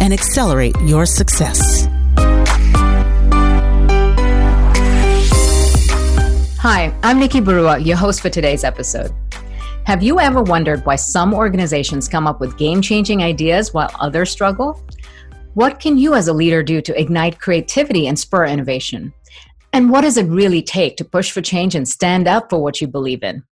and 0.00 0.12
accelerate 0.12 0.76
your 0.82 1.06
success. 1.06 1.88
Hi, 6.60 6.92
I'm 7.02 7.20
Nikki 7.20 7.40
Barua, 7.40 7.84
your 7.84 7.96
host 7.96 8.20
for 8.20 8.30
today's 8.30 8.64
episode. 8.64 9.14
Have 9.84 10.02
you 10.02 10.20
ever 10.20 10.42
wondered 10.42 10.84
why 10.84 10.96
some 10.96 11.32
organizations 11.32 12.08
come 12.08 12.26
up 12.26 12.40
with 12.40 12.58
game 12.58 12.82
changing 12.82 13.22
ideas 13.22 13.72
while 13.72 13.90
others 14.00 14.30
struggle? 14.30 14.82
What 15.54 15.80
can 15.80 15.96
you 15.96 16.14
as 16.14 16.28
a 16.28 16.32
leader 16.32 16.62
do 16.62 16.82
to 16.82 17.00
ignite 17.00 17.38
creativity 17.38 18.06
and 18.06 18.18
spur 18.18 18.44
innovation? 18.44 19.14
And 19.72 19.90
what 19.90 20.00
does 20.00 20.16
it 20.16 20.26
really 20.26 20.62
take 20.62 20.96
to 20.96 21.04
push 21.04 21.30
for 21.30 21.40
change 21.40 21.74
and 21.74 21.88
stand 21.88 22.26
up 22.26 22.50
for 22.50 22.60
what 22.62 22.80
you 22.80 22.86
believe 22.88 23.22
in? 23.22 23.44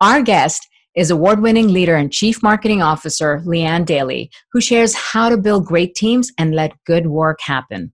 Our 0.00 0.22
guest 0.22 0.66
is 0.96 1.10
award 1.10 1.40
winning 1.40 1.68
leader 1.68 1.96
and 1.96 2.12
chief 2.12 2.42
marketing 2.42 2.82
officer 2.82 3.42
Lee 3.44 3.62
Ann 3.62 3.84
Daly, 3.84 4.30
who 4.52 4.60
shares 4.60 4.94
how 4.94 5.28
to 5.28 5.36
build 5.36 5.66
great 5.66 5.94
teams 5.94 6.32
and 6.38 6.54
let 6.54 6.72
good 6.84 7.06
work 7.06 7.40
happen. 7.40 7.92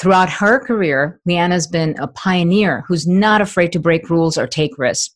Throughout 0.00 0.28
her 0.28 0.60
career, 0.60 1.20
Lee 1.24 1.36
Ann 1.36 1.52
has 1.52 1.66
been 1.66 1.94
a 1.98 2.08
pioneer 2.08 2.84
who's 2.86 3.06
not 3.06 3.40
afraid 3.40 3.72
to 3.72 3.80
break 3.80 4.10
rules 4.10 4.36
or 4.36 4.46
take 4.46 4.76
risks. 4.76 5.14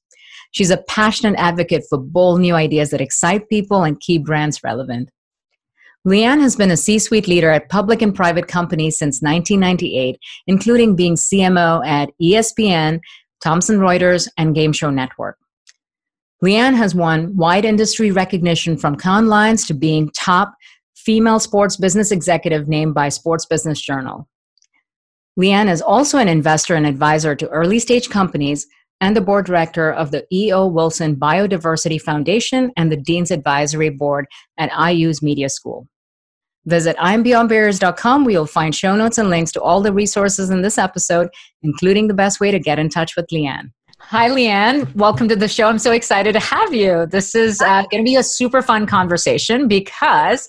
She's 0.53 0.71
a 0.71 0.83
passionate 0.89 1.39
advocate 1.39 1.85
for 1.89 1.99
bold 1.99 2.41
new 2.41 2.55
ideas 2.55 2.91
that 2.91 3.01
excite 3.01 3.49
people 3.49 3.85
and 3.85 4.01
keep 4.01 4.25
brands 4.25 4.65
relevant. 4.65 5.11
Lee 6.05 6.25
Ann 6.25 6.41
has 6.41 6.57
been 6.57 6.71
a 6.71 6.79
C 6.79 6.99
suite 6.99 7.29
leader 7.29 7.51
at 7.51 7.69
public 7.69 8.01
and 8.01 8.15
private 8.15 8.49
companies 8.49 8.97
since 8.97 9.21
1998, 9.21 10.19
including 10.47 10.97
being 10.97 11.15
CMO 11.15 11.87
at 11.87 12.09
ESPN, 12.21 13.01
Thomson 13.43 13.79
Reuters, 13.79 14.27
and 14.39 14.55
Game 14.55 14.73
Show 14.73 14.89
Network. 14.89 15.37
Lee 16.43 16.57
Ann 16.57 16.75
has 16.75 16.95
won 16.95 17.37
wide 17.37 17.65
industry 17.65 18.11
recognition 18.11 18.77
from 18.77 18.97
Cannes 18.97 19.29
Lions 19.29 19.67
to 19.67 19.75
being 19.75 20.11
top 20.11 20.55
female 20.97 21.39
sports 21.39 21.77
business 21.77 22.11
executive 22.11 22.69
named 22.69 22.95
by 22.95 23.09
Sports 23.09 23.47
Business 23.47 23.81
Journal. 23.81 24.27
Lee 25.37 25.51
Ann 25.51 25.69
is 25.69 25.83
also 25.83 26.19
an 26.19 26.29
investor 26.29 26.75
and 26.75 26.87
advisor 26.87 27.35
to 27.35 27.49
early 27.49 27.79
stage 27.79 28.09
companies 28.09 28.67
and 29.01 29.17
the 29.17 29.21
board 29.21 29.47
director 29.47 29.91
of 29.91 30.11
the 30.11 30.27
E.O. 30.33 30.67
Wilson 30.67 31.17
Biodiversity 31.17 32.01
Foundation 32.01 32.71
and 32.77 32.93
the 32.93 32.97
Dean's 32.97 33.31
Advisory 33.31 33.91
Board 33.91 34.27
at 34.59 34.71
IU's 34.91 35.23
Media 35.23 35.49
School. 35.49 35.87
Visit 36.67 36.97
I'mBeyondBarriers.com 36.99 38.25
where 38.25 38.33
you'll 38.33 38.47
find 38.47 38.75
show 38.75 38.95
notes 38.95 39.17
and 39.17 39.31
links 39.31 39.53
to 39.53 39.63
all 39.63 39.81
the 39.81 39.93
resources 39.93 40.51
in 40.51 40.61
this 40.61 40.77
episode, 40.77 41.29
including 41.63 42.09
the 42.09 42.15
best 42.15 42.41
way 42.41 42.51
to 42.51 42.59
get 42.59 42.79
in 42.79 42.91
touch 42.91 43.17
with 43.17 43.27
Leanne. 43.33 43.71
Hi, 44.03 44.29
Lee 44.29 44.49
Ann. 44.49 44.93
Welcome 44.95 45.29
to 45.29 45.37
the 45.37 45.47
show. 45.47 45.69
I'm 45.69 45.79
so 45.79 45.93
excited 45.93 46.33
to 46.33 46.41
have 46.41 46.75
you. 46.75 47.07
This 47.07 47.35
is 47.35 47.61
uh, 47.61 47.83
going 47.91 48.03
to 48.03 48.09
be 48.09 48.17
a 48.17 48.23
super 48.23 48.61
fun 48.61 48.87
conversation 48.87 49.69
because 49.69 50.49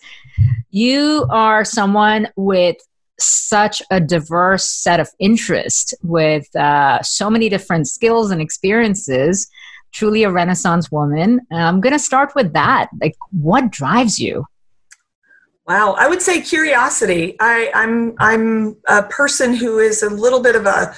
you 0.72 1.28
are 1.30 1.64
someone 1.64 2.28
with 2.36 2.78
such 3.20 3.82
a 3.92 4.00
diverse 4.00 4.68
set 4.68 5.00
of 5.00 5.10
interests 5.20 5.94
with 6.02 6.54
uh, 6.56 7.04
so 7.04 7.30
many 7.30 7.50
different 7.50 7.88
skills 7.88 8.32
and 8.32 8.42
experiences. 8.42 9.48
Truly 9.92 10.24
a 10.24 10.32
Renaissance 10.32 10.92
woman. 10.92 11.42
I'm 11.52 11.82
going 11.82 11.94
to 11.94 12.00
start 12.00 12.34
with 12.34 12.54
that. 12.54 12.90
Like, 13.00 13.16
what 13.32 13.70
drives 13.70 14.18
you? 14.18 14.46
Wow, 15.68 15.96
I 16.00 16.08
would 16.08 16.22
say 16.22 16.42
curiosity. 16.42 17.36
I, 17.40 17.70
I'm 17.76 18.16
I'm 18.18 18.78
a 18.88 19.04
person 19.04 19.54
who 19.54 19.78
is 19.78 20.02
a 20.02 20.10
little 20.10 20.42
bit 20.42 20.56
of 20.56 20.66
a 20.66 20.96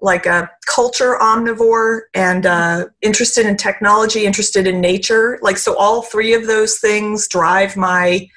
like 0.00 0.26
a 0.26 0.50
culture 0.66 1.16
omnivore 1.20 2.02
and 2.14 2.46
uh, 2.46 2.86
interested 3.02 3.46
in 3.46 3.56
technology, 3.56 4.26
interested 4.26 4.66
in 4.66 4.80
nature. 4.80 5.38
Like, 5.42 5.56
so 5.56 5.76
all 5.76 6.02
three 6.02 6.34
of 6.34 6.46
those 6.46 6.78
things 6.78 7.26
drive 7.28 7.76
my 7.76 8.28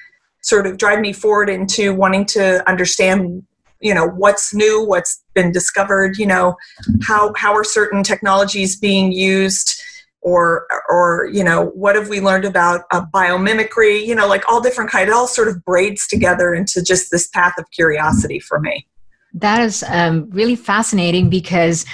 sort 0.42 0.66
of 0.66 0.78
drive 0.78 1.00
me 1.00 1.14
forward 1.14 1.50
into 1.50 1.94
wanting 1.94 2.26
to 2.26 2.68
understand 2.68 3.44
you 3.80 3.94
know 3.94 4.08
what's 4.08 4.54
new 4.54 4.86
what's 4.86 5.24
been 5.34 5.52
discovered 5.52 6.18
you 6.18 6.26
know 6.26 6.56
how 7.04 7.34
how 7.36 7.54
are 7.54 7.64
certain 7.64 8.04
technologies 8.04 8.80
being 8.80 9.12
used 9.12 9.82
or 10.22 10.68
or 10.90 11.30
you 11.32 11.44
know 11.44 11.72
what 11.74 11.96
have 11.96 12.08
we 12.08 12.22
learned 12.22 12.46
about 12.46 12.82
biomimicry 12.92 14.06
you 14.06 14.14
know 14.14 14.28
like 14.28 14.44
all 14.50 14.62
different 14.62 14.90
kind 14.90 15.10
it 15.10 15.14
all 15.14 15.28
sort 15.28 15.48
of 15.48 15.64
braids 15.66 16.08
together 16.08 16.54
into 16.54 16.82
just 16.84 17.10
this 17.12 17.28
path 17.28 17.54
of 17.58 17.66
curiosity 17.72 18.40
for 18.40 18.60
me 18.60 18.88
that 19.34 19.62
is 19.62 19.84
um, 19.88 20.30
really 20.32 20.56
fascinating 20.56 21.30
because 21.30 21.86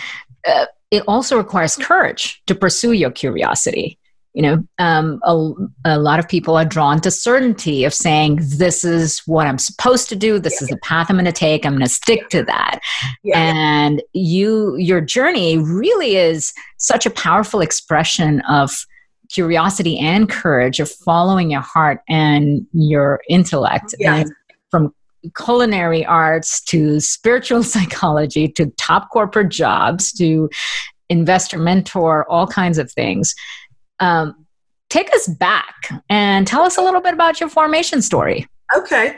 uh, 0.47 0.65
it 0.91 1.03
also 1.07 1.37
requires 1.37 1.75
courage 1.75 2.41
to 2.47 2.55
pursue 2.55 2.93
your 2.93 3.11
curiosity. 3.11 3.99
You 4.33 4.43
know, 4.43 4.67
um, 4.77 5.19
a, 5.23 5.53
a, 5.85 5.99
lot 5.99 6.19
of 6.19 6.29
people 6.29 6.55
are 6.55 6.65
drawn 6.65 7.01
to 7.01 7.09
certainty 7.09 7.85
of 7.85 7.93
saying, 7.93 8.39
this 8.43 8.85
is 8.85 9.19
what 9.25 9.47
I'm 9.47 9.57
supposed 9.57 10.09
to 10.09 10.15
do. 10.15 10.37
This 10.37 10.57
yeah. 10.59 10.65
is 10.65 10.69
the 10.69 10.77
path 10.77 11.07
I'm 11.09 11.15
going 11.15 11.25
to 11.25 11.31
take. 11.31 11.65
I'm 11.65 11.73
going 11.73 11.81
to 11.81 11.89
stick 11.89 12.29
to 12.29 12.43
that. 12.43 12.79
Yeah. 13.23 13.39
And 13.39 14.03
you, 14.13 14.75
your 14.75 15.01
journey 15.01 15.57
really 15.57 16.17
is 16.17 16.53
such 16.77 17.07
a 17.07 17.09
powerful 17.09 17.61
expression 17.61 18.41
of 18.41 18.85
curiosity 19.29 19.97
and 19.97 20.29
courage 20.29 20.79
of 20.79 20.91
following 20.91 21.49
your 21.49 21.61
heart 21.61 22.01
and 22.07 22.67
your 22.73 23.21
intellect. 23.29 23.95
Yeah. 23.97 24.17
And 24.17 24.31
from 24.69 24.93
culinary 25.35 26.05
arts 26.05 26.61
to 26.65 26.99
spiritual 26.99 27.63
psychology 27.73 28.47
to 28.49 28.67
top 28.77 29.09
corporate 29.11 29.49
jobs 29.49 30.11
to 30.13 30.49
investor 31.09 31.57
mentor, 31.57 32.29
all 32.29 32.47
kinds 32.47 32.77
of 32.77 32.91
things. 32.91 33.33
Um, 33.99 34.45
take 34.89 35.13
us 35.13 35.27
back 35.27 35.75
and 36.09 36.47
tell 36.47 36.63
us 36.63 36.77
a 36.77 36.81
little 36.81 37.01
bit 37.01 37.13
about 37.13 37.39
your 37.39 37.49
formation 37.49 38.01
story. 38.01 38.47
Okay. 38.75 39.17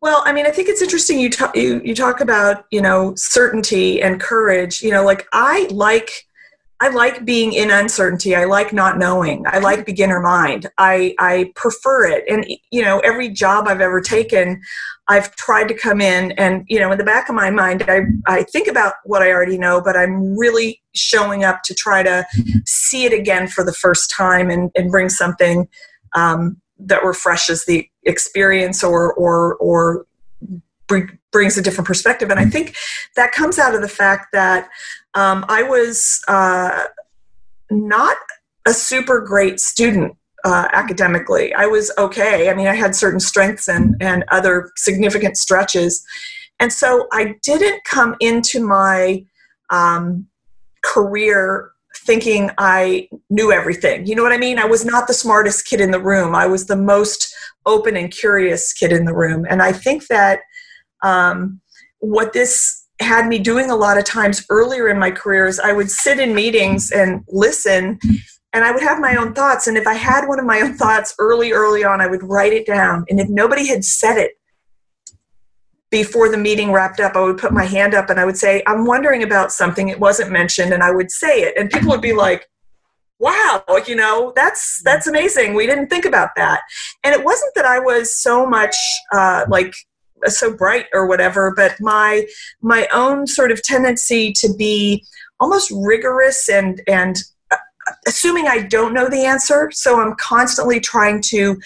Well, 0.00 0.22
I 0.26 0.32
mean, 0.32 0.46
I 0.46 0.50
think 0.50 0.68
it's 0.68 0.82
interesting 0.82 1.18
you 1.18 1.30
talk 1.30 1.56
you, 1.56 1.80
you 1.84 1.94
talk 1.94 2.20
about, 2.20 2.64
you 2.70 2.82
know, 2.82 3.14
certainty 3.16 4.02
and 4.02 4.20
courage. 4.20 4.82
You 4.82 4.90
know, 4.90 5.04
like 5.04 5.26
I 5.32 5.68
like 5.70 6.26
I 6.82 6.88
like 6.88 7.24
being 7.24 7.52
in 7.52 7.70
uncertainty. 7.70 8.34
I 8.34 8.44
like 8.44 8.72
not 8.72 8.98
knowing. 8.98 9.44
I 9.46 9.60
like 9.60 9.86
beginner 9.86 10.18
mind. 10.18 10.66
I, 10.78 11.14
I 11.20 11.52
prefer 11.54 12.08
it. 12.08 12.24
And, 12.28 12.44
you 12.72 12.82
know, 12.82 12.98
every 13.04 13.28
job 13.28 13.68
I've 13.68 13.80
ever 13.80 14.00
taken, 14.00 14.60
I've 15.06 15.32
tried 15.36 15.68
to 15.68 15.74
come 15.74 16.00
in 16.00 16.32
and, 16.32 16.64
you 16.66 16.80
know, 16.80 16.90
in 16.90 16.98
the 16.98 17.04
back 17.04 17.28
of 17.28 17.36
my 17.36 17.50
mind, 17.50 17.84
I, 17.86 18.00
I 18.26 18.42
think 18.42 18.66
about 18.66 18.94
what 19.04 19.22
I 19.22 19.30
already 19.30 19.58
know, 19.58 19.80
but 19.80 19.96
I'm 19.96 20.36
really 20.36 20.82
showing 20.92 21.44
up 21.44 21.62
to 21.66 21.74
try 21.74 22.02
to 22.02 22.26
see 22.66 23.04
it 23.04 23.12
again 23.12 23.46
for 23.46 23.62
the 23.62 23.72
first 23.72 24.10
time 24.10 24.50
and, 24.50 24.68
and 24.74 24.90
bring 24.90 25.08
something 25.08 25.68
um, 26.16 26.60
that 26.80 27.04
refreshes 27.04 27.64
the 27.64 27.88
experience 28.02 28.82
or, 28.82 29.14
or, 29.14 29.54
or 29.58 30.04
brings 31.30 31.56
a 31.56 31.62
different 31.62 31.86
perspective. 31.86 32.28
And 32.28 32.40
I 32.40 32.44
think 32.44 32.74
that 33.14 33.30
comes 33.30 33.60
out 33.60 33.76
of 33.76 33.82
the 33.82 33.88
fact 33.88 34.32
that 34.32 34.68
um, 35.14 35.44
I 35.48 35.62
was 35.62 36.20
uh, 36.28 36.84
not 37.70 38.16
a 38.66 38.72
super 38.72 39.20
great 39.20 39.60
student 39.60 40.16
uh, 40.44 40.68
academically. 40.72 41.54
I 41.54 41.66
was 41.66 41.92
okay. 41.98 42.50
I 42.50 42.54
mean, 42.54 42.66
I 42.66 42.74
had 42.74 42.94
certain 42.94 43.20
strengths 43.20 43.68
and, 43.68 43.96
and 44.00 44.24
other 44.30 44.70
significant 44.76 45.36
stretches. 45.36 46.04
And 46.60 46.72
so 46.72 47.06
I 47.12 47.34
didn't 47.42 47.84
come 47.84 48.16
into 48.20 48.64
my 48.64 49.24
um, 49.70 50.26
career 50.82 51.70
thinking 51.96 52.50
I 52.58 53.08
knew 53.30 53.52
everything. 53.52 54.06
You 54.06 54.14
know 54.14 54.22
what 54.22 54.32
I 54.32 54.38
mean? 54.38 54.58
I 54.58 54.64
was 54.64 54.84
not 54.84 55.06
the 55.06 55.14
smartest 55.14 55.66
kid 55.66 55.80
in 55.80 55.90
the 55.90 56.00
room. 56.00 56.34
I 56.34 56.46
was 56.46 56.66
the 56.66 56.76
most 56.76 57.34
open 57.66 57.96
and 57.96 58.10
curious 58.10 58.72
kid 58.72 58.92
in 58.92 59.04
the 59.04 59.14
room. 59.14 59.46
And 59.48 59.62
I 59.62 59.72
think 59.72 60.06
that 60.08 60.40
um, 61.02 61.60
what 61.98 62.32
this 62.32 62.81
had 63.02 63.28
me 63.28 63.38
doing 63.38 63.70
a 63.70 63.76
lot 63.76 63.98
of 63.98 64.04
times 64.04 64.44
earlier 64.48 64.88
in 64.88 64.98
my 64.98 65.10
career 65.10 65.46
is 65.46 65.60
I 65.60 65.72
would 65.72 65.90
sit 65.90 66.18
in 66.18 66.34
meetings 66.34 66.90
and 66.90 67.24
listen 67.28 67.98
and 68.52 68.64
I 68.64 68.70
would 68.70 68.82
have 68.82 69.00
my 69.00 69.16
own 69.16 69.34
thoughts. 69.34 69.66
And 69.66 69.76
if 69.76 69.86
I 69.86 69.94
had 69.94 70.26
one 70.26 70.38
of 70.38 70.44
my 70.44 70.60
own 70.60 70.74
thoughts 70.74 71.14
early, 71.18 71.52
early 71.52 71.84
on, 71.84 72.00
I 72.00 72.06
would 72.06 72.22
write 72.22 72.52
it 72.52 72.66
down. 72.66 73.04
And 73.08 73.18
if 73.18 73.28
nobody 73.28 73.66
had 73.66 73.84
said 73.84 74.18
it 74.18 74.32
before 75.90 76.30
the 76.30 76.38
meeting 76.38 76.72
wrapped 76.72 77.00
up, 77.00 77.16
I 77.16 77.20
would 77.20 77.38
put 77.38 77.52
my 77.52 77.64
hand 77.64 77.94
up 77.94 78.10
and 78.10 78.20
I 78.20 78.24
would 78.24 78.36
say, 78.36 78.62
I'm 78.66 78.84
wondering 78.84 79.22
about 79.22 79.52
something. 79.52 79.88
It 79.88 80.00
wasn't 80.00 80.30
mentioned. 80.30 80.72
And 80.72 80.82
I 80.82 80.90
would 80.90 81.10
say 81.10 81.42
it. 81.42 81.54
And 81.56 81.70
people 81.70 81.90
would 81.90 82.02
be 82.02 82.14
like, 82.14 82.48
wow, 83.18 83.62
you 83.86 83.94
know, 83.94 84.32
that's 84.34 84.82
that's 84.84 85.06
amazing. 85.06 85.54
We 85.54 85.66
didn't 85.66 85.88
think 85.88 86.04
about 86.04 86.30
that. 86.36 86.60
And 87.04 87.14
it 87.14 87.24
wasn't 87.24 87.54
that 87.54 87.64
I 87.64 87.78
was 87.78 88.16
so 88.16 88.46
much 88.46 88.74
uh, 89.12 89.44
like 89.48 89.74
so 90.28 90.54
bright 90.54 90.86
or 90.92 91.06
whatever 91.06 91.52
but 91.54 91.74
my 91.80 92.26
my 92.60 92.86
own 92.92 93.26
sort 93.26 93.50
of 93.50 93.62
tendency 93.62 94.32
to 94.32 94.52
be 94.54 95.04
almost 95.40 95.72
rigorous 95.74 96.48
and 96.48 96.80
and 96.86 97.24
uh, 97.50 97.56
assuming 98.06 98.46
i 98.46 98.60
don't 98.60 98.94
know 98.94 99.08
the 99.08 99.24
answer 99.24 99.70
so 99.72 100.00
i'm 100.00 100.14
constantly 100.16 100.78
trying 100.80 101.20
to 101.20 101.58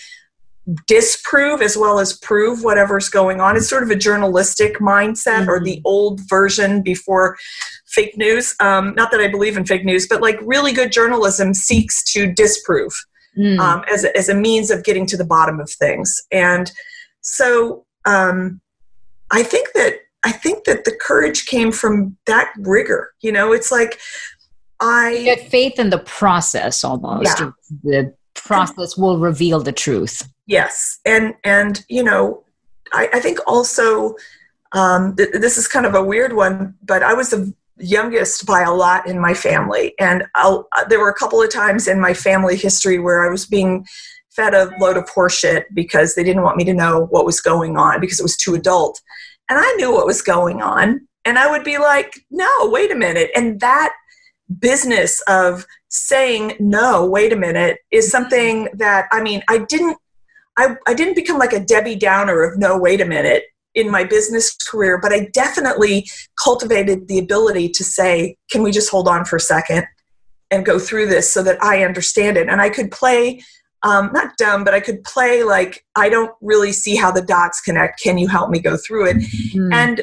disprove 0.89 1.63
as 1.63 1.77
well 1.77 2.01
as 2.01 2.19
prove 2.19 2.65
whatever's 2.65 3.09
going 3.09 3.41
on 3.41 3.57
it's 3.57 3.69
sort 3.69 3.85
of 3.85 3.91
a 3.91 3.97
journalistic 3.97 4.79
mindset 4.79 5.43
mm-hmm. 5.43 5.51
or 5.51 5.63
the 5.63 5.81
old 5.85 6.21
version 6.29 6.83
before 6.83 7.37
fake 7.87 8.17
news 8.17 8.55
um, 8.59 8.93
not 8.97 9.11
that 9.13 9.21
i 9.21 9.29
believe 9.29 9.57
in 9.57 9.65
fake 9.65 9.85
news 9.85 10.09
but 10.09 10.21
like 10.21 10.39
really 10.43 10.73
good 10.73 10.91
journalism 10.91 11.55
seeks 11.55 12.03
to 12.03 12.33
disprove 12.33 12.93
mm. 13.39 13.59
um, 13.61 13.85
as, 13.93 14.03
a, 14.03 14.17
as 14.17 14.29
a 14.29 14.35
means 14.35 14.71
of 14.71 14.83
getting 14.83 15.07
to 15.07 15.17
the 15.17 15.25
bottom 15.25 15.61
of 15.61 15.71
things 15.71 16.21
and 16.33 16.73
so 17.21 17.86
um, 18.07 18.61
I 19.31 19.43
think 19.43 19.69
that 19.75 19.99
I 20.25 20.33
think 20.33 20.65
that 20.65 20.85
the 20.85 20.93
courage 20.93 21.47
came 21.47 21.71
from 21.71 22.17
that 22.27 22.53
rigor. 22.59 23.13
You 23.21 23.33
know, 23.33 23.53
it's 23.53 23.71
like 23.71 24.01
I 24.81 25.11
you 25.11 25.25
get 25.25 25.51
faith 25.51 25.79
in 25.79 25.91
the 25.91 25.99
process 25.99 26.85
almost. 26.85 27.39
Yeah. 27.39 27.51
The 27.83 28.15
process 28.35 28.97
will 28.97 29.19
reveal 29.19 29.61
the 29.61 29.73
truth. 29.73 30.29
Yes, 30.47 31.01
and 31.05 31.35
and 31.45 31.85
you 31.89 32.03
know, 32.03 32.45
I, 32.93 33.09
I 33.15 33.21
think 33.21 33.39
also 33.47 34.15
um, 34.73 35.17
th- 35.17 35.31
this 35.33 35.59
is 35.59 35.69
kind 35.69 35.87
of 35.87 35.95
a 35.95 36.03
weird 36.03 36.35
one, 36.35 36.75
but 36.85 37.03
I 37.03 37.15
was 37.15 37.31
the 37.31 37.53
youngest 37.79 38.47
by 38.47 38.63
a 38.63 38.73
lot 38.73 39.07
in 39.07 39.21
my 39.21 39.35
family, 39.35 39.95
and 39.99 40.25
I'll, 40.35 40.69
there 40.89 41.01
were 41.01 41.11
a 41.11 41.15
couple 41.15 41.43
of 41.43 41.51
times 41.51 41.89
in 41.89 42.01
my 42.01 42.15
family 42.15 42.57
history 42.57 42.99
where 42.99 43.27
I 43.27 43.31
was 43.31 43.47
being 43.47 43.87
fed 44.37 44.55
a 44.55 44.71
load 44.79 44.97
of 44.97 45.07
horseshit 45.07 45.65
because 45.75 46.15
they 46.15 46.23
didn't 46.23 46.43
want 46.43 46.57
me 46.57 46.65
to 46.65 46.75
know 46.75 47.07
what 47.07 47.27
was 47.27 47.41
going 47.41 47.77
on 47.77 48.01
because 48.01 48.21
it 48.21 48.23
was 48.23 48.37
too 48.37 48.55
adult. 48.55 49.01
And 49.49 49.59
I 49.59 49.73
knew 49.73 49.93
what 49.93 50.07
was 50.07 50.23
going 50.23 50.63
on. 50.63 51.07
And 51.25 51.39
I 51.39 51.51
would 51.51 51.65
be 51.65 51.79
like, 51.79 52.15
no, 52.31 52.49
wait 52.63 52.93
a 52.93 52.97
minute. 52.97 53.31
And 53.35 53.59
that 53.61 53.93
business 54.61 55.21
of 55.27 55.67
saying, 55.89 56.57
no, 56.61 57.05
wait 57.07 57.33
a 57.33 57.37
minute, 57.37 57.79
is 57.91 58.07
mm-hmm. 58.07 58.11
something 58.11 58.69
that, 58.75 59.07
I 59.11 59.23
mean, 59.23 59.43
I 59.49 59.59
didn't. 59.59 59.99
I, 60.59 60.75
I 60.87 60.95
didn't 60.95 61.17
become 61.17 61.37
like 61.37 61.53
a 61.53 61.63
Debbie 61.63 61.97
Downer 61.97 62.43
of 62.43 62.59
no, 62.59 62.79
wait 62.79 63.03
a 63.03 63.05
minute 63.05 63.45
in 63.75 63.91
my 63.91 64.05
business 64.05 64.57
career, 64.57 64.99
but 64.99 65.13
I 65.13 65.29
definitely 65.35 66.09
cultivated 66.43 67.09
the 67.09 67.19
ability 67.19 67.69
to 67.69 67.85
say, 67.85 68.39
can 68.51 68.63
we 68.63 68.71
just 68.71 68.91
hold 68.91 69.07
on 69.07 69.27
for 69.27 69.37
a 69.37 69.41
second 69.41 69.87
and 70.51 70.65
go 70.65 70.79
through 70.79 71.09
this 71.09 71.31
so 71.31 71.43
that 71.43 71.63
I 71.63 71.85
understand 71.85 72.39
it? 72.39 72.49
And 72.49 72.63
I 72.63 72.71
could 72.71 72.91
play 72.91 73.43
um, 73.87 74.11
not 74.13 74.37
dumb, 74.37 74.65
but 74.65 74.75
I 74.75 74.81
could 74.81 75.05
play 75.05 75.45
like, 75.45 75.85
I 75.95 76.09
don't 76.09 76.33
really 76.41 76.73
see 76.73 76.97
how 76.97 77.13
the 77.13 77.23
dots 77.23 77.61
connect. 77.61 78.03
Can 78.03 78.19
you 78.19 78.27
help 78.27 78.51
me 78.51 78.59
go 78.59 78.77
through 78.77 79.11
it? 79.11 79.17
Mm-hmm. 79.19 79.73
And, 79.73 80.03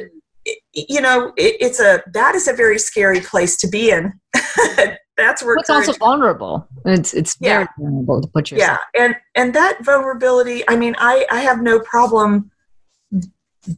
you 0.72 1.02
know, 1.02 1.34
it, 1.36 1.56
it's 1.60 1.80
a, 1.80 2.02
that 2.14 2.34
is 2.34 2.48
a 2.48 2.54
very 2.54 2.78
scary 2.78 3.20
place 3.20 3.58
to 3.58 3.68
be 3.68 3.90
in. 3.90 4.14
That's 5.16 5.44
where 5.44 5.56
it's 5.56 5.68
also 5.68 5.92
vulnerable. 5.92 6.66
It's, 6.86 7.12
it's 7.12 7.36
very 7.36 7.66
vulnerable 7.78 8.22
to 8.22 8.28
put 8.28 8.50
yourself. 8.50 8.80
Yeah. 8.94 9.04
And, 9.04 9.16
and 9.34 9.54
that 9.54 9.84
vulnerability, 9.84 10.64
I 10.66 10.76
mean, 10.76 10.96
I, 10.98 11.26
I 11.30 11.40
have 11.40 11.60
no 11.60 11.78
problem 11.80 12.50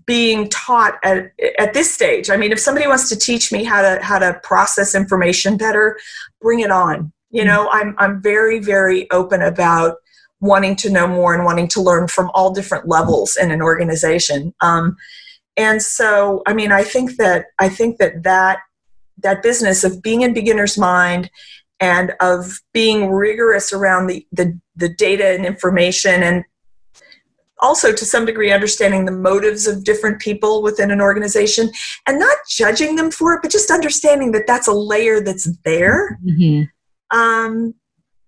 being 0.07 0.49
taught 0.51 0.95
at, 1.03 1.33
at 1.59 1.75
this 1.75 1.93
stage. 1.93 2.31
I 2.31 2.37
mean, 2.37 2.53
if 2.53 2.61
somebody 2.61 2.87
wants 2.87 3.09
to 3.09 3.17
teach 3.17 3.51
me 3.51 3.65
how 3.65 3.83
to, 3.83 4.03
how 4.03 4.21
to 4.21 4.41
process 4.45 4.95
information 4.95 5.57
better, 5.57 5.99
bring 6.41 6.61
it 6.61 6.71
on 6.71 7.13
you 7.37 7.45
know 7.45 7.69
i'm 7.71 7.95
i'm 7.99 8.21
very 8.23 8.59
very 8.59 9.11
open 9.11 9.43
about 9.43 9.97
wanting 10.41 10.77
to 10.77 10.91
know 10.91 11.07
more 11.07 11.35
and 11.35 11.45
wanting 11.45 11.69
to 11.69 11.81
learn 11.81 12.09
from 12.09 12.31
all 12.35 12.53
different 12.53 12.87
levels 12.87 13.37
in 13.37 13.51
an 13.51 13.63
organization. 13.63 14.55
Um, 14.61 14.97
and 15.57 15.81
so 15.83 16.43
i 16.47 16.53
mean 16.53 16.71
i 16.71 16.85
think 16.85 17.17
that 17.17 17.47
i 17.59 17.69
think 17.69 17.97
that 17.99 18.23
that 18.23 18.59
that 19.19 19.43
business 19.43 19.85
of 19.85 20.03
being 20.03 20.21
in 20.21 20.35
beginner's 20.35 20.77
mind 20.77 21.31
and 21.81 22.13
of 22.21 22.61
being 22.73 23.11
rigorous 23.11 23.73
around 23.73 24.07
the, 24.07 24.27
the, 24.33 24.59
the 24.77 24.91
data 24.91 25.27
and 25.27 25.47
information 25.47 26.23
and 26.23 26.45
also 27.61 27.93
to 27.93 28.05
some 28.05 28.27
degree 28.27 28.53
understanding 28.53 29.07
the 29.07 29.13
motives 29.13 29.67
of 29.67 29.85
different 29.85 30.21
people 30.21 30.63
within 30.63 30.91
an 30.91 31.01
organization 31.01 31.71
and 32.07 32.19
not 32.19 32.37
judging 32.51 32.97
them 32.97 33.11
for 33.11 33.33
it 33.33 33.41
but 33.41 33.51
just 33.51 33.71
understanding 33.71 34.33
that 34.33 34.47
that's 34.47 34.69
a 34.69 34.73
layer 34.73 35.21
that's 35.23 35.49
there. 35.65 36.19
Mm-hmm 36.23 36.65
um, 37.11 37.75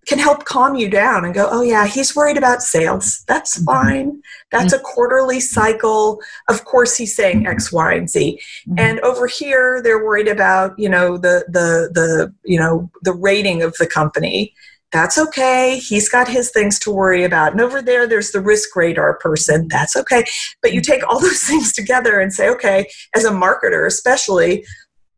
can 0.09 0.19
help 0.19 0.43
calm 0.43 0.75
you 0.75 0.89
down 0.89 1.23
and 1.23 1.35
go, 1.35 1.47
oh, 1.51 1.61
yeah, 1.61 1.85
he's 1.85 2.15
worried 2.15 2.37
about 2.37 2.63
sales. 2.63 3.23
That's 3.27 3.57
mm-hmm. 3.57 3.65
fine. 3.65 4.21
That's 4.51 4.73
mm-hmm. 4.73 4.83
a 4.83 4.93
quarterly 4.93 5.39
cycle. 5.39 6.19
Of 6.49 6.65
course, 6.65 6.97
he's 6.97 7.15
saying 7.15 7.45
X, 7.45 7.71
Y, 7.71 7.93
and 7.93 8.09
Z. 8.09 8.39
Mm-hmm. 8.67 8.79
And 8.79 8.99
over 9.01 9.27
here, 9.27 9.81
they're 9.83 10.03
worried 10.03 10.27
about, 10.27 10.77
you 10.79 10.89
know, 10.89 11.17
the, 11.17 11.45
the, 11.47 11.91
the, 11.93 12.33
you 12.43 12.59
know, 12.59 12.89
the 13.03 13.13
rating 13.13 13.61
of 13.61 13.75
the 13.77 13.85
company. 13.85 14.53
That's 14.91 15.19
okay. 15.19 15.77
He's 15.77 16.09
got 16.09 16.27
his 16.27 16.49
things 16.49 16.79
to 16.79 16.91
worry 16.91 17.23
about. 17.23 17.51
And 17.51 17.61
over 17.61 17.79
there, 17.79 18.07
there's 18.07 18.31
the 18.31 18.41
risk 18.41 18.75
radar 18.75 19.19
person. 19.19 19.67
That's 19.67 19.95
okay. 19.95 20.25
But 20.63 20.73
you 20.73 20.81
take 20.81 21.07
all 21.07 21.19
those 21.21 21.43
things 21.43 21.71
together 21.71 22.19
and 22.19 22.33
say, 22.33 22.49
okay, 22.49 22.87
as 23.15 23.25
a 23.25 23.31
marketer, 23.31 23.85
especially, 23.85 24.65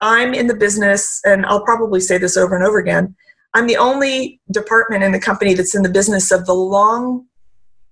I'm 0.02 0.34
in 0.34 0.48
the 0.48 0.56
business, 0.56 1.22
and 1.24 1.46
I'll 1.46 1.64
probably 1.64 2.02
say 2.02 2.18
this 2.18 2.36
over 2.36 2.56
and 2.56 2.66
over 2.66 2.80
again 2.80 3.16
I'm 3.54 3.68
the 3.68 3.78
only 3.78 4.40
department 4.52 5.04
in 5.04 5.12
the 5.12 5.20
company 5.20 5.54
that's 5.54 5.76
in 5.76 5.84
the 5.84 5.90
business 5.90 6.32
of 6.32 6.46
the 6.46 6.54
long 6.54 7.26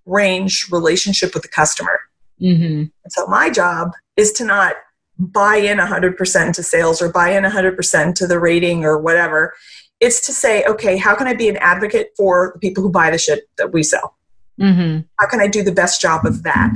range 0.05 0.67
relationship 0.71 1.33
with 1.33 1.43
the 1.43 1.49
customer. 1.49 1.99
Mm-hmm. 2.41 2.85
So 3.09 3.27
my 3.27 3.49
job 3.49 3.91
is 4.15 4.31
to 4.33 4.45
not 4.45 4.75
buy 5.17 5.57
in 5.57 5.77
100% 5.77 6.53
to 6.53 6.63
sales 6.63 7.01
or 7.01 7.11
buy 7.11 7.31
in 7.31 7.43
100% 7.43 8.15
to 8.15 8.27
the 8.27 8.39
rating 8.39 8.85
or 8.85 8.97
whatever. 8.97 9.53
It's 9.99 10.25
to 10.27 10.33
say, 10.33 10.63
okay, 10.63 10.95
how 10.95 11.13
can 11.15 11.27
I 11.27 11.33
be 11.33 11.49
an 11.49 11.57
advocate 11.57 12.11
for 12.15 12.51
the 12.53 12.59
people 12.59 12.81
who 12.81 12.89
buy 12.89 13.11
the 13.11 13.17
shit 13.17 13.43
that 13.57 13.73
we 13.73 13.83
sell? 13.83 14.15
Mm-hmm. 14.59 15.01
How 15.19 15.27
can 15.27 15.41
I 15.41 15.47
do 15.47 15.61
the 15.61 15.73
best 15.73 16.01
job 16.01 16.25
of 16.25 16.43
that? 16.43 16.71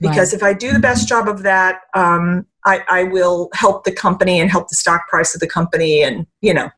Because 0.00 0.32
right. 0.32 0.36
if 0.36 0.42
I 0.42 0.52
do 0.52 0.72
the 0.72 0.78
best 0.78 1.08
job 1.08 1.28
of 1.28 1.42
that, 1.42 1.80
um, 1.94 2.46
I, 2.64 2.82
I, 2.88 3.04
will 3.04 3.50
help 3.54 3.84
the 3.84 3.92
company 3.92 4.40
and 4.40 4.50
help 4.50 4.68
the 4.68 4.74
stock 4.74 5.08
price 5.08 5.34
of 5.34 5.40
the 5.40 5.46
company, 5.46 6.02
and 6.02 6.26
you 6.40 6.54
know. 6.54 6.70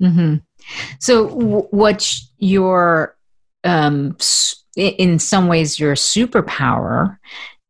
Mm-hmm. 0.00 0.36
So, 1.00 1.28
w- 1.28 1.68
what's 1.70 2.30
your, 2.38 3.16
um, 3.64 4.16
in 4.76 5.18
some 5.18 5.48
ways, 5.48 5.80
your 5.80 5.94
superpower 5.94 7.18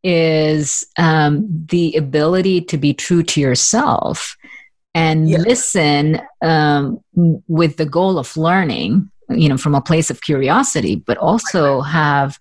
is 0.03 0.87
um, 0.99 1.67
the 1.69 1.95
ability 1.97 2.61
to 2.63 2.79
be 2.79 2.95
true 2.95 3.23
to 3.25 3.41
yourself 3.41 4.37
and 4.95 5.29
yeah. 5.29 5.39
listen 5.39 6.21
um, 6.43 7.01
with 7.49 7.77
the 7.77 7.85
goal 7.85 8.19
of 8.19 8.37
learning, 8.37 9.11
you 9.29 9.49
know, 9.49 9.59
from 9.59 9.75
a 9.75 9.81
place 9.81 10.11
of 10.11 10.23
curiosity, 10.23 10.97
but 10.97 11.19
also 11.19 11.83
have 11.83 12.39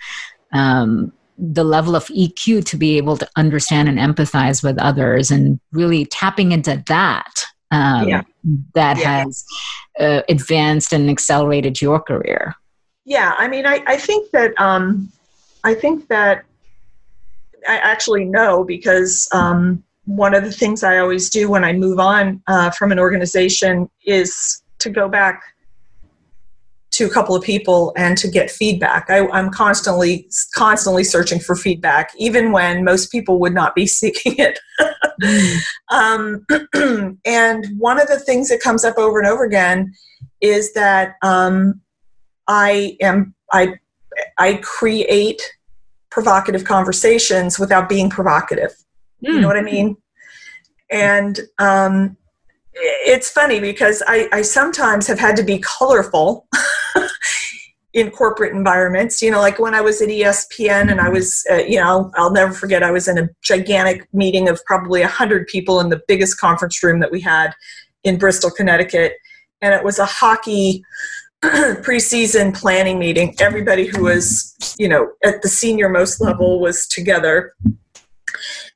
um, 0.53 1.11
the 1.37 1.63
level 1.63 1.95
of 1.95 2.05
EQ 2.05 2.65
to 2.65 2.77
be 2.77 2.97
able 2.97 3.17
to 3.17 3.27
understand 3.35 3.89
and 3.89 3.99
empathize 3.99 4.63
with 4.63 4.77
others 4.79 5.31
and 5.31 5.59
really 5.71 6.05
tapping 6.05 6.51
into 6.51 6.81
that 6.87 7.45
um, 7.71 8.07
yeah. 8.07 8.23
that 8.73 8.97
yeah. 8.97 9.23
has 9.23 9.45
uh, 9.99 10.21
advanced 10.29 10.93
and 10.93 11.09
accelerated 11.09 11.81
your 11.81 11.99
career? 11.99 12.55
Yeah, 13.05 13.35
I 13.37 13.47
mean, 13.47 13.65
I, 13.65 13.83
I 13.85 13.97
think 13.97 14.31
that 14.31 14.59
um, 14.59 15.11
I 15.63 15.73
think 15.73 16.07
that 16.07 16.45
I 17.67 17.77
actually 17.77 18.25
know 18.25 18.63
because 18.63 19.27
um, 19.31 19.83
one 20.05 20.33
of 20.33 20.43
the 20.43 20.51
things 20.51 20.83
I 20.83 20.97
always 20.97 21.29
do 21.29 21.49
when 21.49 21.63
I 21.63 21.73
move 21.73 21.99
on 21.99 22.41
uh, 22.47 22.71
from 22.71 22.91
an 22.91 22.99
organization 22.99 23.89
is 24.05 24.61
to 24.79 24.89
go 24.89 25.07
back 25.09 25.41
to 26.95 27.05
a 27.05 27.09
couple 27.09 27.35
of 27.35 27.43
people 27.43 27.91
and 27.97 28.17
to 28.17 28.27
get 28.27 28.49
feedback. 28.49 29.09
I, 29.09 29.27
am 29.37 29.51
constantly, 29.51 30.29
constantly 30.55 31.03
searching 31.03 31.41
for 31.41 31.53
feedback, 31.53 32.11
even 32.17 32.53
when 32.53 32.85
most 32.85 33.11
people 33.11 33.37
would 33.39 33.53
not 33.53 33.75
be 33.75 33.85
seeking 33.99 34.35
it. 34.37 34.59
um, 35.91 36.45
and 37.25 37.65
one 37.77 37.99
of 37.99 38.07
the 38.07 38.19
things 38.19 38.49
that 38.49 38.61
comes 38.61 38.85
up 38.85 38.97
over 38.97 39.19
and 39.19 39.27
over 39.27 39.43
again 39.43 39.93
is 40.39 40.73
that 40.73 41.15
um, 41.21 41.81
I 42.47 42.95
am 43.01 43.33
I 43.51 43.75
I 44.37 44.55
create 44.63 45.41
provocative 46.09 46.63
conversations 46.63 47.59
without 47.59 47.89
being 47.89 48.09
provocative. 48.09 48.71
Mm. 49.23 49.33
You 49.33 49.41
know 49.41 49.47
what 49.47 49.57
I 49.57 49.61
mean? 49.61 49.97
And 50.91 51.39
um, 51.59 52.15
it's 52.73 53.29
funny 53.29 53.59
because 53.59 54.03
I, 54.07 54.29
I 54.31 54.41
sometimes 54.41 55.07
have 55.07 55.19
had 55.19 55.35
to 55.37 55.43
be 55.43 55.59
colorful 55.59 56.47
in 57.95 58.11
corporate 58.11 58.53
environments. 58.53 59.21
You 59.21 59.31
know, 59.31 59.39
like 59.39 59.57
when 59.57 59.73
I 59.73 59.81
was 59.81 60.01
at 60.01 60.09
ESPN 60.09 60.91
and 60.91 60.99
I 60.99 61.09
was, 61.09 61.45
uh, 61.49 61.55
you 61.55 61.79
know, 61.79 62.11
I'll 62.15 62.31
never 62.31 62.53
forget, 62.53 62.83
I 62.83 62.91
was 62.91 63.07
in 63.07 63.17
a 63.17 63.29
gigantic 63.41 64.07
meeting 64.13 64.49
of 64.49 64.63
probably 64.65 64.99
100 64.99 65.47
people 65.47 65.79
in 65.79 65.89
the 65.89 66.01
biggest 66.07 66.37
conference 66.37 66.83
room 66.83 66.99
that 66.99 67.11
we 67.11 67.21
had 67.21 67.55
in 68.03 68.17
Bristol, 68.17 68.51
Connecticut. 68.51 69.13
And 69.61 69.73
it 69.73 69.83
was 69.83 69.97
a 69.97 70.05
hockey 70.05 70.83
preseason 71.41 72.53
planning 72.53 72.99
meeting. 72.99 73.33
Everybody 73.39 73.85
who 73.85 74.03
was, 74.03 74.55
you 74.77 74.89
know, 74.89 75.11
at 75.23 75.41
the 75.41 75.47
senior 75.47 75.87
most 75.87 76.19
level 76.19 76.59
was 76.59 76.87
together. 76.87 77.53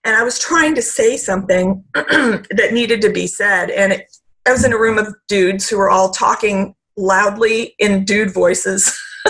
and 0.06 0.16
I 0.16 0.24
was 0.24 0.40
trying 0.40 0.76
to 0.76 0.82
say 0.82 1.18
something 1.18 1.84
that 1.94 2.70
needed 2.72 3.02
to 3.02 3.12
be 3.12 3.28
said. 3.28 3.70
And 3.70 3.92
it, 3.92 4.18
I 4.48 4.54
was 4.54 4.64
in 4.64 4.72
a 4.72 4.80
room 4.80 4.98
of 4.98 5.14
dudes 5.28 5.68
who 5.68 5.78
were 5.78 5.90
all 5.90 6.12
talking 6.12 6.74
loudly 7.00 7.75
in 7.79 8.06
dude 8.06 8.34
voices. 8.34 8.98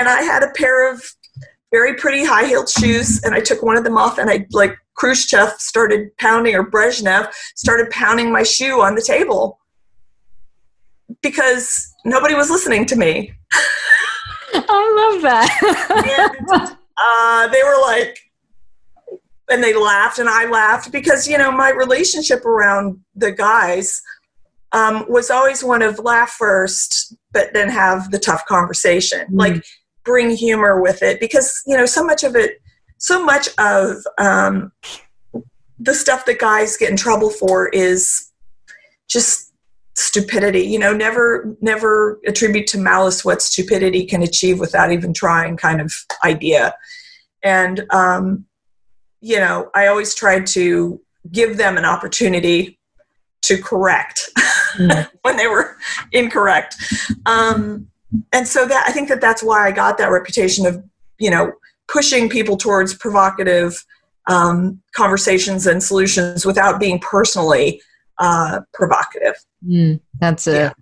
and 0.00 0.08
I 0.08 0.22
had 0.22 0.42
a 0.42 0.50
pair 0.54 0.92
of 0.92 1.02
very 1.70 1.94
pretty 1.94 2.24
high 2.24 2.46
heeled 2.46 2.68
shoes, 2.68 3.22
and 3.22 3.34
I 3.34 3.40
took 3.40 3.62
one 3.62 3.76
of 3.76 3.84
them 3.84 3.96
off, 3.96 4.18
and 4.18 4.28
I 4.28 4.46
like 4.50 4.76
Khrushchev 4.94 5.52
started 5.58 6.16
pounding, 6.18 6.54
or 6.54 6.68
Brezhnev 6.68 7.32
started 7.54 7.90
pounding 7.90 8.32
my 8.32 8.42
shoe 8.42 8.80
on 8.80 8.94
the 8.94 9.02
table 9.02 9.58
because 11.22 11.94
nobody 12.04 12.34
was 12.34 12.50
listening 12.50 12.86
to 12.86 12.96
me. 12.96 13.32
I 14.52 15.12
love 15.12 15.22
that. 15.22 16.36
and 16.50 16.76
uh, 16.96 17.48
they 17.48 17.62
were 17.62 17.80
like, 17.82 18.18
and 19.50 19.62
they 19.62 19.74
laughed, 19.74 20.18
and 20.18 20.28
I 20.28 20.48
laughed 20.48 20.92
because, 20.92 21.26
you 21.28 21.38
know, 21.38 21.50
my 21.50 21.70
relationship 21.70 22.44
around 22.44 23.00
the 23.14 23.32
guys 23.32 24.00
um, 24.72 25.04
was 25.08 25.30
always 25.30 25.64
one 25.64 25.82
of 25.82 25.98
laugh 25.98 26.30
first, 26.30 27.14
but 27.32 27.52
then 27.52 27.68
have 27.68 28.10
the 28.10 28.18
tough 28.18 28.44
conversation. 28.46 29.20
Mm-hmm. 29.20 29.36
Like, 29.36 29.64
bring 30.04 30.30
humor 30.30 30.80
with 30.80 31.02
it 31.02 31.20
because, 31.20 31.62
you 31.66 31.76
know, 31.76 31.86
so 31.86 32.02
much 32.04 32.24
of 32.24 32.34
it, 32.34 32.60
so 32.98 33.22
much 33.24 33.48
of 33.58 33.96
um, 34.18 34.72
the 35.78 35.94
stuff 35.94 36.24
that 36.26 36.38
guys 36.38 36.76
get 36.76 36.90
in 36.90 36.96
trouble 36.96 37.30
for 37.30 37.68
is 37.68 38.30
just 39.08 39.52
stupidity 39.96 40.60
you 40.60 40.78
know 40.78 40.94
never 40.94 41.54
never 41.60 42.20
attribute 42.26 42.66
to 42.66 42.78
malice 42.78 43.24
what 43.24 43.42
stupidity 43.42 44.06
can 44.06 44.22
achieve 44.22 44.58
without 44.58 44.92
even 44.92 45.12
trying 45.12 45.56
kind 45.56 45.80
of 45.80 45.92
idea 46.24 46.74
and 47.42 47.84
um, 47.90 48.46
you 49.20 49.36
know 49.36 49.68
i 49.74 49.88
always 49.88 50.14
tried 50.14 50.46
to 50.46 50.98
give 51.30 51.56
them 51.58 51.76
an 51.76 51.84
opportunity 51.84 52.78
to 53.42 53.60
correct. 53.60 54.30
when 55.22 55.36
they 55.36 55.46
were 55.46 55.76
incorrect 56.12 56.76
um, 57.26 57.86
and 58.32 58.46
so 58.46 58.66
that 58.66 58.84
i 58.86 58.92
think 58.92 59.08
that 59.08 59.20
that's 59.20 59.42
why 59.42 59.66
i 59.66 59.70
got 59.70 59.98
that 59.98 60.10
reputation 60.10 60.66
of 60.66 60.82
you 61.18 61.30
know 61.30 61.52
pushing 61.88 62.28
people 62.28 62.56
towards 62.56 62.94
provocative 62.94 63.84
um, 64.28 64.80
conversations 64.94 65.66
and 65.66 65.82
solutions 65.82 66.46
without 66.46 66.78
being 66.78 66.98
personally 67.00 67.80
uh, 68.18 68.60
provocative. 68.72 69.34
Mm, 69.66 70.00
that's 70.20 70.46
a 70.46 70.52
yeah. 70.52 70.72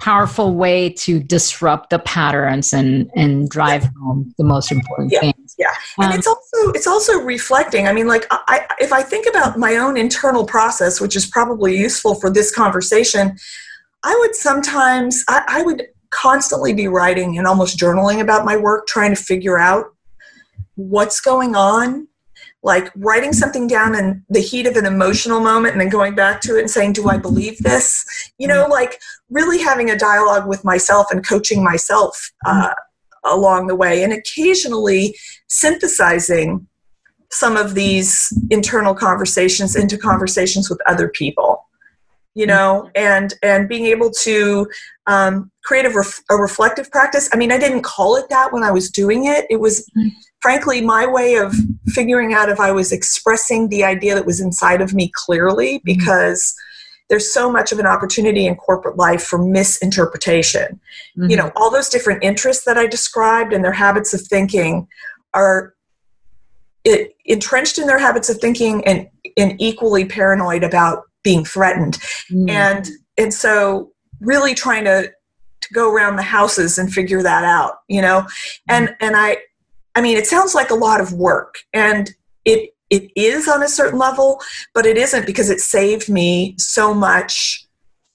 powerful 0.00 0.54
way 0.54 0.90
to 0.90 1.20
disrupt 1.20 1.90
the 1.90 1.98
patterns 1.98 2.72
and 2.72 3.10
and 3.16 3.48
drive 3.48 3.82
yeah. 3.82 3.90
home 4.00 4.34
the 4.38 4.44
most 4.44 4.70
important 4.70 5.12
yeah. 5.12 5.20
things. 5.20 5.41
Yeah, 5.58 5.72
and 5.98 6.12
um, 6.12 6.18
it's 6.18 6.26
also 6.26 6.70
it's 6.70 6.86
also 6.86 7.20
reflecting. 7.20 7.86
I 7.86 7.92
mean, 7.92 8.06
like 8.06 8.26
I, 8.30 8.66
if 8.78 8.92
I 8.92 9.02
think 9.02 9.26
about 9.28 9.58
my 9.58 9.76
own 9.76 9.96
internal 9.96 10.44
process, 10.44 11.00
which 11.00 11.16
is 11.16 11.26
probably 11.26 11.76
useful 11.76 12.14
for 12.14 12.30
this 12.30 12.54
conversation, 12.54 13.36
I 14.02 14.16
would 14.20 14.34
sometimes 14.34 15.24
I, 15.28 15.44
I 15.46 15.62
would 15.62 15.86
constantly 16.10 16.72
be 16.72 16.88
writing 16.88 17.38
and 17.38 17.46
almost 17.46 17.78
journaling 17.78 18.20
about 18.20 18.44
my 18.44 18.56
work, 18.56 18.86
trying 18.86 19.14
to 19.14 19.22
figure 19.22 19.58
out 19.58 19.86
what's 20.74 21.20
going 21.20 21.54
on 21.54 22.08
like 22.62 22.92
writing 22.96 23.32
something 23.32 23.66
down 23.66 23.94
in 23.94 24.24
the 24.28 24.40
heat 24.40 24.66
of 24.66 24.76
an 24.76 24.86
emotional 24.86 25.40
moment 25.40 25.72
and 25.72 25.80
then 25.80 25.88
going 25.88 26.14
back 26.14 26.40
to 26.40 26.56
it 26.56 26.60
and 26.60 26.70
saying, 26.70 26.92
Do 26.92 27.08
I 27.08 27.16
believe 27.16 27.58
this? 27.58 28.04
You 28.38 28.46
know, 28.46 28.66
like 28.68 29.00
really 29.30 29.60
having 29.60 29.90
a 29.90 29.98
dialogue 29.98 30.46
with 30.46 30.64
myself 30.64 31.08
and 31.10 31.26
coaching 31.26 31.64
myself 31.64 32.30
uh, 32.46 32.74
along 33.24 33.66
the 33.66 33.76
way, 33.76 34.02
and 34.02 34.12
occasionally 34.12 35.16
synthesizing 35.48 36.66
some 37.30 37.56
of 37.56 37.74
these 37.74 38.32
internal 38.50 38.94
conversations 38.94 39.74
into 39.74 39.96
conversations 39.96 40.68
with 40.68 40.78
other 40.86 41.08
people 41.08 41.66
you 42.34 42.46
know 42.46 42.90
and 42.94 43.34
and 43.42 43.68
being 43.68 43.84
able 43.86 44.10
to 44.10 44.66
um, 45.06 45.50
create 45.64 45.84
a, 45.84 45.90
ref- 45.90 46.22
a 46.30 46.36
reflective 46.36 46.90
practice 46.90 47.28
i 47.32 47.36
mean 47.36 47.52
i 47.52 47.58
didn't 47.58 47.82
call 47.82 48.16
it 48.16 48.26
that 48.30 48.52
when 48.52 48.62
i 48.62 48.70
was 48.70 48.90
doing 48.90 49.26
it 49.26 49.46
it 49.50 49.60
was 49.60 49.86
frankly, 50.42 50.80
my 50.80 51.06
way 51.06 51.36
of 51.36 51.54
figuring 51.88 52.34
out 52.34 52.50
if 52.50 52.60
I 52.60 52.72
was 52.72 52.92
expressing 52.92 53.68
the 53.68 53.84
idea 53.84 54.14
that 54.14 54.26
was 54.26 54.40
inside 54.40 54.82
of 54.82 54.92
me 54.92 55.10
clearly 55.14 55.78
mm-hmm. 55.78 56.00
There's 57.08 57.32
so 57.32 57.50
much 57.50 57.72
of 57.72 57.78
an 57.78 57.86
opportunity 57.86 58.46
in 58.46 58.54
corporate 58.56 58.96
life 58.96 59.22
for 59.22 59.38
misinterpretation. 59.38 60.80
Mm-hmm. 61.16 61.30
You 61.30 61.36
know, 61.36 61.52
all 61.56 61.70
those 61.70 61.88
different 61.88 62.22
interests 62.22 62.64
that 62.64 62.78
I 62.78 62.86
described 62.86 63.52
and 63.52 63.64
their 63.64 63.72
habits 63.72 64.14
of 64.14 64.22
thinking 64.22 64.88
are 65.34 65.74
it, 66.84 67.14
entrenched 67.24 67.78
in 67.78 67.86
their 67.86 67.98
habits 67.98 68.28
of 68.30 68.38
thinking 68.38 68.84
and, 68.86 69.08
and 69.36 69.60
equally 69.60 70.04
paranoid 70.04 70.64
about 70.64 71.04
being 71.22 71.44
threatened. 71.44 71.94
Mm-hmm. 72.30 72.50
And 72.50 72.88
and 73.18 73.32
so 73.32 73.92
really 74.20 74.54
trying 74.54 74.84
to 74.84 75.12
to 75.60 75.74
go 75.74 75.92
around 75.92 76.16
the 76.16 76.22
houses 76.22 76.78
and 76.78 76.92
figure 76.92 77.22
that 77.22 77.44
out, 77.44 77.80
you 77.88 78.02
know. 78.02 78.26
And 78.68 78.88
mm-hmm. 78.88 79.04
and 79.04 79.16
I 79.16 79.38
I 79.94 80.00
mean, 80.00 80.16
it 80.16 80.26
sounds 80.26 80.54
like 80.54 80.70
a 80.70 80.74
lot 80.74 81.00
of 81.00 81.12
work, 81.12 81.56
and 81.72 82.10
it 82.44 82.71
it 82.92 83.10
is 83.16 83.48
on 83.48 83.62
a 83.62 83.68
certain 83.68 83.98
level, 83.98 84.38
but 84.74 84.84
it 84.84 84.98
isn't 84.98 85.24
because 85.24 85.48
it 85.48 85.60
saved 85.60 86.10
me 86.10 86.54
so 86.58 86.92
much 86.92 87.66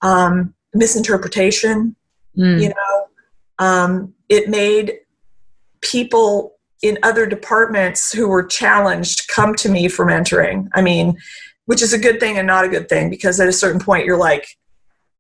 um, 0.04 0.54
misinterpretation. 0.76 1.96
Mm. 2.38 2.62
You 2.62 2.70
know, 2.70 3.08
um, 3.58 4.14
it 4.30 4.50
made 4.50 5.00
people 5.82 6.54
in 6.84 7.00
other 7.02 7.26
departments 7.26 8.14
who 8.14 8.28
were 8.28 8.44
challenged 8.44 9.28
come 9.30 9.56
to 9.56 9.68
me 9.68 9.88
for 9.88 10.06
mentoring. 10.06 10.68
I 10.76 10.84
mean, 10.84 11.18
which 11.66 11.82
is 11.82 11.92
a 11.92 11.98
good 11.98 12.20
thing 12.20 12.38
and 12.38 12.46
not 12.46 12.64
a 12.64 12.70
good 12.70 12.88
thing 12.88 13.10
because 13.10 13.40
at 13.40 13.48
a 13.48 13.54
certain 13.54 13.82
point 13.82 14.06
you're 14.06 14.16
like, 14.16 14.46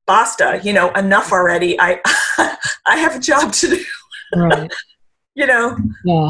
basta, 0.05 0.61
you 0.63 0.71
know, 0.71 0.91
enough 0.91 1.31
already. 1.31 1.81
I 1.81 1.99
I 2.85 2.97
have 2.97 3.15
a 3.15 3.19
job 3.19 3.53
to 3.53 3.69
do. 3.69 3.83
Right. 4.35 4.71
you 5.35 5.47
know. 5.47 5.75
Yeah. 6.05 6.29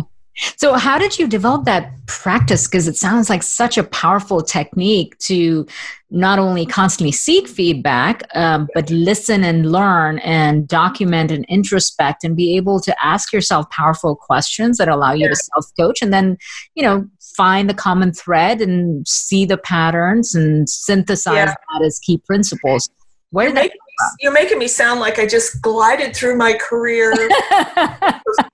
So, 0.58 0.74
how 0.74 0.98
did 0.98 1.18
you 1.18 1.28
develop 1.28 1.66
that 1.66 1.92
practice? 2.06 2.68
Because 2.68 2.88
it 2.88 2.96
sounds 2.96 3.30
like 3.30 3.44
such 3.44 3.78
a 3.78 3.84
powerful 3.84 4.42
technique 4.42 5.18
to 5.20 5.66
not 6.10 6.40
only 6.40 6.66
constantly 6.66 7.12
seek 7.12 7.48
feedback, 7.48 8.24
um, 8.36 8.68
but 8.74 8.90
listen 8.90 9.44
and 9.44 9.72
learn 9.72 10.20
and 10.20 10.68
document 10.68 11.32
and 11.32 11.46
introspect 11.50 12.24
and 12.24 12.36
be 12.36 12.56
able 12.56 12.80
to 12.82 12.96
ask 13.04 13.34
yourself 13.34 13.70
powerful 13.72 14.16
questions 14.16 14.78
that 14.78 14.88
allow 14.88 15.12
you 15.12 15.28
to 15.28 15.36
self 15.36 15.66
coach 15.78 16.02
and 16.02 16.14
then, 16.14 16.38
you 16.76 16.84
know, 16.84 17.08
find 17.36 17.70
the 17.70 17.74
common 17.74 18.14
thread 18.14 18.62
and 18.62 19.08
see 19.08 19.46
the 19.46 19.58
patterns 19.58 20.34
and 20.36 20.70
synthesize 20.70 21.34
yeah. 21.34 21.46
that 21.46 21.86
as 21.86 22.00
key 22.00 22.20
principles. 22.26 22.90
Where 23.32 23.48
did 23.48 23.58
that 23.58 23.72
you're 24.20 24.34
making 24.34 24.60
me 24.60 24.68
sound 24.68 25.00
like 25.00 25.20
I 25.20 25.26
just 25.26 25.62
glided 25.62 26.16
through 26.16 26.38
my 26.38 26.54
career 26.54 27.14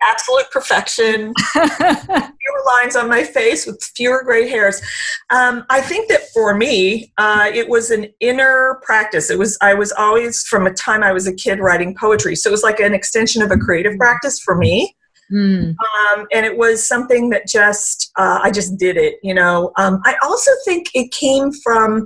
absolute 0.02 0.50
perfection, 0.52 1.34
fewer 1.54 2.64
lines 2.82 2.96
on 2.96 3.10
my 3.10 3.24
face 3.24 3.66
with 3.66 3.82
fewer 3.96 4.24
gray 4.24 4.48
hairs. 4.48 4.82
Um, 5.30 5.66
I 5.70 5.82
think 5.82 6.10
that 6.10 6.22
for 6.34 6.56
me, 6.56 7.12
uh, 7.18 7.50
it 7.54 7.68
was 7.68 7.92
an 7.92 8.08
inner 8.20 8.80
practice. 8.84 9.30
It 9.30 9.40
was 9.40 9.58
I 9.62 9.74
was 9.74 9.92
always 9.94 10.44
from 10.44 10.68
a 10.68 10.74
time 10.74 11.04
I 11.04 11.12
was 11.12 11.28
a 11.28 11.34
kid 11.34 11.60
writing 11.60 11.96
poetry, 12.00 12.36
so 12.36 12.50
it 12.50 12.52
was 12.52 12.64
like 12.64 12.80
an 12.80 12.94
extension 12.94 13.42
of 13.42 13.52
a 13.52 13.58
creative 13.58 13.98
practice 13.98 14.40
for 14.40 14.56
me. 14.56 14.96
Mm. 15.34 15.75
Um, 15.80 16.28
and 16.32 16.46
it 16.46 16.58
was 16.58 16.88
something 16.88 17.30
that 17.32 17.48
just 17.48 18.12
uh, 18.18 18.40
I 18.44 18.52
just 18.52 18.78
did 18.78 18.98
it, 18.98 19.16
you 19.24 19.34
know. 19.34 19.72
Um, 19.78 20.00
I 20.06 20.16
also 20.24 20.52
think 20.63 20.92
it 20.94 21.12
came 21.12 21.52
from 21.52 22.06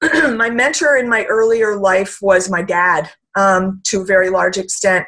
my 0.36 0.50
mentor 0.50 0.96
in 0.96 1.08
my 1.08 1.24
earlier 1.24 1.76
life 1.76 2.18
was 2.22 2.48
my 2.48 2.62
dad 2.62 3.10
um, 3.34 3.80
to 3.86 4.02
a 4.02 4.04
very 4.04 4.30
large 4.30 4.56
extent, 4.56 5.06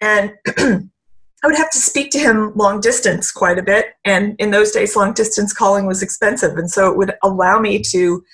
and 0.00 0.32
I 0.56 1.46
would 1.46 1.56
have 1.56 1.70
to 1.72 1.78
speak 1.78 2.10
to 2.12 2.18
him 2.18 2.52
long 2.54 2.80
distance 2.80 3.30
quite 3.30 3.58
a 3.58 3.62
bit, 3.62 3.86
and 4.06 4.34
in 4.38 4.50
those 4.50 4.70
days, 4.70 4.96
long 4.96 5.12
distance 5.12 5.52
calling 5.52 5.84
was 5.84 6.02
expensive, 6.02 6.56
and 6.56 6.70
so 6.70 6.90
it 6.90 6.96
would 6.96 7.12
allow 7.22 7.60
me 7.60 7.82
to 7.90 8.24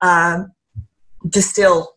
uh, 0.00 0.44
distill, 1.28 1.96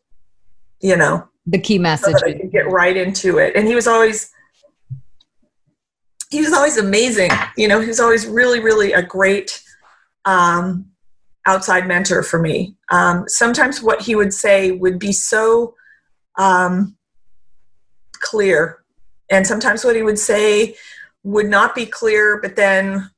you 0.82 0.96
know, 0.96 1.28
the 1.46 1.60
key 1.60 1.78
message. 1.78 2.18
So 2.18 2.34
get 2.52 2.72
right 2.72 2.98
into 2.98 3.38
it, 3.38 3.56
and 3.56 3.68
he 3.68 3.76
was 3.76 3.86
always 3.86 4.32
he 6.30 6.42
was 6.42 6.54
always 6.54 6.78
amazing. 6.78 7.32
You 7.58 7.68
know, 7.68 7.80
he 7.80 7.88
was 7.88 8.00
always 8.00 8.26
really, 8.26 8.60
really 8.60 8.94
a 8.94 9.02
great 9.02 9.62
um, 10.26 10.86
outside 11.46 11.88
mentor 11.88 12.24
for 12.24 12.40
me. 12.40 12.76
Um, 12.90 13.26
sometimes 13.28 13.82
what 13.82 14.02
he 14.02 14.16
would 14.16 14.34
say 14.34 14.72
would 14.72 15.00
be 15.00 15.12
so 15.12 15.76
um, 16.38 16.96
clear, 18.14 18.84
and 19.30 19.46
sometimes 19.46 19.84
what 19.86 19.96
he 19.96 20.04
would 20.04 20.20
say 20.20 20.76
would 21.24 21.48
not 21.48 21.74
be 21.74 21.86
clear, 21.86 22.40
but 22.42 22.56
then 22.56 23.10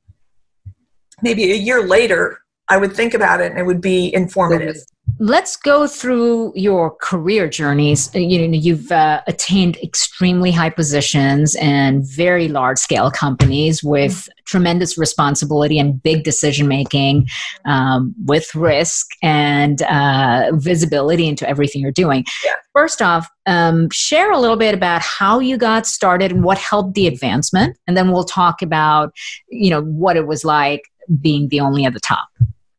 maybe 1.22 1.52
a 1.52 1.56
year 1.56 1.82
later, 1.82 2.40
I 2.68 2.76
would 2.76 2.94
think 2.94 3.14
about 3.14 3.40
it 3.40 3.50
and 3.50 3.58
it 3.58 3.66
would 3.66 3.80
be 3.80 4.12
informative. 4.14 4.76
Let's 5.20 5.56
go 5.56 5.86
through 5.86 6.52
your 6.54 6.94
career 6.96 7.48
journeys. 7.48 8.14
Uh, 8.14 8.18
you 8.18 8.46
know, 8.46 8.56
you've 8.56 8.90
uh, 8.92 9.20
attained 9.26 9.76
extremely 9.78 10.50
high 10.50 10.70
positions 10.70 11.56
and 11.56 12.04
very 12.04 12.48
large 12.48 12.78
scale 12.78 13.10
companies 13.10 13.82
with 13.82 14.12
mm-hmm. 14.12 14.32
tremendous 14.46 14.96
responsibility 14.96 15.78
and 15.78 16.02
big 16.02 16.22
decision 16.22 16.68
making, 16.68 17.26
um, 17.64 18.14
with 18.24 18.54
risk 18.54 19.08
and 19.22 19.82
uh, 19.82 20.50
visibility 20.54 21.26
into 21.26 21.48
everything 21.48 21.82
you're 21.82 21.90
doing. 21.90 22.24
Yeah. 22.44 22.52
First 22.72 23.02
off, 23.02 23.28
um, 23.46 23.88
share 23.90 24.30
a 24.30 24.38
little 24.38 24.56
bit 24.56 24.74
about 24.74 25.02
how 25.02 25.40
you 25.40 25.56
got 25.56 25.86
started 25.86 26.30
and 26.30 26.44
what 26.44 26.58
helped 26.58 26.94
the 26.94 27.06
advancement, 27.06 27.76
and 27.86 27.96
then 27.96 28.12
we'll 28.12 28.24
talk 28.24 28.62
about 28.62 29.12
you 29.48 29.70
know 29.70 29.82
what 29.82 30.16
it 30.16 30.26
was 30.26 30.44
like 30.44 30.82
being 31.20 31.48
the 31.48 31.60
only 31.60 31.84
at 31.84 31.94
the 31.94 32.00
top. 32.00 32.28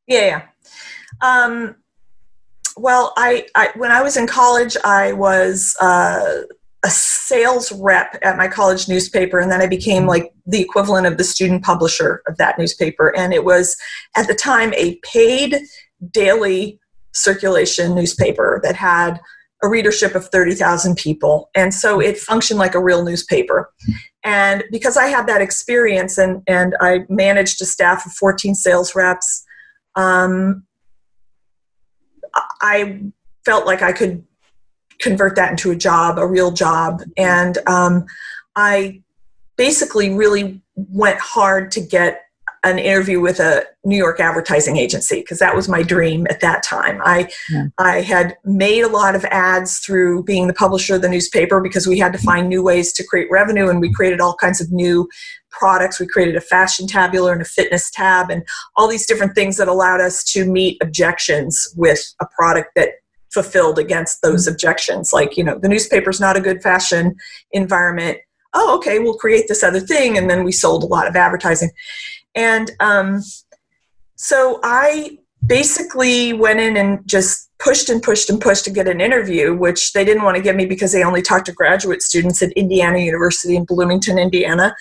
Yeah. 0.07 0.25
yeah. 0.25 0.45
Um, 1.21 1.75
well, 2.79 3.13
I, 3.17 3.45
I, 3.55 3.69
when 3.75 3.91
I 3.91 4.01
was 4.01 4.17
in 4.17 4.27
college, 4.27 4.77
I 4.83 5.13
was 5.13 5.75
uh, 5.81 6.41
a 6.83 6.89
sales 6.89 7.71
rep 7.73 8.17
at 8.21 8.37
my 8.37 8.47
college 8.47 8.87
newspaper, 8.87 9.39
and 9.39 9.51
then 9.51 9.61
I 9.61 9.67
became 9.67 10.05
like 10.05 10.31
the 10.45 10.61
equivalent 10.61 11.05
of 11.05 11.17
the 11.17 11.23
student 11.23 11.63
publisher 11.63 12.21
of 12.27 12.37
that 12.37 12.57
newspaper. 12.57 13.15
And 13.15 13.33
it 13.33 13.43
was 13.43 13.75
at 14.15 14.27
the 14.27 14.33
time 14.33 14.73
a 14.75 14.99
paid 15.03 15.57
daily 16.11 16.79
circulation 17.13 17.95
newspaper 17.95 18.61
that 18.63 18.75
had 18.75 19.19
a 19.61 19.67
readership 19.67 20.15
of 20.15 20.29
30,000 20.29 20.95
people. 20.95 21.49
And 21.53 21.73
so 21.73 21.99
it 21.99 22.17
functioned 22.17 22.59
like 22.59 22.75
a 22.75 22.83
real 22.83 23.03
newspaper. 23.03 23.69
And 24.23 24.63
because 24.71 24.95
I 24.95 25.07
had 25.07 25.27
that 25.27 25.41
experience 25.41 26.17
and, 26.17 26.41
and 26.47 26.75
I 26.79 26.99
managed 27.09 27.61
a 27.61 27.65
staff 27.65 28.05
of 28.05 28.13
14 28.13 28.55
sales 28.55 28.95
reps, 28.95 29.43
um, 29.95 30.63
I 32.61 33.01
felt 33.45 33.65
like 33.65 33.81
I 33.81 33.91
could 33.91 34.25
convert 34.99 35.35
that 35.35 35.51
into 35.51 35.71
a 35.71 35.75
job, 35.75 36.19
a 36.19 36.27
real 36.27 36.51
job. 36.51 37.01
And 37.17 37.57
um, 37.67 38.05
I 38.55 39.01
basically 39.55 40.09
really 40.13 40.61
went 40.75 41.19
hard 41.19 41.71
to 41.71 41.81
get 41.81 42.23
an 42.63 42.77
interview 42.77 43.19
with 43.19 43.39
a 43.39 43.63
New 43.85 43.97
York 43.97 44.19
advertising 44.19 44.77
agency 44.77 45.21
because 45.21 45.39
that 45.39 45.55
was 45.55 45.69
my 45.69 45.81
dream 45.81 46.27
at 46.29 46.41
that 46.41 46.63
time. 46.63 47.01
I 47.03 47.29
yeah. 47.49 47.67
I 47.77 48.01
had 48.01 48.35
made 48.43 48.81
a 48.81 48.89
lot 48.89 49.15
of 49.15 49.23
ads 49.25 49.79
through 49.79 50.23
being 50.23 50.47
the 50.47 50.53
publisher 50.53 50.95
of 50.95 51.01
the 51.01 51.09
newspaper 51.09 51.61
because 51.61 51.87
we 51.87 51.99
had 51.99 52.13
to 52.13 52.19
find 52.19 52.49
new 52.49 52.61
ways 52.61 52.91
to 52.93 53.03
create 53.05 53.27
revenue 53.31 53.69
and 53.69 53.79
we 53.79 53.93
created 53.93 54.19
all 54.19 54.35
kinds 54.35 54.59
of 54.59 54.71
new 54.71 55.07
products. 55.51 55.99
We 55.99 56.07
created 56.07 56.35
a 56.35 56.41
fashion 56.41 56.87
tabular 56.87 57.31
and 57.31 57.41
a 57.41 57.45
fitness 57.45 57.89
tab 57.89 58.29
and 58.29 58.43
all 58.75 58.87
these 58.87 59.05
different 59.05 59.35
things 59.35 59.57
that 59.57 59.67
allowed 59.67 60.01
us 60.01 60.23
to 60.25 60.45
meet 60.45 60.77
objections 60.81 61.73
with 61.75 62.13
a 62.21 62.25
product 62.37 62.71
that 62.75 62.89
fulfilled 63.31 63.79
against 63.79 64.21
those 64.21 64.45
mm-hmm. 64.45 64.53
objections. 64.53 65.13
Like, 65.13 65.37
you 65.37 65.43
know, 65.43 65.57
the 65.57 65.69
newspaper's 65.69 66.19
not 66.19 66.37
a 66.37 66.41
good 66.41 66.61
fashion 66.61 67.15
environment. 67.51 68.17
Oh, 68.53 68.75
okay, 68.77 68.99
we'll 68.99 69.17
create 69.17 69.45
this 69.47 69.63
other 69.63 69.79
thing. 69.79 70.17
And 70.17 70.29
then 70.29 70.43
we 70.43 70.51
sold 70.51 70.83
a 70.83 70.87
lot 70.87 71.07
of 71.07 71.15
advertising. 71.15 71.69
And 72.35 72.71
um, 72.79 73.21
so 74.15 74.59
I 74.63 75.17
basically 75.45 76.33
went 76.33 76.59
in 76.59 76.77
and 76.77 76.99
just 77.07 77.49
pushed 77.59 77.89
and 77.89 78.01
pushed 78.01 78.29
and 78.29 78.41
pushed 78.41 78.65
to 78.65 78.71
get 78.71 78.87
an 78.87 79.01
interview, 79.01 79.53
which 79.53 79.93
they 79.93 80.05
didn't 80.05 80.23
want 80.23 80.37
to 80.37 80.43
give 80.43 80.55
me 80.55 80.65
because 80.65 80.91
they 80.91 81.03
only 81.03 81.21
talked 81.21 81.45
to 81.47 81.51
graduate 81.51 82.01
students 82.01 82.41
at 82.41 82.51
Indiana 82.53 82.99
University 82.99 83.55
in 83.55 83.65
Bloomington, 83.65 84.17
Indiana. 84.17 84.75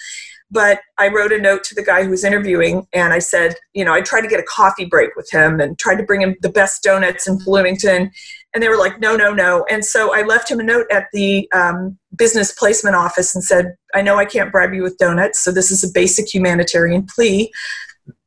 But 0.50 0.80
I 0.98 1.08
wrote 1.08 1.32
a 1.32 1.40
note 1.40 1.62
to 1.64 1.74
the 1.74 1.82
guy 1.82 2.04
who 2.04 2.10
was 2.10 2.24
interviewing 2.24 2.86
and 2.94 3.12
I 3.12 3.18
said, 3.18 3.56
you 3.74 3.84
know, 3.84 3.92
I 3.92 4.00
tried 4.00 4.22
to 4.22 4.28
get 4.28 4.40
a 4.40 4.44
coffee 4.44 4.86
break 4.86 5.14
with 5.14 5.28
him 5.30 5.60
and 5.60 5.78
tried 5.78 5.96
to 5.96 6.04
bring 6.04 6.22
him 6.22 6.36
the 6.40 6.48
best 6.48 6.82
donuts 6.82 7.28
in 7.28 7.38
Bloomington. 7.38 8.10
And 8.54 8.62
they 8.62 8.68
were 8.68 8.76
like, 8.76 8.98
no, 8.98 9.16
no, 9.16 9.32
no. 9.32 9.64
And 9.70 9.84
so 9.84 10.14
I 10.14 10.22
left 10.22 10.50
him 10.50 10.58
a 10.58 10.62
note 10.62 10.86
at 10.90 11.08
the 11.12 11.50
um, 11.52 11.98
business 12.16 12.52
placement 12.52 12.96
office 12.96 13.34
and 13.34 13.44
said, 13.44 13.76
I 13.94 14.02
know 14.02 14.16
I 14.16 14.24
can't 14.24 14.50
bribe 14.50 14.72
you 14.72 14.82
with 14.82 14.96
donuts, 14.98 15.40
so 15.40 15.52
this 15.52 15.70
is 15.70 15.84
a 15.84 15.92
basic 15.92 16.32
humanitarian 16.32 17.06
plea. 17.06 17.50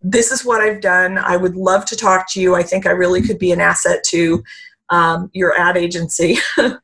This 0.01 0.32
is 0.32 0.46
what 0.46 0.62
I've 0.62 0.82
done. 0.82 1.18
I 1.18 1.38
would 1.38 1.56
love 1.56 1.86
to 1.86 1.96
talk 1.96 2.32
to 2.32 2.42
you. 2.42 2.56
I 2.56 2.63
think 2.63 2.86
I 2.86 2.92
really 2.92 3.22
could 3.22 3.40
be 3.40 3.51
an 3.51 3.60
asset 3.60 4.04
to 4.10 4.44
um, 4.90 5.29
your 5.34 5.60
ad 5.60 5.77
agency. 5.77 6.38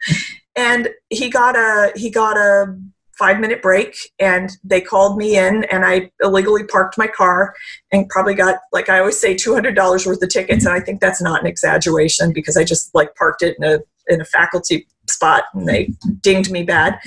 and 0.55 0.89
he 1.09 1.29
got 1.29 1.55
a 1.55 1.91
he 1.95 2.09
got 2.09 2.37
a 2.37 2.75
five 3.17 3.39
minute 3.39 3.61
break 3.61 3.95
and 4.19 4.51
they 4.63 4.81
called 4.81 5.17
me 5.17 5.37
in 5.37 5.63
and 5.65 5.85
I 5.85 6.11
illegally 6.21 6.63
parked 6.63 6.97
my 6.97 7.07
car 7.07 7.55
and 7.91 8.07
probably 8.09 8.35
got 8.35 8.59
like 8.71 8.89
I 8.89 8.99
always 8.99 9.19
say 9.19 9.35
$200 9.35 10.05
worth 10.05 10.21
of 10.21 10.29
tickets 10.29 10.65
and 10.65 10.73
I 10.73 10.79
think 10.79 11.01
that's 11.01 11.21
not 11.21 11.41
an 11.41 11.47
exaggeration 11.47 12.33
because 12.33 12.57
I 12.57 12.63
just 12.63 12.93
like 12.93 13.15
parked 13.15 13.41
it 13.41 13.55
in 13.59 13.63
a 13.63 13.79
in 14.07 14.21
a 14.21 14.25
faculty 14.25 14.87
spot 15.09 15.43
and 15.53 15.67
they 15.67 15.89
dinged 16.21 16.51
me 16.51 16.63
bad 16.63 16.99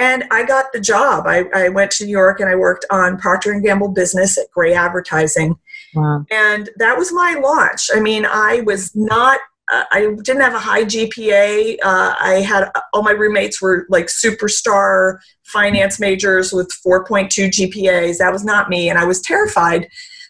and 0.00 0.24
I 0.30 0.44
got 0.44 0.72
the 0.72 0.80
job. 0.80 1.26
I, 1.26 1.44
I 1.54 1.68
went 1.68 1.90
to 1.92 2.06
New 2.06 2.10
York 2.10 2.40
and 2.40 2.48
I 2.48 2.56
worked 2.56 2.86
on 2.90 3.18
Procter 3.18 3.52
and 3.52 3.62
Gamble 3.62 3.88
business 3.88 4.38
at 4.38 4.50
Grey 4.50 4.72
Advertising. 4.72 5.58
Wow. 5.94 6.24
And 6.30 6.70
that 6.78 6.96
was 6.96 7.12
my 7.12 7.34
launch. 7.34 7.90
I 7.94 8.00
mean, 8.00 8.24
I 8.24 8.62
was 8.62 8.96
not 8.96 9.40
uh, 9.70 9.84
I 9.92 10.14
didn't 10.22 10.42
have 10.42 10.54
a 10.54 10.58
high 10.58 10.84
GPA. 10.84 11.76
Uh, 11.82 12.14
I 12.18 12.42
had 12.46 12.70
all 12.92 13.02
my 13.02 13.12
roommates 13.12 13.62
were 13.62 13.86
like 13.88 14.06
superstar 14.06 15.18
finance 15.44 16.00
majors 16.00 16.52
with 16.52 16.68
4.2 16.86 17.48
GPAs. 17.48 18.18
That 18.18 18.32
was 18.32 18.44
not 18.44 18.68
me, 18.68 18.88
and 18.88 18.98
I 18.98 19.04
was 19.04 19.20
terrified. 19.20 19.88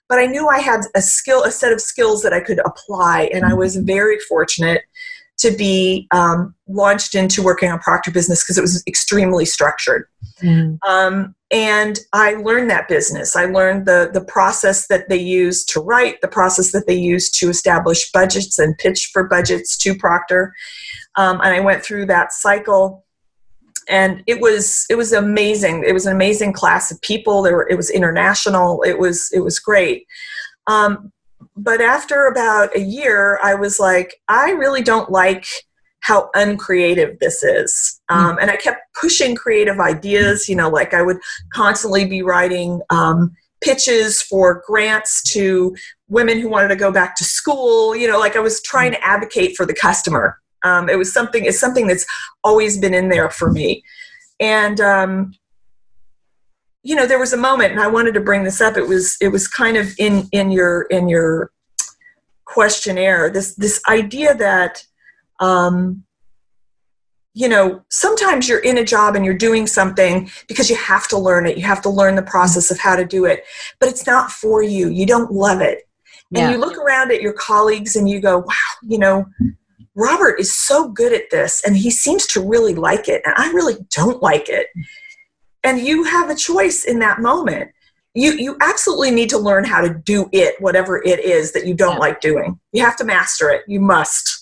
But 0.09 0.18
I 0.18 0.26
knew 0.26 0.48
I 0.48 0.59
had 0.59 0.81
a 0.96 1.00
skill, 1.00 1.44
a 1.44 1.50
set 1.50 1.72
of 1.72 1.81
skills 1.81 2.22
that 2.22 2.33
I 2.33 2.40
could 2.40 2.61
apply, 2.64 3.31
and 3.33 3.44
I 3.44 3.55
was 3.55 3.76
very 3.76 4.18
fortunate 4.29 4.83
to 5.38 5.50
be 5.53 6.07
um, 6.11 6.55
launched 6.68 7.14
into 7.14 7.42
working 7.42 7.70
on 7.70 7.79
Procter 7.79 8.11
business 8.11 8.42
because 8.42 8.59
it 8.59 8.62
was 8.62 8.83
extremely 8.87 9.44
structured. 9.44 10.07
Mm. 10.42 10.79
Um, 10.87 11.35
and 11.50 11.98
I 12.12 12.34
learned 12.34 12.70
that 12.70 12.88
business. 12.88 13.34
I 13.34 13.46
learned 13.46 13.86
the 13.86 14.10
the 14.12 14.24
process 14.24 14.86
that 14.86 15.08
they 15.08 15.18
use 15.18 15.64
to 15.66 15.80
write, 15.80 16.20
the 16.20 16.28
process 16.28 16.70
that 16.72 16.86
they 16.86 16.94
use 16.94 17.30
to 17.32 17.48
establish 17.48 18.10
budgets 18.12 18.58
and 18.58 18.78
pitch 18.78 19.10
for 19.12 19.24
budgets 19.24 19.76
to 19.78 19.94
Procter. 19.94 20.54
Um, 21.16 21.40
and 21.40 21.54
I 21.54 21.60
went 21.60 21.82
through 21.82 22.06
that 22.06 22.32
cycle, 22.32 23.04
and 23.88 24.22
it 24.26 24.40
was 24.40 24.86
it 24.88 24.94
was 24.94 25.12
amazing. 25.12 25.84
It 25.84 25.92
was 25.92 26.06
an 26.06 26.14
amazing 26.14 26.52
class 26.52 26.92
of 26.92 27.00
people. 27.02 27.42
There 27.42 27.56
were, 27.56 27.68
it 27.68 27.76
was 27.76 27.90
international. 27.90 28.82
It 28.82 28.98
was 28.98 29.28
it 29.32 29.40
was 29.40 29.58
great. 29.58 30.06
Um, 30.68 31.12
but 31.56 31.80
after 31.80 32.26
about 32.26 32.74
a 32.76 32.80
year, 32.80 33.40
I 33.42 33.54
was 33.54 33.80
like, 33.80 34.14
I 34.28 34.52
really 34.52 34.82
don't 34.82 35.10
like 35.10 35.46
how 36.00 36.30
uncreative 36.34 37.18
this 37.20 37.42
is. 37.42 38.00
Hmm. 38.08 38.18
Um, 38.18 38.38
and 38.40 38.50
I 38.50 38.56
kept 38.56 38.80
pushing 39.00 39.34
creative 39.34 39.78
ideas, 39.80 40.48
you 40.48 40.56
know, 40.56 40.68
like 40.68 40.94
I 40.94 41.02
would 41.02 41.18
constantly 41.52 42.06
be 42.06 42.22
writing 42.22 42.80
um, 42.90 43.34
pitches 43.62 44.22
for 44.22 44.62
grants 44.66 45.22
to 45.32 45.76
women 46.08 46.40
who 46.40 46.48
wanted 46.48 46.68
to 46.68 46.76
go 46.76 46.90
back 46.90 47.16
to 47.16 47.24
school, 47.24 47.94
you 47.94 48.08
know, 48.08 48.18
like 48.18 48.36
I 48.36 48.40
was 48.40 48.62
trying 48.62 48.92
to 48.92 49.06
advocate 49.06 49.56
for 49.56 49.66
the 49.66 49.74
customer. 49.74 50.38
Um, 50.62 50.88
it 50.88 50.98
was 50.98 51.12
something, 51.12 51.44
it's 51.44 51.60
something 51.60 51.86
that's 51.86 52.06
always 52.42 52.78
been 52.78 52.94
in 52.94 53.08
there 53.08 53.30
for 53.30 53.50
me. 53.50 53.82
And, 54.40 54.80
um, 54.80 55.32
you 56.82 56.96
know, 56.96 57.06
there 57.06 57.18
was 57.18 57.34
a 57.34 57.36
moment, 57.36 57.72
and 57.72 57.80
I 57.80 57.88
wanted 57.88 58.14
to 58.14 58.20
bring 58.20 58.44
this 58.44 58.60
up. 58.60 58.76
It 58.76 58.88
was, 58.88 59.16
it 59.20 59.28
was 59.28 59.46
kind 59.46 59.76
of 59.76 59.88
in 59.98 60.26
in 60.32 60.50
your 60.50 60.82
in 60.84 61.10
your 61.10 61.52
questionnaire. 62.46 63.28
This 63.28 63.54
this 63.56 63.82
idea 63.86 64.34
that 64.36 64.82
um, 65.40 66.05
you 67.35 67.48
know, 67.48 67.83
sometimes 67.90 68.48
you're 68.48 68.61
in 68.61 68.79
a 68.79 68.85
job 68.85 69.14
and 69.14 69.24
you're 69.24 69.35
doing 69.35 69.66
something 69.66 70.31
because 70.48 70.68
you 70.68 70.76
have 70.76 71.07
to 71.09 71.18
learn 71.18 71.46
it. 71.46 71.57
You 71.57 71.64
have 71.64 71.83
to 71.83 71.88
learn 71.88 72.16
the 72.16 72.22
process 72.22 72.70
of 72.70 72.79
how 72.79 72.96
to 72.96 73.05
do 73.05 73.24
it, 73.24 73.44
but 73.79 73.88
it's 73.88 74.07
not 74.07 74.31
for 74.31 74.62
you. 74.62 74.88
You 74.88 75.07
don't 75.07 75.33
love 75.33 75.61
it. 75.61 75.88
And 76.35 76.42
yeah. 76.42 76.50
you 76.53 76.59
look 76.59 76.76
around 76.76 77.11
at 77.12 77.22
your 77.22 77.33
colleagues 77.33 77.96
and 77.96 78.09
you 78.09 78.20
go, 78.20 78.38
wow, 78.38 78.55
you 78.83 78.98
know, 78.98 79.26
Robert 79.96 80.38
is 80.38 80.57
so 80.57 80.88
good 80.88 81.12
at 81.12 81.31
this 81.31 81.62
and 81.64 81.76
he 81.76 81.90
seems 81.90 82.26
to 82.29 82.40
really 82.40 82.74
like 82.74 83.09
it. 83.09 83.22
And 83.24 83.35
I 83.37 83.50
really 83.53 83.76
don't 83.94 84.22
like 84.22 84.48
it. 84.48 84.68
And 85.62 85.81
you 85.81 86.05
have 86.05 86.31
a 86.31 86.35
choice 86.35 86.85
in 86.85 86.98
that 87.00 87.20
moment. 87.20 87.70
You, 88.14 88.33
you 88.33 88.57
absolutely 88.61 89.12
need 89.12 89.31
to 89.31 89.38
learn 89.38 89.64
how 89.64 89.81
to 89.81 89.94
do 89.94 90.29
it, 90.33 90.61
whatever 90.61 91.03
it 91.03 91.20
is 91.20 91.53
that 91.53 91.66
you 91.66 91.74
don't 91.74 91.94
yeah. 91.94 91.98
like 91.98 92.20
doing. 92.20 92.59
You 92.72 92.85
have 92.85 92.96
to 92.96 93.05
master 93.05 93.50
it. 93.50 93.62
You 93.68 93.81
must 93.81 94.39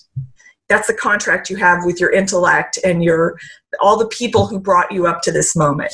that's 0.69 0.87
the 0.87 0.93
contract 0.93 1.49
you 1.49 1.55
have 1.57 1.83
with 1.83 1.99
your 1.99 2.11
intellect 2.11 2.79
and 2.83 3.03
your 3.03 3.37
all 3.81 3.97
the 3.97 4.07
people 4.07 4.47
who 4.47 4.59
brought 4.59 4.91
you 4.91 5.07
up 5.07 5.21
to 5.23 5.31
this 5.31 5.55
moment. 5.55 5.93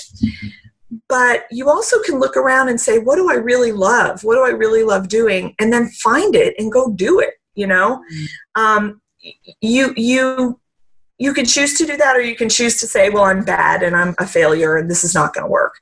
But 1.10 1.46
you 1.52 1.70
also 1.70 2.02
can 2.04 2.20
look 2.20 2.38
around 2.38 2.70
and 2.70 2.80
say 2.80 3.00
what 3.00 3.16
do 3.16 3.30
i 3.32 3.36
really 3.36 3.72
love? 3.72 4.24
What 4.24 4.36
do 4.36 4.44
i 4.44 4.50
really 4.50 4.84
love 4.84 5.08
doing? 5.08 5.56
And 5.60 5.74
then 5.74 5.90
find 5.90 6.36
it 6.36 6.56
and 6.58 6.72
go 6.72 6.92
do 6.92 7.20
it 7.20 7.36
you 7.56 7.66
know? 7.66 8.04
Um, 8.56 9.02
you 9.62 9.94
you 9.98 10.60
you 11.18 11.34
can 11.34 11.46
choose 11.46 11.78
to 11.78 11.86
do 11.86 11.98
that 11.98 12.16
or 12.16 12.22
you 12.22 12.36
can 12.36 12.50
choose 12.50 12.80
to 12.80 12.86
say 12.86 13.10
well 13.10 13.24
i'm 13.24 13.44
bad 13.44 13.82
and 13.82 13.96
i'm 13.96 14.14
a 14.20 14.28
failure 14.28 14.76
and 14.76 14.92
this 14.92 15.04
is 15.04 15.16
not 15.16 15.34
going 15.34 15.46
to 15.46 15.50
work. 15.50 15.74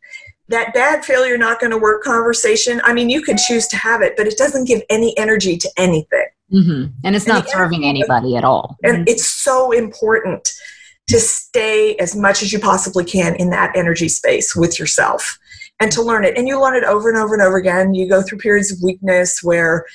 That 0.48 0.74
bad 0.74 1.04
failure 1.04 1.38
not 1.38 1.60
going 1.60 1.72
to 1.72 1.78
work 1.78 2.04
conversation 2.04 2.80
i 2.86 2.94
mean 2.94 3.10
you 3.10 3.22
can 3.22 3.38
choose 3.38 3.68
to 3.68 3.78
have 3.78 4.02
it 4.02 4.16
but 4.16 4.28
it 4.28 4.38
doesn't 4.38 4.68
give 4.68 4.82
any 4.90 5.18
energy 5.18 5.58
to 5.58 5.70
anything 5.78 6.28
Mm-hmm. 6.54 6.92
And 7.04 7.16
it's 7.16 7.28
not 7.28 7.50
serving 7.50 7.84
anybody 7.84 8.36
at 8.36 8.44
all. 8.44 8.78
And 8.84 8.98
mm-hmm. 8.98 9.04
it's 9.08 9.28
so 9.28 9.72
important 9.72 10.50
to 11.08 11.20
stay 11.20 11.96
as 11.96 12.16
much 12.16 12.44
as 12.44 12.54
you 12.54 12.60
possibly 12.60 13.04
can 13.04 13.36
in 13.36 13.50
that 13.50 13.76
energy 13.76 14.08
space 14.08 14.56
with 14.56 14.80
yourself 14.80 15.38
and 15.80 15.92
to 15.92 16.02
learn 16.02 16.24
it. 16.24 16.38
And 16.38 16.48
you 16.48 16.62
learn 16.62 16.76
it 16.76 16.84
over 16.84 17.10
and 17.10 17.18
over 17.18 17.34
and 17.34 17.44
over 17.44 17.58
again. 17.58 17.94
You 17.94 18.08
go 18.08 18.22
through 18.22 18.38
periods 18.38 18.72
of 18.72 18.78
weakness 18.82 19.40
where 19.42 19.86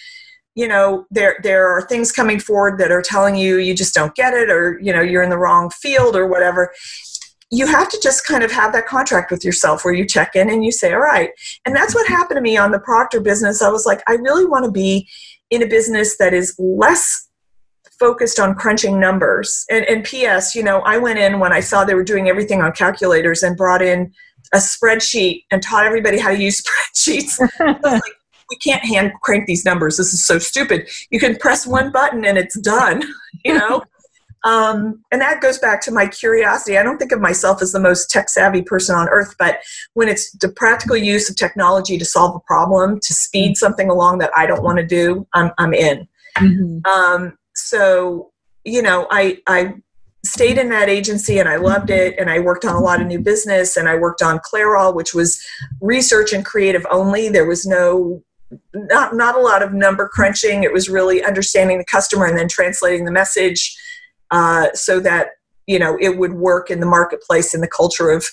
you 0.59 0.66
know 0.66 1.07
there 1.12 1.37
there 1.44 1.68
are 1.68 1.83
things 1.83 2.11
coming 2.11 2.40
forward 2.40 2.79
that 2.81 2.90
are 2.90 3.01
telling 3.01 3.37
you 3.37 3.59
you 3.59 3.75
just 3.75 3.94
don't 3.94 4.16
get 4.16 4.35
it 4.35 4.51
or 4.51 4.81
you 4.81 4.92
know 4.92 5.01
you're 5.01 5.23
in 5.23 5.31
the 5.31 5.38
wrong 5.38 5.71
field 5.71 6.16
or 6.16 6.27
whatever 6.27 6.73
you 7.51 7.64
have 7.66 7.88
to 7.88 8.01
just 8.03 8.27
kind 8.27 8.42
of 8.42 8.51
have 8.51 8.73
that 8.73 8.87
contract 8.87 9.31
with 9.31 9.44
yourself 9.44 9.85
where 9.85 9.94
you 9.94 10.05
check 10.05 10.35
in 10.35 10.51
and 10.51 10.64
you 10.64 10.73
say 10.73 10.92
all 10.92 10.99
right 10.99 11.31
and 11.64 11.77
that's 11.77 11.94
what 11.94 12.09
happened 12.09 12.37
to 12.37 12.42
me 12.42 12.57
on 12.57 12.73
the 12.73 12.81
Procter 12.81 13.21
business 13.21 13.62
i 13.62 13.68
was 13.68 13.87
like 13.87 14.03
i 14.09 14.14
really 14.14 14.44
want 14.44 14.64
to 14.64 14.71
be 14.71 15.09
in 15.51 15.63
a 15.63 15.67
business 15.67 16.17
that 16.19 16.35
is 16.35 16.55
less 16.59 17.29
focused 17.99 18.39
on 18.39 18.55
crunching 18.55 19.01
numbers 19.01 19.65
and, 19.71 19.85
and 19.87 20.05
ps 20.05 20.55
you 20.55 20.63
know 20.63 20.81
i 20.81 20.97
went 20.97 21.19
in 21.19 21.41
when 21.41 21.53
i 21.53 21.61
saw 21.61 21.85
they 21.85 21.95
were 21.95 22.05
doing 22.05 22.29
everything 22.29 22.63
on 22.63 22.71
calculators 22.73 23.43
and 23.43 23.57
brought 23.57 23.83
in 23.83 24.13
a 24.55 24.59
spreadsheet 24.59 25.45
and 25.51 25.63
taught 25.63 25.85
everybody 25.85 26.19
how 26.19 26.31
to 26.31 26.39
use 26.39 26.63
spreadsheets 26.97 27.39
like, 27.83 28.03
we 28.51 28.57
can't 28.57 28.85
hand 28.85 29.13
crank 29.23 29.47
these 29.47 29.65
numbers. 29.65 29.97
This 29.97 30.13
is 30.13 30.27
so 30.27 30.39
stupid. 30.39 30.89
You 31.11 31.21
can 31.21 31.37
press 31.37 31.67
one 31.67 31.93
button 31.93 32.25
and 32.25 32.39
it's 32.39 32.59
done, 32.61 33.03
you 33.45 33.55
know? 33.55 33.83
Um, 34.44 35.03
and 35.11 35.20
that 35.20 35.40
goes 35.40 35.59
back 35.59 35.81
to 35.83 35.90
my 35.90 36.07
curiosity. 36.07 36.79
I 36.79 36.83
don't 36.83 36.98
think 36.98 37.12
of 37.12 37.20
myself 37.20 37.61
as 37.62 37.72
the 37.72 37.81
most 37.81 38.11
tech 38.11 38.29
savvy 38.29 38.62
person 38.62 38.94
on 38.94 39.09
earth, 39.09 39.35
but 39.38 39.59
when 39.94 40.09
it's 40.09 40.31
the 40.33 40.48
practical 40.48 40.96
use 40.96 41.29
of 41.29 41.37
technology 41.37 41.98
to 41.98 42.05
solve 42.05 42.37
a 42.37 42.40
problem, 42.40 43.01
to 43.01 43.14
speed 43.14 43.57
something 43.57 43.90
along 43.90 44.18
that 44.18 44.31
I 44.37 44.46
don't 44.46 44.62
want 44.62 44.79
to 44.79 44.87
do, 44.87 45.27
I'm, 45.35 45.51
I'm 45.59 45.74
in. 45.74 46.07
Mm-hmm. 46.37 46.87
Um, 46.87 47.37
so, 47.55 48.31
you 48.64 48.83
know, 48.83 49.09
I, 49.11 49.38
I 49.46 49.74
stayed 50.24 50.59
in 50.59 50.68
that 50.70 50.88
agency 50.88 51.38
and 51.38 51.48
I 51.48 51.57
loved 51.57 51.90
it. 51.90 52.18
And 52.18 52.31
I 52.31 52.38
worked 52.38 52.64
on 52.64 52.74
a 52.74 52.81
lot 52.81 53.01
of 53.01 53.07
new 53.07 53.20
business 53.20 53.77
and 53.77 53.88
I 53.88 53.96
worked 53.96 54.22
on 54.22 54.38
Clairol, 54.40 54.94
which 54.94 55.14
was 55.14 55.44
research 55.81 56.33
and 56.33 56.44
creative 56.44 56.87
only. 56.90 57.29
There 57.29 57.46
was 57.46 57.66
no 57.66 58.22
not 58.74 59.14
not 59.14 59.37
a 59.37 59.40
lot 59.40 59.62
of 59.62 59.74
number 59.74 60.09
crunching. 60.09 60.62
It 60.62 60.72
was 60.72 60.88
really 60.88 61.22
understanding 61.22 61.79
the 61.79 61.85
customer 61.85 62.27
and 62.27 62.38
then 62.38 62.48
translating 62.48 63.05
the 63.05 63.12
message 63.12 63.77
uh, 64.31 64.69
so 64.75 65.01
that 65.01 65.29
you 65.67 65.79
know 65.79 65.97
it 66.01 66.19
would 66.19 66.35
work 66.35 66.71
in 66.71 66.81
the 66.81 66.87
marketplace 66.87 67.55
in 67.55 67.61
the 67.61 67.69
culture 67.69 68.11
of 68.11 68.27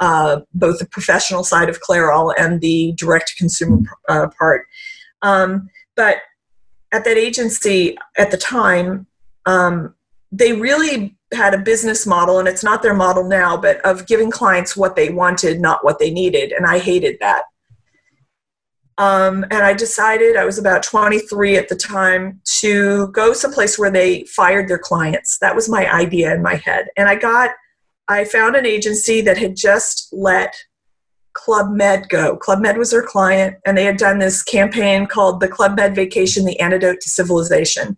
uh, 0.00 0.40
both 0.54 0.78
the 0.78 0.86
professional 0.86 1.42
side 1.42 1.68
of 1.68 1.80
Clairol 1.80 2.32
and 2.38 2.60
the 2.60 2.92
direct 2.96 3.34
consumer 3.36 3.80
uh, 4.08 4.28
part. 4.38 4.66
Um, 5.22 5.68
but 5.96 6.18
at 6.92 7.04
that 7.04 7.16
agency 7.16 7.98
at 8.16 8.30
the 8.30 8.36
time, 8.36 9.06
um, 9.46 9.94
they 10.30 10.52
really 10.52 11.16
had 11.32 11.52
a 11.52 11.58
business 11.58 12.06
model, 12.06 12.38
and 12.38 12.48
it's 12.48 12.64
not 12.64 12.82
their 12.82 12.94
model 12.94 13.24
now, 13.24 13.56
but 13.56 13.80
of 13.84 14.06
giving 14.06 14.30
clients 14.30 14.76
what 14.76 14.96
they 14.96 15.10
wanted, 15.10 15.60
not 15.60 15.84
what 15.84 15.98
they 15.98 16.10
needed. 16.10 16.52
And 16.52 16.64
I 16.66 16.78
hated 16.78 17.18
that. 17.20 17.44
Um, 18.98 19.44
and 19.44 19.62
I 19.62 19.74
decided, 19.74 20.36
I 20.36 20.44
was 20.44 20.58
about 20.58 20.82
23 20.82 21.56
at 21.56 21.68
the 21.68 21.76
time, 21.76 22.40
to 22.60 23.08
go 23.08 23.32
someplace 23.32 23.78
where 23.78 23.92
they 23.92 24.24
fired 24.24 24.68
their 24.68 24.78
clients. 24.78 25.38
That 25.38 25.54
was 25.54 25.68
my 25.68 25.90
idea 25.92 26.34
in 26.34 26.42
my 26.42 26.56
head. 26.56 26.88
And 26.96 27.08
I 27.08 27.14
got, 27.14 27.50
I 28.08 28.24
found 28.24 28.56
an 28.56 28.66
agency 28.66 29.20
that 29.20 29.38
had 29.38 29.54
just 29.54 30.08
let 30.12 30.56
Club 31.34 31.70
Med 31.70 32.08
go. 32.08 32.36
Club 32.36 32.60
Med 32.60 32.76
was 32.76 32.90
their 32.90 33.02
client, 33.02 33.56
and 33.64 33.78
they 33.78 33.84
had 33.84 33.98
done 33.98 34.18
this 34.18 34.42
campaign 34.42 35.06
called 35.06 35.38
the 35.38 35.48
Club 35.48 35.76
Med 35.76 35.94
Vacation, 35.94 36.44
the 36.44 36.58
Antidote 36.58 37.00
to 37.00 37.08
Civilization. 37.08 37.96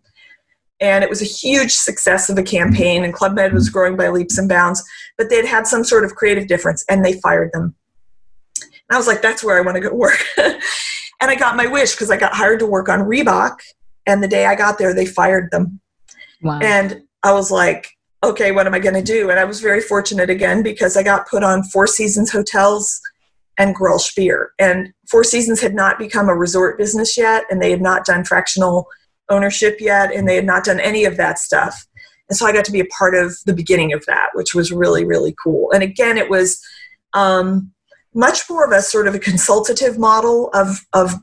And 0.81 1.03
it 1.03 1.09
was 1.09 1.23
a 1.23 1.27
huge 1.27 1.73
success 1.73 2.29
of 2.29 2.37
a 2.37 2.43
campaign, 2.43 3.05
and 3.05 3.15
Club 3.15 3.35
Med 3.35 3.55
was 3.55 3.71
growing 3.71 3.97
by 3.97 4.09
leaps 4.09 4.37
and 4.37 4.49
bounds, 4.49 4.85
but 5.17 5.31
they 5.31 5.37
had 5.37 5.47
had 5.47 5.67
some 5.67 5.85
sort 5.85 6.05
of 6.05 6.15
creative 6.15 6.47
difference, 6.47 6.85
and 6.91 7.03
they 7.03 7.19
fired 7.21 7.51
them. 7.53 7.75
I 8.91 8.97
was 8.97 9.07
like, 9.07 9.23
that's 9.23 9.45
where 9.45 9.57
I 9.57 9.61
want 9.61 9.77
to 9.77 9.81
go 9.81 9.95
work. 9.95 10.25
And 11.21 11.31
I 11.31 11.35
got 11.35 11.57
my 11.57 11.67
wish 11.67 11.93
because 11.93 12.11
I 12.11 12.17
got 12.17 12.35
hired 12.35 12.61
to 12.61 12.67
work 12.67 12.89
on 12.89 13.01
Reebok. 13.01 13.59
And 14.07 14.23
the 14.23 14.29
day 14.29 14.47
I 14.47 14.55
got 14.55 14.79
there, 14.79 14.95
they 14.95 15.07
fired 15.07 15.51
them. 15.51 15.81
Wow. 16.43 16.61
And 16.63 17.03
I 17.23 17.33
was 17.33 17.51
like, 17.51 17.91
okay, 18.25 18.53
what 18.53 18.67
am 18.67 18.75
I 18.75 18.79
going 18.79 18.95
to 18.95 19.03
do? 19.03 19.31
And 19.31 19.39
I 19.39 19.45
was 19.45 19.61
very 19.61 19.81
fortunate 19.81 20.31
again 20.31 20.63
because 20.63 20.97
I 20.97 21.03
got 21.03 21.29
put 21.29 21.45
on 21.45 21.63
Four 21.65 21.87
Seasons 21.87 22.33
hotels 22.33 23.01
and 23.59 23.77
Grolsch 23.77 24.15
beer. 24.17 24.53
And 24.59 24.93
Four 25.11 25.25
Seasons 25.25 25.61
had 25.61 25.75
not 25.75 25.99
become 25.99 26.29
a 26.29 26.35
resort 26.35 26.79
business 26.79 27.17
yet, 27.19 27.45
and 27.51 27.61
they 27.61 27.71
had 27.71 27.83
not 27.83 28.07
done 28.07 28.25
fractional 28.25 28.87
ownership 29.29 29.77
yet, 29.81 30.15
and 30.15 30.27
they 30.27 30.37
had 30.37 30.47
not 30.47 30.65
done 30.65 30.81
any 30.81 31.05
of 31.05 31.17
that 31.19 31.39
stuff. 31.39 31.87
And 32.31 32.37
so 32.37 32.47
I 32.47 32.53
got 32.53 32.65
to 32.67 32.73
be 32.73 32.81
a 32.81 32.87
part 32.87 33.15
of 33.15 33.37
the 33.45 33.55
beginning 33.55 33.93
of 33.93 34.05
that, 34.07 34.31
which 34.35 34.55
was 34.55 34.73
really, 34.73 35.05
really 35.05 35.35
cool. 35.43 35.71
And 35.73 35.83
again, 35.83 36.17
it 36.17 36.31
was 36.31 36.61
um, 37.13 37.73
much 38.15 38.49
more 38.49 38.65
of 38.65 38.73
a 38.73 38.83
sort 38.83 39.07
of 39.07 39.15
a 39.15 39.19
consultative 39.19 39.99
model 39.99 40.51
of, 40.53 40.87
of 40.93 41.15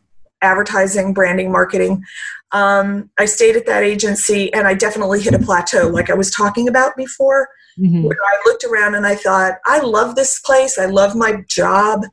advertising, 0.41 1.13
branding, 1.13 1.51
marketing. 1.51 2.03
Um, 2.51 3.09
I 3.17 3.25
stayed 3.25 3.55
at 3.55 3.65
that 3.65 3.83
agency 3.83 4.53
and 4.53 4.67
I 4.67 4.73
definitely 4.73 5.21
hit 5.21 5.33
a 5.33 5.39
plateau, 5.39 5.87
like 5.87 6.09
I 6.09 6.13
was 6.13 6.31
talking 6.31 6.67
about 6.67 6.95
before, 6.95 7.49
mm-hmm. 7.77 8.03
where 8.03 8.17
I 8.17 8.49
looked 8.49 8.63
around 8.63 8.95
and 8.95 9.05
I 9.05 9.15
thought, 9.15 9.55
I 9.65 9.79
love 9.79 10.15
this 10.15 10.39
place, 10.39 10.77
I 10.77 10.85
love 10.85 11.15
my 11.15 11.43
job, 11.49 12.03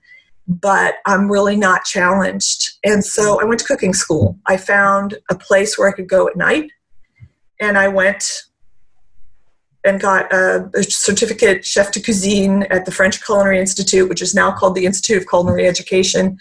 but 0.48 0.96
I'm 1.06 1.30
really 1.30 1.56
not 1.56 1.84
challenged. 1.84 2.72
And 2.84 3.04
so 3.04 3.40
I 3.40 3.44
went 3.44 3.60
to 3.60 3.66
cooking 3.66 3.94
school. 3.94 4.38
I 4.46 4.56
found 4.56 5.18
a 5.30 5.34
place 5.34 5.78
where 5.78 5.88
I 5.88 5.92
could 5.92 6.08
go 6.08 6.28
at 6.28 6.37
night 6.37 6.70
and 7.60 7.78
I 7.78 7.88
went 7.88 8.24
and 9.85 10.01
got 10.01 10.33
a, 10.33 10.70
a, 10.75 10.83
certificate 10.83 11.64
chef 11.64 11.92
de 11.92 12.01
cuisine 12.01 12.62
at 12.64 12.87
the 12.87 12.92
French 12.92 13.23
Culinary 13.25 13.59
Institute, 13.59 14.09
which 14.09 14.23
is 14.23 14.35
now 14.35 14.51
called 14.51 14.75
the 14.75 14.87
Institute 14.87 15.23
of 15.23 15.29
Culinary 15.29 15.66
Education. 15.66 16.38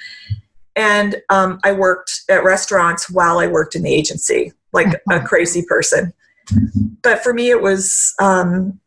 And 0.75 1.21
um, 1.29 1.59
I 1.63 1.73
worked 1.73 2.21
at 2.29 2.43
restaurants 2.43 3.09
while 3.09 3.39
I 3.39 3.47
worked 3.47 3.75
in 3.75 3.83
the 3.83 3.93
agency, 3.93 4.53
like 4.71 5.01
a 5.11 5.19
crazy 5.19 5.63
person. 5.67 6.13
But 7.01 7.23
for 7.23 7.33
me, 7.33 7.49
it 7.49 7.61
was 7.61 8.13
um, 8.19 8.79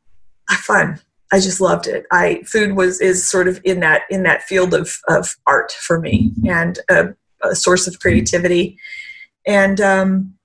fun. 0.51 1.01
I 1.33 1.41
just 1.41 1.61
loved 1.61 1.87
it. 1.87 2.07
I 2.13 2.43
food 2.45 2.77
was 2.77 3.01
is 3.01 3.29
sort 3.29 3.49
of 3.49 3.61
in 3.65 3.81
that 3.81 4.03
in 4.11 4.23
that 4.23 4.43
field 4.43 4.75
of 4.75 5.01
of 5.09 5.37
art 5.47 5.73
for 5.73 6.01
me 6.01 6.33
and 6.49 6.79
a, 6.89 7.09
a 7.43 7.55
source 7.57 7.87
of 7.87 7.99
creativity. 7.99 8.79
And 9.47 9.81
um, 9.81 10.36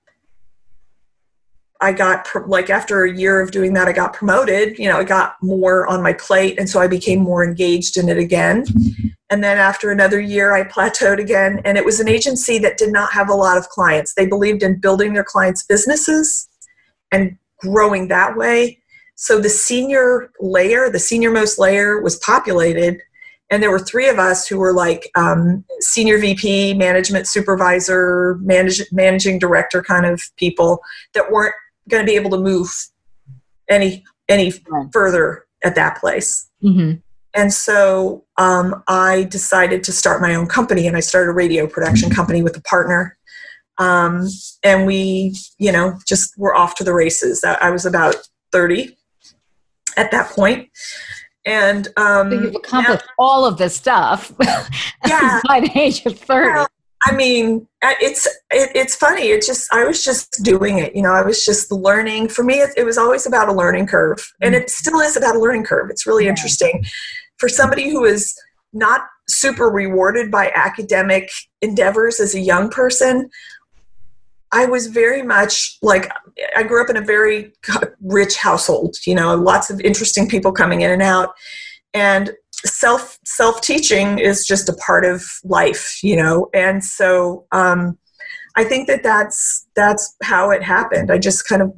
I 1.82 1.92
got 1.92 2.26
like 2.46 2.70
after 2.70 3.04
a 3.04 3.12
year 3.12 3.40
of 3.40 3.50
doing 3.50 3.74
that, 3.74 3.88
I 3.88 3.92
got 3.92 4.14
promoted. 4.14 4.78
You 4.78 4.88
know, 4.88 4.98
I 4.98 5.04
got 5.04 5.36
more 5.42 5.86
on 5.88 6.02
my 6.02 6.12
plate, 6.12 6.58
and 6.58 6.68
so 6.68 6.80
I 6.80 6.86
became 6.86 7.20
more 7.20 7.44
engaged 7.44 7.96
in 7.96 8.08
it 8.08 8.18
again. 8.18 8.64
And 9.32 9.42
then 9.42 9.56
after 9.56 9.90
another 9.90 10.20
year, 10.20 10.52
I 10.52 10.62
plateaued 10.62 11.18
again. 11.18 11.62
And 11.64 11.78
it 11.78 11.84
was 11.86 12.00
an 12.00 12.08
agency 12.08 12.58
that 12.58 12.76
did 12.76 12.92
not 12.92 13.14
have 13.14 13.30
a 13.30 13.34
lot 13.34 13.56
of 13.56 13.66
clients. 13.70 14.12
They 14.12 14.26
believed 14.26 14.62
in 14.62 14.78
building 14.78 15.14
their 15.14 15.24
clients' 15.24 15.62
businesses 15.62 16.48
and 17.10 17.38
growing 17.58 18.08
that 18.08 18.36
way. 18.36 18.78
So 19.14 19.40
the 19.40 19.48
senior 19.48 20.30
layer, 20.38 20.90
the 20.90 20.98
senior 20.98 21.30
most 21.30 21.58
layer, 21.58 22.00
was 22.02 22.16
populated. 22.16 23.00
And 23.50 23.62
there 23.62 23.70
were 23.70 23.78
three 23.78 24.08
of 24.10 24.18
us 24.18 24.46
who 24.46 24.58
were 24.58 24.74
like 24.74 25.10
um, 25.14 25.64
senior 25.80 26.18
VP, 26.18 26.74
management 26.74 27.26
supervisor, 27.26 28.38
manage, 28.42 28.82
managing 28.92 29.38
director 29.38 29.82
kind 29.82 30.04
of 30.04 30.20
people 30.36 30.82
that 31.14 31.32
weren't 31.32 31.54
going 31.92 32.04
to 32.04 32.10
be 32.10 32.16
able 32.16 32.30
to 32.30 32.38
move 32.38 32.68
any 33.68 34.02
any 34.28 34.52
further 34.92 35.44
at 35.62 35.74
that 35.76 35.98
place. 35.98 36.48
Mm-hmm. 36.64 36.98
And 37.34 37.52
so 37.52 38.24
um, 38.36 38.82
I 38.88 39.24
decided 39.24 39.84
to 39.84 39.92
start 39.92 40.20
my 40.20 40.34
own 40.34 40.46
company, 40.46 40.86
and 40.86 40.96
I 40.96 41.00
started 41.00 41.30
a 41.30 41.34
radio 41.34 41.66
production 41.66 42.10
company 42.10 42.42
with 42.42 42.56
a 42.56 42.62
partner. 42.62 43.16
Um, 43.78 44.28
and 44.62 44.86
we, 44.86 45.34
you 45.58 45.72
know, 45.72 45.98
just 46.06 46.36
were 46.36 46.54
off 46.54 46.74
to 46.76 46.84
the 46.84 46.92
races. 46.92 47.42
I 47.44 47.70
was 47.70 47.86
about 47.86 48.16
thirty 48.50 48.96
at 49.96 50.10
that 50.10 50.30
point, 50.30 50.68
and 51.46 51.88
um, 51.96 52.30
so 52.30 52.40
you've 52.40 52.54
accomplished 52.54 53.04
now, 53.06 53.14
all 53.18 53.44
of 53.44 53.58
this 53.58 53.76
stuff. 53.76 54.32
Yeah, 55.04 55.40
by 55.48 55.60
the 55.60 55.70
age 55.74 56.06
of 56.06 56.18
thirty. 56.18 56.52
Well, 56.52 56.68
I 57.04 57.12
mean, 57.12 57.66
it's 57.82 58.26
it, 58.50 58.70
it's 58.74 58.94
funny. 58.94 59.28
It 59.28 59.44
just 59.44 59.72
I 59.72 59.84
was 59.84 60.04
just 60.04 60.42
doing 60.42 60.78
it. 60.78 60.94
You 60.94 61.02
know, 61.02 61.12
I 61.12 61.22
was 61.22 61.44
just 61.44 61.72
learning. 61.72 62.28
For 62.28 62.44
me, 62.44 62.54
it, 62.60 62.70
it 62.76 62.84
was 62.84 62.96
always 62.96 63.26
about 63.26 63.48
a 63.48 63.52
learning 63.52 63.86
curve, 63.86 64.32
and 64.40 64.54
it 64.54 64.70
still 64.70 65.00
is 65.00 65.16
about 65.16 65.36
a 65.36 65.40
learning 65.40 65.64
curve. 65.64 65.90
It's 65.90 66.06
really 66.06 66.28
interesting 66.28 66.84
for 67.38 67.48
somebody 67.48 67.90
who 67.90 68.04
is 68.04 68.34
not 68.72 69.02
super 69.28 69.66
rewarded 69.66 70.30
by 70.30 70.52
academic 70.54 71.30
endeavors 71.60 72.20
as 72.20 72.34
a 72.34 72.40
young 72.40 72.68
person. 72.68 73.28
I 74.52 74.66
was 74.66 74.86
very 74.86 75.22
much 75.22 75.78
like 75.82 76.10
I 76.56 76.62
grew 76.62 76.82
up 76.82 76.90
in 76.90 76.96
a 76.96 77.04
very 77.04 77.52
rich 78.00 78.36
household. 78.36 78.96
You 79.06 79.16
know, 79.16 79.34
lots 79.34 79.70
of 79.70 79.80
interesting 79.80 80.28
people 80.28 80.52
coming 80.52 80.82
in 80.82 80.90
and 80.92 81.02
out, 81.02 81.30
and 81.94 82.32
self 82.64 83.18
self 83.24 83.60
teaching 83.60 84.18
is 84.18 84.46
just 84.46 84.68
a 84.68 84.74
part 84.74 85.04
of 85.04 85.22
life, 85.44 86.02
you 86.02 86.16
know. 86.16 86.48
And 86.54 86.84
so 86.84 87.46
um, 87.52 87.98
I 88.56 88.64
think 88.64 88.88
that 88.88 89.02
that's 89.02 89.66
that's 89.74 90.16
how 90.22 90.50
it 90.50 90.62
happened. 90.62 91.10
I 91.10 91.18
just 91.18 91.48
kind 91.48 91.62
of 91.62 91.72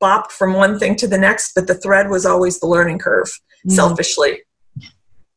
bopped 0.00 0.30
from 0.30 0.54
one 0.54 0.78
thing 0.78 0.96
to 0.96 1.08
the 1.08 1.18
next, 1.18 1.52
but 1.54 1.66
the 1.66 1.74
thread 1.74 2.10
was 2.10 2.26
always 2.26 2.60
the 2.60 2.66
learning 2.66 2.98
curve. 2.98 3.28
Mm. 3.66 3.72
Selfishly. 3.72 4.40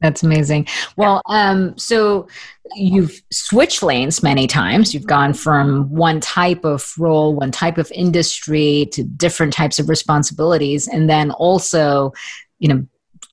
That's 0.02 0.22
amazing. 0.22 0.68
Well, 0.96 1.24
um, 1.26 1.76
so 1.76 2.28
you've 2.76 3.20
switched 3.32 3.82
lanes 3.82 4.22
many 4.22 4.46
times. 4.46 4.94
You've 4.94 5.08
gone 5.08 5.34
from 5.34 5.90
one 5.90 6.20
type 6.20 6.64
of 6.66 6.94
role, 7.00 7.34
one 7.34 7.50
type 7.50 7.80
of 7.80 7.92
industry 7.92 8.90
to 8.92 9.04
different 9.04 9.54
types 9.54 9.80
of 9.80 9.90
responsibilities, 9.90 10.88
and 10.88 11.10
then 11.10 11.32
also, 11.32 12.14
you 12.60 12.68
know, 12.68 12.86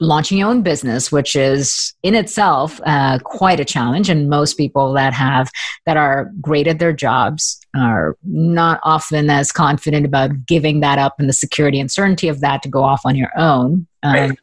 launching 0.07 0.39
your 0.39 0.49
own 0.49 0.63
business, 0.63 1.11
which 1.11 1.35
is 1.37 1.95
in 2.03 2.15
itself 2.15 2.81
uh, 2.87 3.19
quite 3.25 3.61
a 3.61 3.65
challenge. 3.65 4.09
And 4.09 4.29
most 4.29 4.55
people 4.55 4.93
that 4.95 5.13
have 5.13 5.51
that 5.87 5.97
are 5.97 6.31
great 6.41 6.67
at 6.67 6.79
their 6.79 6.93
jobs 6.93 7.61
are 7.75 8.17
not 8.25 8.81
often 8.83 9.31
as 9.31 9.53
confident 9.53 10.07
about 10.07 10.47
giving 10.47 10.81
that 10.81 10.99
up 10.99 11.17
and 11.19 11.29
the 11.29 11.33
security 11.33 11.81
and 11.81 11.91
certainty 11.91 12.29
of 12.29 12.41
that 12.41 12.63
to 12.63 12.69
go 12.69 12.83
off 12.83 13.03
on 13.05 13.17
your 13.17 13.31
own. 13.37 13.87
Um, 14.03 14.15
right. 14.15 14.39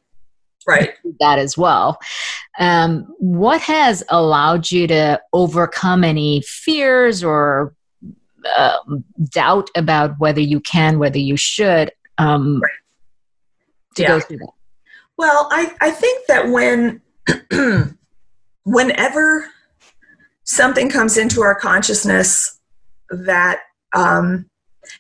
right. 0.68 0.94
That 1.20 1.40
as 1.40 1.58
well. 1.58 2.00
Um, 2.60 3.14
what 3.20 3.62
has 3.62 4.04
allowed 4.10 4.72
you 4.72 4.88
to 4.88 5.22
overcome 5.34 6.04
any 6.04 6.42
fears 6.46 7.24
or 7.24 7.74
uh, 8.58 8.78
doubt 9.30 9.70
about 9.76 10.16
whether 10.20 10.42
you 10.42 10.60
can, 10.60 11.00
whether 11.00 11.20
you 11.20 11.38
should? 11.38 11.92
Um, 12.18 12.62
right. 12.62 12.72
To 13.96 14.02
yeah. 14.04 14.08
go 14.08 14.20
through 14.20 14.38
that. 14.38 14.52
Well, 15.22 15.48
I, 15.52 15.72
I 15.82 15.92
think 15.92 16.26
that 16.30 16.50
when 16.50 17.00
whenever 18.66 19.46
something 20.46 20.90
comes 20.90 21.16
into 21.16 21.44
our 21.44 21.54
consciousness 21.54 22.60
that 23.12 23.60
um, 23.94 24.50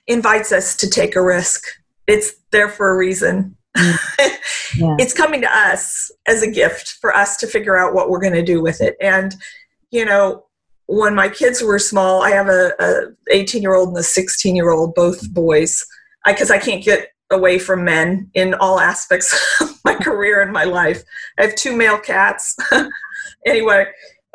invites 0.05 0.51
us 0.51 0.77
to 0.77 0.87
take 0.87 1.15
a 1.15 1.23
risk, 1.23 1.63
it's 2.05 2.33
there 2.51 2.69
for 2.69 2.91
a 2.91 2.97
reason. 2.97 3.57
Mm. 3.75 3.97
yeah. 4.77 4.95
It's 4.99 5.13
coming 5.15 5.41
to 5.41 5.51
us 5.51 6.11
as 6.27 6.43
a 6.43 6.51
gift 6.51 6.99
for 7.01 7.15
us 7.15 7.35
to 7.37 7.47
figure 7.47 7.75
out 7.75 7.95
what 7.95 8.11
we're 8.11 8.21
going 8.21 8.33
to 8.33 8.43
do 8.43 8.61
with 8.61 8.79
it. 8.79 8.97
And, 9.01 9.33
you 9.89 10.05
know, 10.05 10.45
when 10.85 11.15
my 11.15 11.29
kids 11.29 11.63
were 11.63 11.79
small, 11.79 12.21
I 12.21 12.29
have 12.29 12.47
a, 12.47 12.73
a 12.79 13.05
18 13.31 13.63
year 13.63 13.73
old 13.73 13.87
and 13.87 13.97
a 13.97 14.03
16 14.03 14.55
year 14.55 14.69
old, 14.69 14.93
both 14.93 15.33
boys, 15.33 15.83
because 16.27 16.51
I, 16.51 16.57
I 16.57 16.59
can't 16.59 16.83
get 16.83 17.07
away 17.31 17.57
from 17.57 17.83
men 17.83 18.29
in 18.35 18.53
all 18.53 18.79
aspects 18.79 19.33
of 19.61 19.70
my 19.91 20.03
career 20.03 20.41
and 20.41 20.51
my 20.51 20.63
life. 20.63 21.03
I 21.37 21.43
have 21.43 21.55
two 21.55 21.75
male 21.75 21.99
cats. 21.99 22.55
anyway, 23.45 23.85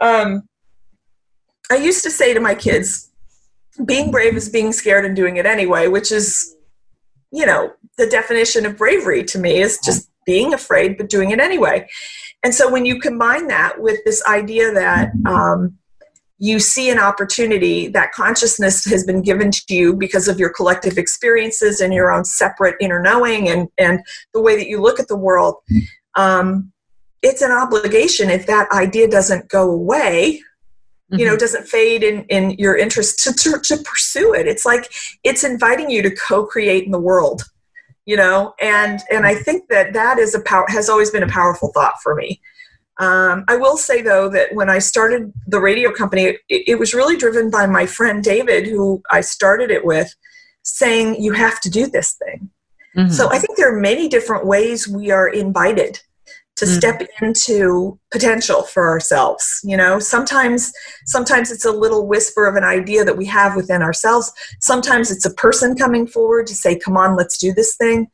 um, 0.01 0.49
I 1.71 1.77
used 1.77 2.03
to 2.05 2.11
say 2.11 2.35
to 2.35 2.40
my 2.40 2.55
kids, 2.55 3.11
being 3.85 4.11
brave 4.11 4.37
is 4.37 4.49
being 4.49 4.73
scared 4.73 5.05
and 5.05 5.14
doing 5.14 5.37
it 5.37 5.47
anyway, 5.47 5.88
which 5.88 6.11
is, 6.11 6.57
you 7.31 7.45
know, 7.45 7.73
the 7.99 8.07
definition 8.07 8.64
of 8.66 8.77
bravery 8.77 9.25
to 9.25 9.38
me 9.38 9.61
is 9.61 9.79
just 9.85 10.11
being 10.25 10.55
afraid 10.55 10.97
but 10.97 11.09
doing 11.09 11.31
it 11.31 11.40
anyway. 11.40 11.87
And 12.42 12.55
so 12.55 12.71
when 12.71 12.87
you 12.87 13.01
combine 13.01 13.49
that 13.49 13.81
with 13.81 13.99
this 14.05 14.25
idea 14.27 14.73
that, 14.73 15.11
um, 15.27 15.79
you 16.38 16.59
see 16.59 16.90
an 16.90 16.99
opportunity 16.99 17.88
that 17.88 18.12
consciousness 18.12 18.85
has 18.85 19.05
been 19.05 19.22
given 19.22 19.51
to 19.51 19.75
you 19.75 19.94
because 19.94 20.29
of 20.29 20.38
your 20.38 20.51
collective 20.51 20.99
experiences 20.99 21.81
and 21.81 21.94
your 21.94 22.12
own 22.12 22.25
separate 22.25 22.77
inner 22.81 23.01
knowing 23.01 23.49
and, 23.49 23.68
and 23.79 24.01
the 24.35 24.40
way 24.40 24.57
that 24.57 24.68
you 24.68 24.81
look 24.81 25.01
at 25.01 25.09
the 25.09 25.16
world. 25.16 25.57
Um, 26.16 26.72
it's 27.22 27.42
an 27.42 27.53
obligation. 27.53 28.29
If 28.31 28.46
that 28.46 28.70
idea 28.70 29.09
doesn't 29.09 29.49
go 29.49 29.70
away 29.70 30.42
you 31.11 31.25
know 31.25 31.35
mm-hmm. 31.35 31.38
doesn't 31.38 31.68
fade 31.68 32.03
in 32.03 32.25
in 32.25 32.51
your 32.59 32.77
interest 32.77 33.20
to, 33.20 33.33
to, 33.33 33.61
to 33.62 33.81
pursue 33.85 34.35
it. 34.35 34.49
It's 34.49 34.66
like 34.66 34.92
it's 35.22 35.44
inviting 35.44 35.88
you 35.88 36.03
to 36.03 36.11
co-create 36.11 36.85
in 36.85 36.90
the 36.90 36.99
world 36.99 37.44
you 38.07 38.16
know? 38.16 38.55
And 38.61 39.03
and 39.11 39.27
i 39.27 39.35
think 39.35 39.68
that 39.68 39.92
that 39.92 40.18
is 40.18 40.35
a 40.35 40.40
power 40.40 40.64
has 40.68 40.88
always 40.88 41.11
been 41.11 41.25
a 41.25 41.29
powerful 41.29 41.72
thought 41.75 41.94
for 42.03 42.14
me 42.14 42.40
um, 42.98 43.44
I 43.48 43.56
will 43.56 43.76
say 43.76 44.00
though 44.00 44.28
that 44.30 44.54
when 44.54 44.70
I 44.70 44.78
started 44.78 45.32
the 45.46 45.61
radio 45.61 45.92
company, 45.92 46.22
it, 46.22 46.40
it, 46.48 46.78
was 46.78 46.94
really 46.94 47.16
driven 47.16 47.50
by 47.50 47.66
my 47.66 47.85
friend 47.85 48.24
David, 48.24 48.66
who 48.66 49.02
I 49.11 49.20
started 49.20 49.70
it 49.70 49.85
with, 49.85 50.14
saying, 50.62 51.22
You 51.22 51.32
have 51.32 51.61
to 51.61 51.70
do 51.70 51.87
this 51.87 52.14
thing. 52.14 52.50
Mm-hmm. 52.96 53.11
So 53.11 53.28
I 53.30 53.38
think 53.38 53.59
there 53.59 53.74
are 53.74 53.80
many 53.80 54.09
different 54.09 54.46
ways 54.46 54.88
we 54.88 55.11
are 55.11 55.28
invited 55.28 56.00
to 56.56 56.64
mm-hmm. 56.64 56.74
step 56.74 57.02
into 57.20 57.98
potential 58.11 58.62
for 58.62 58.88
ourselves 58.88 59.61
you 59.62 59.76
know 59.76 59.98
sometimes 59.98 60.72
sometimes 61.04 61.50
it's 61.50 61.66
a 61.66 61.70
little 61.70 62.06
whisper 62.06 62.46
of 62.46 62.56
an 62.56 62.64
idea 62.64 63.04
that 63.04 63.18
we 63.18 63.26
have 63.26 63.54
within 63.54 63.82
ourselves 63.82 64.32
sometimes 64.61 65.11
it's 65.11 65.26
a 65.26 65.35
person 65.35 65.76
coming 65.76 66.06
forward 66.06 66.46
to 66.46 66.54
say 66.54 66.78
come 66.78 66.96
on 66.96 67.14
let's 67.14 67.37
do 67.37 67.52
this 67.52 67.76
thing 67.76 68.06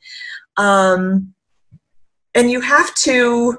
um, 0.57 1.33
and 2.35 2.51
you 2.51 2.61
have 2.61 2.93
to 2.97 3.59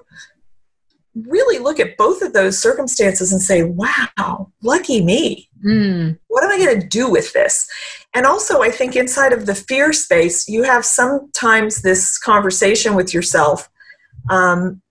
really 1.16 1.60
look 1.60 1.80
at 1.80 1.96
both 1.96 2.22
of 2.22 2.34
those 2.34 2.60
circumstances 2.60 3.32
and 3.32 3.42
say, 3.42 3.64
wow, 3.64 4.52
lucky 4.62 5.04
me. 5.04 5.50
Mm. 5.64 6.18
What 6.28 6.44
am 6.44 6.52
I 6.52 6.58
going 6.58 6.80
to 6.80 6.88
do 6.88 7.10
with 7.10 7.32
this? 7.34 7.70
And 8.14 8.26
also, 8.26 8.62
I 8.62 8.70
think 8.70 8.96
inside 8.96 9.32
of 9.32 9.46
the 9.46 9.56
fear 9.56 9.94
space, 9.94 10.50
you 10.50 10.64
have 10.64 10.84
sometimes 10.86 11.82
this 11.82 12.18
conversation 12.18 12.96
with 12.96 13.14
yourself 13.14 13.70
um, 14.30 14.82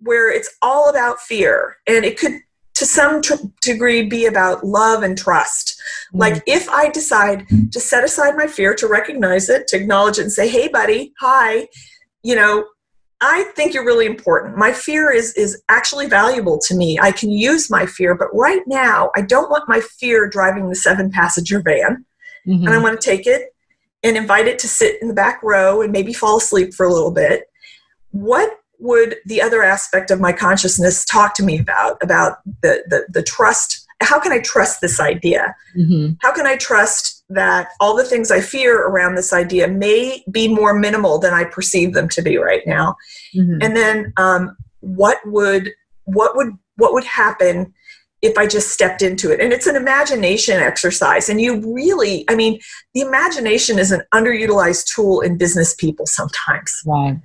where 0.00 0.32
it's 0.32 0.56
all 0.62 0.88
about 0.88 1.20
fear. 1.20 1.76
And 1.86 2.04
it 2.04 2.18
could, 2.18 2.40
to 2.74 2.86
some 2.86 3.20
tr- 3.20 3.34
degree, 3.60 4.04
be 4.04 4.26
about 4.26 4.64
love 4.64 5.02
and 5.02 5.18
trust. 5.18 5.80
Mm. 6.14 6.20
Like, 6.20 6.42
if 6.46 6.68
I 6.70 6.90
decide 6.90 7.44
to 7.72 7.80
set 7.80 8.04
aside 8.04 8.36
my 8.36 8.46
fear, 8.46 8.72
to 8.74 8.86
recognize 8.86 9.48
it, 9.48 9.66
to 9.68 9.76
acknowledge 9.76 10.18
it, 10.18 10.22
and 10.22 10.32
say, 10.32 10.48
hey, 10.48 10.68
buddy, 10.68 11.12
hi, 11.18 11.66
you 12.22 12.36
know, 12.36 12.64
I 13.20 13.44
think 13.56 13.74
you're 13.74 13.84
really 13.84 14.06
important. 14.06 14.56
My 14.56 14.72
fear 14.72 15.10
is 15.10 15.32
is 15.34 15.60
actually 15.68 16.06
valuable 16.06 16.58
to 16.60 16.74
me. 16.74 16.98
I 17.00 17.10
can 17.10 17.30
use 17.30 17.68
my 17.68 17.84
fear, 17.84 18.14
but 18.14 18.28
right 18.32 18.62
now 18.66 19.10
I 19.16 19.22
don't 19.22 19.50
want 19.50 19.68
my 19.68 19.80
fear 19.80 20.28
driving 20.28 20.68
the 20.68 20.76
seven 20.76 21.10
passenger 21.10 21.60
van. 21.60 22.04
Mm-hmm. 22.46 22.66
And 22.66 22.74
I 22.74 22.78
want 22.78 23.00
to 23.00 23.04
take 23.04 23.26
it 23.26 23.54
and 24.04 24.16
invite 24.16 24.46
it 24.46 24.58
to 24.60 24.68
sit 24.68 25.02
in 25.02 25.08
the 25.08 25.14
back 25.14 25.42
row 25.42 25.82
and 25.82 25.90
maybe 25.90 26.12
fall 26.12 26.38
asleep 26.38 26.72
for 26.72 26.86
a 26.86 26.92
little 26.92 27.10
bit. 27.10 27.44
What 28.12 28.60
would 28.78 29.16
the 29.26 29.42
other 29.42 29.64
aspect 29.64 30.12
of 30.12 30.20
my 30.20 30.32
consciousness 30.32 31.04
talk 31.04 31.34
to 31.34 31.42
me 31.42 31.58
about 31.58 31.98
about 32.02 32.38
the 32.62 32.84
the, 32.86 33.06
the 33.08 33.22
trust 33.22 33.87
how 34.00 34.20
can 34.20 34.32
I 34.32 34.40
trust 34.40 34.80
this 34.80 35.00
idea? 35.00 35.54
Mm-hmm. 35.76 36.14
How 36.20 36.32
can 36.32 36.46
I 36.46 36.56
trust 36.56 37.24
that 37.30 37.70
all 37.80 37.96
the 37.96 38.04
things 38.04 38.30
I 38.30 38.40
fear 38.40 38.86
around 38.86 39.16
this 39.16 39.32
idea 39.32 39.68
may 39.68 40.24
be 40.30 40.48
more 40.48 40.72
minimal 40.72 41.18
than 41.18 41.34
I 41.34 41.44
perceive 41.44 41.94
them 41.94 42.08
to 42.10 42.22
be 42.22 42.36
right 42.36 42.62
now? 42.66 42.96
Mm-hmm. 43.34 43.58
And 43.60 43.76
then 43.76 44.12
um, 44.16 44.56
what 44.80 45.18
would 45.26 45.72
what 46.04 46.36
would 46.36 46.52
what 46.76 46.92
would 46.92 47.04
happen 47.04 47.74
if 48.22 48.36
I 48.38 48.46
just 48.46 48.70
stepped 48.70 49.02
into 49.02 49.32
it? 49.32 49.40
And 49.40 49.52
it's 49.52 49.66
an 49.66 49.76
imagination 49.76 50.60
exercise. 50.60 51.28
And 51.28 51.40
you 51.40 51.74
really, 51.74 52.24
I 52.28 52.34
mean, 52.34 52.60
the 52.94 53.00
imagination 53.00 53.78
is 53.78 53.92
an 53.92 54.02
underutilized 54.14 54.92
tool 54.94 55.20
in 55.20 55.38
business 55.38 55.74
people 55.74 56.06
sometimes. 56.06 56.72
Right. 56.86 57.18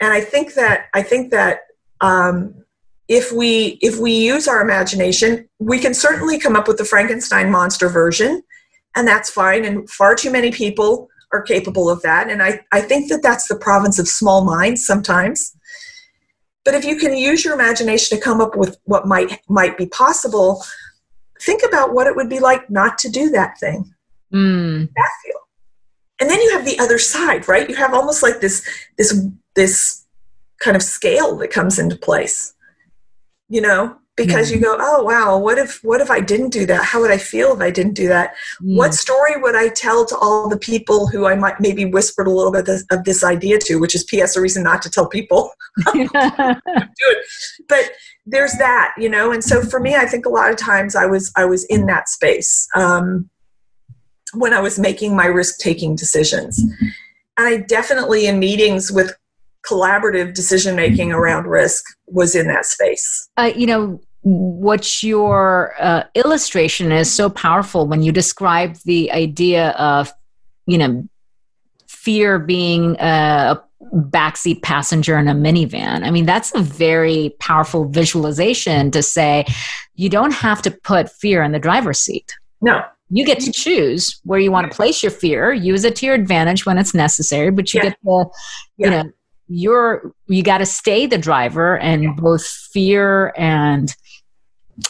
And 0.00 0.12
I 0.12 0.20
think 0.20 0.54
that 0.54 0.86
I 0.94 1.02
think 1.02 1.30
that 1.32 1.60
um, 2.00 2.63
if 3.08 3.32
we 3.32 3.78
if 3.82 3.98
we 3.98 4.12
use 4.12 4.48
our 4.48 4.62
imagination 4.62 5.48
we 5.58 5.78
can 5.78 5.92
certainly 5.92 6.38
come 6.38 6.56
up 6.56 6.66
with 6.66 6.78
the 6.78 6.84
frankenstein 6.84 7.50
monster 7.50 7.88
version 7.88 8.42
and 8.96 9.06
that's 9.06 9.30
fine 9.30 9.64
and 9.64 9.88
far 9.90 10.14
too 10.14 10.30
many 10.30 10.50
people 10.50 11.08
are 11.32 11.42
capable 11.42 11.90
of 11.90 12.00
that 12.02 12.30
and 12.30 12.42
i, 12.42 12.60
I 12.72 12.80
think 12.80 13.10
that 13.10 13.22
that's 13.22 13.48
the 13.48 13.56
province 13.56 13.98
of 13.98 14.08
small 14.08 14.44
minds 14.44 14.86
sometimes. 14.86 15.54
But 16.64 16.74
if 16.74 16.84
you 16.84 16.96
can 16.96 17.14
use 17.16 17.44
your 17.44 17.54
imagination 17.54 18.16
to 18.16 18.24
come 18.24 18.40
up 18.40 18.56
with 18.56 18.78
what 18.84 19.06
might 19.06 19.40
might 19.48 19.76
be 19.76 19.86
possible 19.86 20.64
think 21.42 21.62
about 21.62 21.92
what 21.92 22.06
it 22.06 22.16
would 22.16 22.30
be 22.30 22.38
like 22.38 22.70
not 22.70 22.96
to 22.98 23.10
do 23.10 23.28
that 23.30 23.58
thing. 23.60 23.92
Mm. 24.32 24.88
that 24.96 25.10
feel. 25.24 25.36
And 26.20 26.30
then 26.30 26.40
you 26.40 26.50
have 26.52 26.64
the 26.64 26.78
other 26.78 26.98
side 26.98 27.46
right? 27.48 27.68
You 27.68 27.76
have 27.76 27.92
almost 27.92 28.22
like 28.22 28.40
this 28.40 28.66
this 28.96 29.14
this 29.54 30.04
kind 30.60 30.76
of 30.76 30.82
scale 30.82 31.36
that 31.36 31.50
comes 31.50 31.78
into 31.78 31.96
place 31.96 32.53
you 33.48 33.60
know 33.60 33.96
because 34.16 34.50
you 34.50 34.60
go 34.60 34.76
oh 34.78 35.02
wow 35.02 35.36
what 35.36 35.58
if 35.58 35.80
what 35.82 36.00
if 36.00 36.10
i 36.10 36.20
didn't 36.20 36.50
do 36.50 36.66
that? 36.66 36.84
How 36.84 37.00
would 37.00 37.10
i 37.10 37.18
feel 37.18 37.52
if 37.52 37.60
i 37.60 37.70
didn't 37.70 37.94
do 37.94 38.08
that? 38.08 38.34
Mm. 38.62 38.76
what 38.76 38.94
story 38.94 39.40
would 39.40 39.56
i 39.56 39.68
tell 39.68 40.04
to 40.06 40.16
all 40.16 40.48
the 40.48 40.58
people 40.58 41.08
who 41.08 41.26
i 41.26 41.34
might 41.34 41.60
maybe 41.60 41.84
whispered 41.84 42.26
a 42.26 42.30
little 42.30 42.52
bit 42.52 42.60
of 42.60 42.66
this, 42.66 42.84
of 42.90 43.04
this 43.04 43.24
idea 43.24 43.58
to 43.60 43.76
which 43.76 43.94
is 43.94 44.04
ps 44.04 44.36
a 44.36 44.40
reason 44.40 44.62
not 44.62 44.82
to 44.82 44.90
tell 44.90 45.08
people. 45.08 45.50
Do 45.92 46.08
it. 46.12 47.26
But 47.68 47.90
there's 48.26 48.52
that 48.54 48.94
you 48.96 49.08
know 49.08 49.32
and 49.32 49.42
so 49.42 49.62
for 49.62 49.80
me 49.80 49.96
i 49.96 50.06
think 50.06 50.24
a 50.24 50.30
lot 50.30 50.50
of 50.50 50.56
times 50.56 50.96
i 50.96 51.04
was 51.04 51.32
i 51.36 51.44
was 51.44 51.64
in 51.64 51.86
that 51.86 52.08
space 52.08 52.66
um, 52.74 53.28
when 54.32 54.54
i 54.54 54.60
was 54.60 54.78
making 54.78 55.14
my 55.16 55.26
risk 55.26 55.58
taking 55.58 55.96
decisions. 55.96 56.62
And 57.36 57.48
i 57.48 57.56
definitely 57.58 58.26
in 58.26 58.38
meetings 58.38 58.92
with 58.92 59.14
collaborative 59.68 60.34
decision 60.34 60.76
making 60.76 61.12
around 61.12 61.46
risk 61.46 61.84
was 62.06 62.34
in 62.34 62.46
that 62.48 62.66
space. 62.66 63.28
Uh, 63.36 63.52
you 63.54 63.66
know, 63.66 64.00
what 64.24 65.02
your 65.02 65.74
uh, 65.78 66.04
illustration 66.14 66.90
is 66.90 67.12
so 67.12 67.28
powerful 67.28 67.86
when 67.86 68.02
you 68.02 68.10
describe 68.10 68.76
the 68.86 69.12
idea 69.12 69.70
of 69.72 70.12
you 70.66 70.78
know 70.78 71.06
fear 71.86 72.38
being 72.38 72.96
a 73.00 73.62
backseat 73.92 74.62
passenger 74.62 75.18
in 75.18 75.28
a 75.28 75.34
minivan 75.34 76.06
i 76.06 76.10
mean 76.10 76.24
that's 76.24 76.54
a 76.54 76.60
very 76.60 77.34
powerful 77.38 77.86
visualization 77.86 78.90
to 78.90 79.02
say 79.02 79.44
you 79.94 80.08
don't 80.08 80.32
have 80.32 80.62
to 80.62 80.70
put 80.70 81.10
fear 81.10 81.42
in 81.42 81.52
the 81.52 81.58
driver's 81.58 81.98
seat 81.98 82.34
no 82.62 82.82
you 83.10 83.26
get 83.26 83.40
to 83.40 83.52
choose 83.52 84.20
where 84.24 84.40
you 84.40 84.50
want 84.50 84.68
to 84.68 84.74
place 84.74 85.02
your 85.02 85.12
fear 85.12 85.52
use 85.52 85.84
it 85.84 85.94
to 85.96 86.06
your 86.06 86.14
advantage 86.14 86.64
when 86.64 86.78
it's 86.78 86.94
necessary 86.94 87.50
but 87.50 87.74
you 87.74 87.80
yeah. 87.82 87.90
get 87.90 87.98
to 88.02 88.08
you 88.08 88.30
yeah. 88.78 89.02
know 89.02 89.10
you're 89.48 90.12
you 90.26 90.42
got 90.42 90.58
to 90.58 90.66
stay 90.66 91.06
the 91.06 91.18
driver 91.18 91.78
and 91.78 92.16
both 92.16 92.44
fear 92.44 93.32
and 93.36 93.94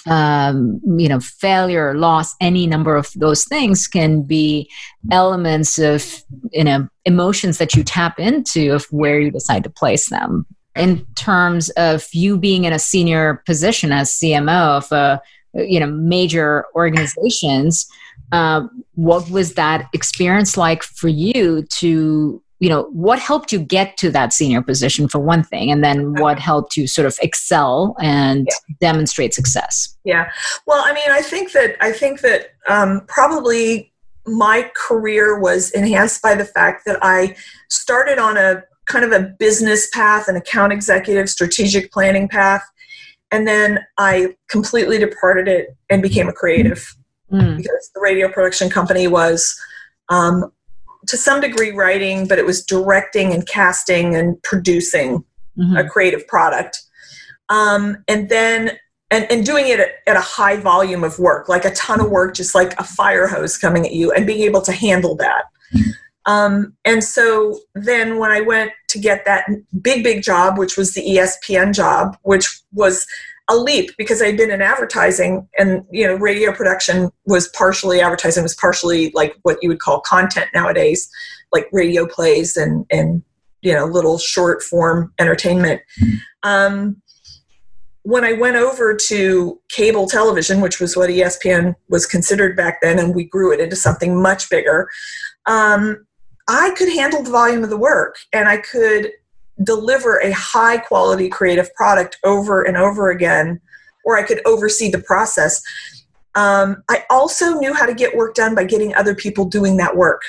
um, 0.06 0.80
you 0.96 1.08
know 1.08 1.20
failure 1.20 1.94
loss 1.94 2.34
any 2.40 2.66
number 2.66 2.96
of 2.96 3.10
those 3.16 3.44
things 3.44 3.86
can 3.86 4.22
be 4.22 4.70
elements 5.10 5.78
of 5.78 6.22
you 6.52 6.64
know 6.64 6.88
emotions 7.04 7.58
that 7.58 7.74
you 7.74 7.82
tap 7.82 8.18
into 8.18 8.72
of 8.72 8.86
where 8.90 9.20
you 9.20 9.30
decide 9.30 9.64
to 9.64 9.70
place 9.70 10.08
them. 10.08 10.46
In 10.76 11.06
terms 11.14 11.70
of 11.70 12.06
you 12.12 12.36
being 12.36 12.64
in 12.64 12.72
a 12.72 12.78
senior 12.78 13.42
position 13.46 13.92
as 13.92 14.12
cmo 14.12 14.78
of 14.78 14.92
a 14.92 15.20
you 15.54 15.78
know 15.78 15.86
major 15.86 16.66
organizations 16.74 17.86
uh, 18.32 18.66
what 18.94 19.28
was 19.30 19.54
that 19.54 19.88
experience 19.92 20.56
like 20.56 20.82
for 20.82 21.08
you 21.08 21.62
to 21.70 22.42
you 22.60 22.68
know 22.68 22.84
what 22.92 23.18
helped 23.18 23.52
you 23.52 23.58
get 23.58 23.96
to 23.96 24.10
that 24.10 24.32
senior 24.32 24.62
position 24.62 25.08
for 25.08 25.18
one 25.18 25.42
thing 25.42 25.70
and 25.70 25.82
then 25.82 26.14
what 26.14 26.38
helped 26.38 26.76
you 26.76 26.86
sort 26.86 27.06
of 27.06 27.18
excel 27.22 27.96
and 28.00 28.46
yeah. 28.48 28.74
demonstrate 28.80 29.34
success 29.34 29.96
yeah 30.04 30.30
well 30.66 30.82
i 30.84 30.92
mean 30.92 31.10
i 31.10 31.20
think 31.20 31.52
that 31.52 31.76
i 31.80 31.92
think 31.92 32.20
that 32.20 32.48
um, 32.68 33.02
probably 33.08 33.92
my 34.26 34.70
career 34.74 35.38
was 35.38 35.70
enhanced 35.72 36.22
by 36.22 36.34
the 36.34 36.44
fact 36.44 36.84
that 36.86 36.98
i 37.02 37.34
started 37.68 38.18
on 38.18 38.36
a 38.36 38.62
kind 38.86 39.04
of 39.04 39.12
a 39.12 39.34
business 39.38 39.88
path 39.90 40.28
an 40.28 40.36
account 40.36 40.72
executive 40.72 41.28
strategic 41.28 41.90
planning 41.92 42.28
path 42.28 42.62
and 43.30 43.46
then 43.48 43.80
i 43.98 44.34
completely 44.48 44.98
departed 44.98 45.48
it 45.48 45.76
and 45.90 46.02
became 46.02 46.28
a 46.28 46.32
creative 46.32 46.94
mm. 47.32 47.56
because 47.56 47.90
the 47.94 48.00
radio 48.00 48.30
production 48.30 48.70
company 48.70 49.08
was 49.08 49.54
um, 50.10 50.52
to 51.06 51.16
some 51.16 51.40
degree 51.40 51.72
writing, 51.72 52.26
but 52.26 52.38
it 52.38 52.46
was 52.46 52.64
directing 52.64 53.32
and 53.32 53.46
casting 53.46 54.14
and 54.14 54.42
producing 54.42 55.24
mm-hmm. 55.58 55.76
a 55.76 55.88
creative 55.88 56.26
product. 56.26 56.82
Um, 57.48 58.04
and 58.08 58.28
then 58.28 58.78
and, 59.10 59.30
and 59.30 59.44
doing 59.44 59.68
it 59.68 59.78
at, 59.78 59.90
at, 60.06 60.16
a 60.16 60.20
high 60.20 60.56
volume 60.56 61.04
of 61.04 61.18
work, 61.18 61.48
like 61.48 61.64
a 61.64 61.74
ton 61.74 62.00
of 62.00 62.10
work, 62.10 62.34
just 62.34 62.54
like 62.54 62.78
a 62.80 62.84
fire 62.84 63.26
hose 63.26 63.56
coming 63.56 63.84
at 63.86 63.92
you, 63.92 64.10
and 64.12 64.26
being 64.26 64.42
able 64.42 64.62
to 64.62 64.72
handle 64.72 65.14
that. 65.16 65.44
Um, 66.26 66.74
and 66.84 67.04
so 67.04 67.60
then 67.74 68.18
when 68.18 68.30
I 68.30 68.40
went 68.40 68.72
to 68.88 68.98
get 68.98 69.24
that 69.26 69.46
big, 69.82 70.02
big 70.02 70.22
job, 70.22 70.58
which 70.58 70.76
was 70.76 70.94
the 70.94 71.02
ESPN 71.02 71.74
job, 71.74 72.16
which 72.22 72.60
was 72.72 73.06
a 73.48 73.56
leap 73.56 73.90
because 73.98 74.22
I'd 74.22 74.36
been 74.36 74.50
in 74.50 74.62
advertising 74.62 75.46
and 75.58 75.84
you 75.90 76.06
know 76.06 76.14
radio 76.14 76.52
production 76.52 77.10
was 77.26 77.48
partially 77.48 78.00
advertising 78.00 78.42
was 78.42 78.54
partially 78.54 79.10
like 79.14 79.36
what 79.42 79.58
you 79.60 79.68
would 79.68 79.80
call 79.80 80.00
content 80.00 80.48
nowadays 80.54 81.10
like 81.52 81.68
radio 81.72 82.06
plays 82.06 82.56
and 82.56 82.86
and 82.90 83.22
you 83.62 83.72
know 83.72 83.84
little 83.84 84.18
short 84.18 84.62
form 84.62 85.12
entertainment. 85.18 85.82
Um, 86.42 87.00
when 88.02 88.22
I 88.22 88.34
went 88.34 88.56
over 88.56 88.94
to 89.08 89.60
cable 89.68 90.06
television 90.06 90.60
which 90.60 90.80
was 90.80 90.96
what 90.96 91.10
ESPN 91.10 91.74
was 91.88 92.06
considered 92.06 92.56
back 92.56 92.80
then 92.80 92.98
and 92.98 93.14
we 93.14 93.24
grew 93.24 93.52
it 93.52 93.60
into 93.60 93.76
something 93.76 94.20
much 94.20 94.48
bigger 94.50 94.88
um, 95.46 96.06
I 96.48 96.74
could 96.76 96.92
handle 96.92 97.22
the 97.22 97.30
volume 97.30 97.64
of 97.64 97.70
the 97.70 97.78
work 97.78 98.16
and 98.32 98.48
I 98.48 98.58
could 98.58 99.10
deliver 99.62 100.18
a 100.18 100.32
high 100.32 100.78
quality 100.78 101.28
creative 101.28 101.72
product 101.74 102.18
over 102.24 102.62
and 102.62 102.76
over 102.76 103.10
again, 103.10 103.60
or 104.04 104.18
I 104.18 104.22
could 104.22 104.40
oversee 104.46 104.90
the 104.90 104.98
process. 104.98 105.62
Um, 106.34 106.82
I 106.88 107.04
also 107.10 107.54
knew 107.54 107.72
how 107.72 107.86
to 107.86 107.94
get 107.94 108.16
work 108.16 108.34
done 108.34 108.54
by 108.54 108.64
getting 108.64 108.94
other 108.94 109.14
people 109.14 109.44
doing 109.44 109.76
that 109.76 109.96
work 109.96 110.22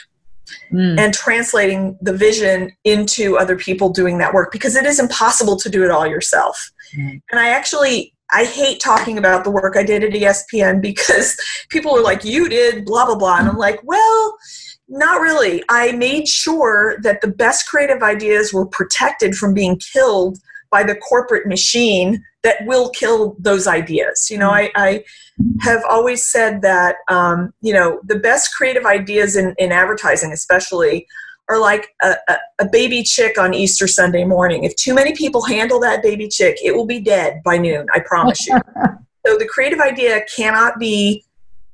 mm. 0.72 1.00
and 1.00 1.14
translating 1.14 1.98
the 2.02 2.14
vision 2.14 2.72
into 2.84 3.38
other 3.38 3.56
people 3.56 3.90
doing 3.90 4.20
that 4.20 4.34
work 4.34 4.52
because 4.52 4.76
it 4.76 4.86
is 4.86 5.00
impossible 5.00 5.58
to 5.58 5.70
do 5.70 5.84
it 5.84 5.92
all 5.92 6.06
yourself. 6.06 6.72
Mm. 6.96 7.22
And 7.32 7.40
I 7.40 7.50
actually 7.50 8.14
I 8.32 8.44
hate 8.44 8.80
talking 8.80 9.18
about 9.18 9.44
the 9.44 9.52
work 9.52 9.78
I 9.78 9.84
did 9.84 10.04
at 10.04 10.12
ESPN 10.12 10.82
because 10.82 11.38
people 11.70 11.96
are 11.96 12.02
like, 12.02 12.24
you 12.24 12.50
did 12.50 12.86
blah, 12.86 13.06
blah, 13.06 13.16
blah. 13.16 13.38
And 13.38 13.48
I'm 13.48 13.58
like, 13.58 13.80
well, 13.84 14.38
not 14.88 15.22
really. 15.22 15.64
I 15.70 15.94
made 15.94 16.28
sure 16.28 16.98
that 17.02 17.22
the 17.22 17.28
best 17.28 17.68
creative 17.68 18.04
ideas 18.04 18.54
were 18.54 18.66
protected 18.66 19.36
from 19.36 19.54
being 19.54 19.80
killed 19.94 20.38
by 20.72 20.84
the 20.84 20.96
corporate 20.96 21.48
machine 21.48 22.24
that 22.44 22.58
will 22.66 22.90
kill 22.90 23.36
those 23.40 23.66
ideas. 23.68 24.28
You 24.30 24.38
know, 24.38 24.52
I, 24.52 24.70
I 24.76 25.04
have 25.62 25.82
always 25.90 26.26
said 26.26 26.62
that, 26.62 26.98
um, 27.10 27.54
you 27.62 27.74
know, 27.74 28.00
the 28.04 28.20
best 28.20 28.54
creative 28.56 28.86
ideas 28.86 29.36
in, 29.36 29.56
in 29.58 29.72
advertising, 29.72 30.32
especially, 30.32 31.08
are 31.50 31.60
like 31.60 31.90
a, 32.02 32.16
a, 32.28 32.38
a, 32.60 32.66
baby 32.66 33.04
chick 33.04 33.38
on 33.38 33.54
Easter 33.54 33.88
Sunday 33.88 34.26
morning. 34.26 34.64
If 34.64 34.76
too 34.76 34.96
many 34.96 35.14
people 35.14 35.44
handle 35.44 35.80
that 35.82 36.02
baby 36.02 36.28
chick, 36.28 36.58
it 36.64 36.76
will 36.76 36.88
be 36.88 37.00
dead 37.00 37.42
by 37.44 37.58
noon, 37.58 37.86
I 37.94 38.00
promise 38.00 38.48
you. 38.48 38.58
so 39.26 39.38
the 39.38 39.48
creative 39.48 39.80
idea 39.80 40.22
cannot 40.36 40.80
be 40.80 41.24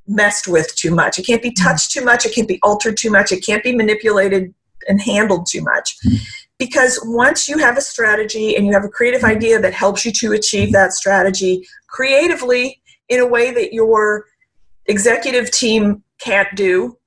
messed 0.07 0.47
with 0.47 0.75
too 0.75 0.93
much. 0.93 1.19
It 1.19 1.25
can't 1.25 1.41
be 1.41 1.49
mm-hmm. 1.49 1.67
touched 1.67 1.91
too 1.91 2.03
much. 2.03 2.25
It 2.25 2.33
can't 2.33 2.47
be 2.47 2.59
altered 2.63 2.97
too 2.97 3.11
much. 3.11 3.31
It 3.31 3.45
can't 3.45 3.63
be 3.63 3.75
manipulated 3.75 4.53
and 4.87 5.01
handled 5.01 5.47
too 5.49 5.61
much. 5.61 5.97
Mm-hmm. 6.05 6.17
Because 6.57 6.99
once 7.03 7.47
you 7.47 7.57
have 7.57 7.77
a 7.77 7.81
strategy 7.81 8.55
and 8.55 8.67
you 8.67 8.73
have 8.73 8.83
a 8.83 8.89
creative 8.89 9.21
mm-hmm. 9.21 9.37
idea 9.37 9.61
that 9.61 9.73
helps 9.73 10.05
you 10.05 10.11
to 10.13 10.33
achieve 10.33 10.71
that 10.73 10.93
strategy 10.93 11.67
creatively 11.87 12.81
in 13.09 13.19
a 13.19 13.27
way 13.27 13.51
that 13.51 13.73
your 13.73 14.25
executive 14.85 15.51
team 15.51 16.03
can't 16.19 16.55
do, 16.55 16.97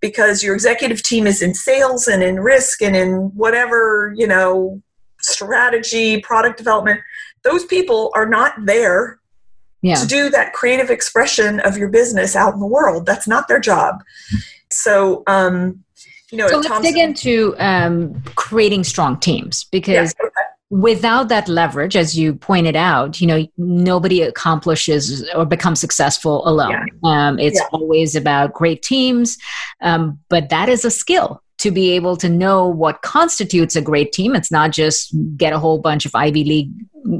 because 0.00 0.42
your 0.42 0.54
executive 0.54 1.02
team 1.02 1.26
is 1.26 1.40
in 1.40 1.54
sales 1.54 2.06
and 2.08 2.22
in 2.22 2.38
risk 2.40 2.82
and 2.82 2.94
in 2.94 3.30
whatever, 3.34 4.12
you 4.16 4.26
know, 4.26 4.82
strategy, 5.22 6.20
product 6.20 6.58
development, 6.58 7.00
those 7.42 7.64
people 7.64 8.10
are 8.14 8.26
not 8.26 8.52
there 8.66 9.18
yeah. 9.84 9.96
to 9.96 10.06
do 10.06 10.30
that 10.30 10.54
creative 10.54 10.88
expression 10.88 11.60
of 11.60 11.76
your 11.76 11.88
business 11.88 12.34
out 12.34 12.54
in 12.54 12.60
the 12.60 12.66
world. 12.66 13.04
That's 13.04 13.28
not 13.28 13.48
their 13.48 13.60
job. 13.60 14.02
So, 14.70 15.22
um, 15.26 15.84
you 16.32 16.38
know, 16.38 16.48
so 16.48 16.56
let's 16.56 16.68
Thomson, 16.68 16.94
dig 16.94 17.02
into 17.02 17.54
um, 17.58 18.22
creating 18.34 18.84
strong 18.84 19.20
teams 19.20 19.64
because 19.64 20.14
yeah, 20.18 20.26
okay. 20.26 20.34
without 20.70 21.28
that 21.28 21.48
leverage, 21.48 21.96
as 21.96 22.18
you 22.18 22.34
pointed 22.34 22.76
out, 22.76 23.20
you 23.20 23.26
know, 23.26 23.46
nobody 23.58 24.22
accomplishes 24.22 25.22
or 25.34 25.44
becomes 25.44 25.80
successful 25.80 26.48
alone. 26.48 26.70
Yeah. 26.70 27.28
Um, 27.28 27.38
it's 27.38 27.60
always 27.70 28.16
about 28.16 28.54
great 28.54 28.82
teams, 28.82 29.36
um, 29.82 30.18
but 30.30 30.48
that 30.48 30.70
is 30.70 30.86
a 30.86 30.90
skill 30.90 31.42
to 31.58 31.70
be 31.70 31.92
able 31.92 32.16
to 32.16 32.28
know 32.28 32.66
what 32.66 33.02
constitutes 33.02 33.76
a 33.76 33.82
great 33.82 34.12
team. 34.12 34.34
It's 34.34 34.50
not 34.50 34.72
just 34.72 35.14
get 35.36 35.52
a 35.52 35.58
whole 35.58 35.78
bunch 35.78 36.04
of 36.04 36.14
Ivy 36.14 36.44
League, 36.44 36.70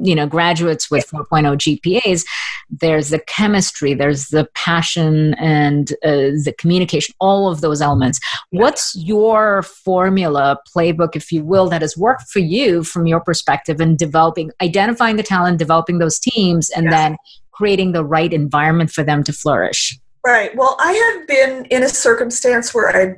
you 0.02 0.14
know, 0.14 0.26
graduates 0.26 0.90
with 0.90 1.08
4.0 1.08 1.80
GPAs. 1.80 2.24
There's 2.68 3.10
the 3.10 3.20
chemistry, 3.20 3.94
there's 3.94 4.28
the 4.28 4.48
passion 4.54 5.34
and 5.34 5.92
uh, 6.04 6.34
the 6.44 6.54
communication, 6.58 7.14
all 7.20 7.48
of 7.50 7.60
those 7.60 7.80
elements. 7.80 8.18
What's 8.50 8.94
your 8.96 9.62
formula, 9.62 10.58
playbook, 10.74 11.14
if 11.14 11.30
you 11.30 11.44
will, 11.44 11.68
that 11.68 11.82
has 11.82 11.96
worked 11.96 12.28
for 12.28 12.40
you 12.40 12.82
from 12.82 13.06
your 13.06 13.20
perspective 13.20 13.80
in 13.80 13.96
developing, 13.96 14.50
identifying 14.60 15.16
the 15.16 15.22
talent, 15.22 15.58
developing 15.58 15.98
those 15.98 16.18
teams, 16.18 16.70
and 16.70 16.86
yes. 16.86 16.92
then 16.92 17.16
creating 17.52 17.92
the 17.92 18.04
right 18.04 18.32
environment 18.32 18.90
for 18.90 19.04
them 19.04 19.22
to 19.24 19.32
flourish? 19.32 19.98
Right. 20.26 20.56
Well, 20.56 20.76
I 20.80 20.92
have 20.92 21.28
been 21.28 21.66
in 21.66 21.82
a 21.82 21.88
circumstance 21.88 22.74
where 22.74 22.88
I 22.96 23.16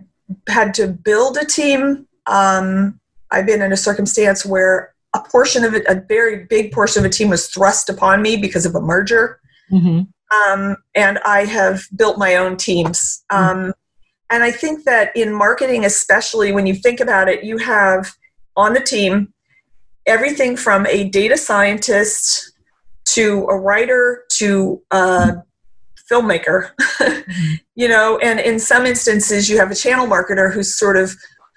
had 0.48 0.74
to 0.74 0.88
build 0.88 1.36
a 1.36 1.44
team. 1.44 2.06
Um, 2.26 3.00
I've 3.30 3.46
been 3.46 3.62
in 3.62 3.72
a 3.72 3.76
circumstance 3.76 4.44
where 4.44 4.94
a 5.14 5.20
portion 5.20 5.64
of 5.64 5.74
it, 5.74 5.84
a 5.88 5.94
very 6.08 6.44
big 6.44 6.72
portion 6.72 7.04
of 7.04 7.10
a 7.10 7.12
team 7.12 7.30
was 7.30 7.48
thrust 7.48 7.88
upon 7.88 8.22
me 8.22 8.36
because 8.36 8.66
of 8.66 8.74
a 8.74 8.80
merger. 8.80 9.40
Mm-hmm. 9.70 10.02
Um, 10.36 10.76
and 10.94 11.18
I 11.24 11.44
have 11.44 11.84
built 11.96 12.18
my 12.18 12.36
own 12.36 12.56
teams. 12.56 13.24
Mm-hmm. 13.30 13.66
Um, 13.66 13.74
and 14.30 14.42
I 14.42 14.50
think 14.50 14.84
that 14.84 15.16
in 15.16 15.32
marketing, 15.32 15.84
especially 15.84 16.52
when 16.52 16.66
you 16.66 16.74
think 16.74 17.00
about 17.00 17.28
it, 17.28 17.44
you 17.44 17.58
have 17.58 18.12
on 18.56 18.72
the 18.72 18.80
team 18.80 19.32
everything 20.06 20.56
from 20.56 20.86
a 20.86 21.08
data 21.08 21.36
scientist 21.36 22.52
to 23.04 23.46
a 23.48 23.56
writer 23.56 24.24
to 24.30 24.82
a 24.90 25.34
filmmaker, 26.10 26.70
you 27.74 27.88
know, 27.88 28.18
and 28.18 28.40
in 28.40 28.58
some 28.58 28.86
instances 28.86 29.48
you 29.48 29.58
have 29.58 29.70
a 29.70 29.74
channel 29.74 30.06
marketer 30.06 30.52
who's 30.52 30.78
sort 30.78 30.96
of 30.96 31.14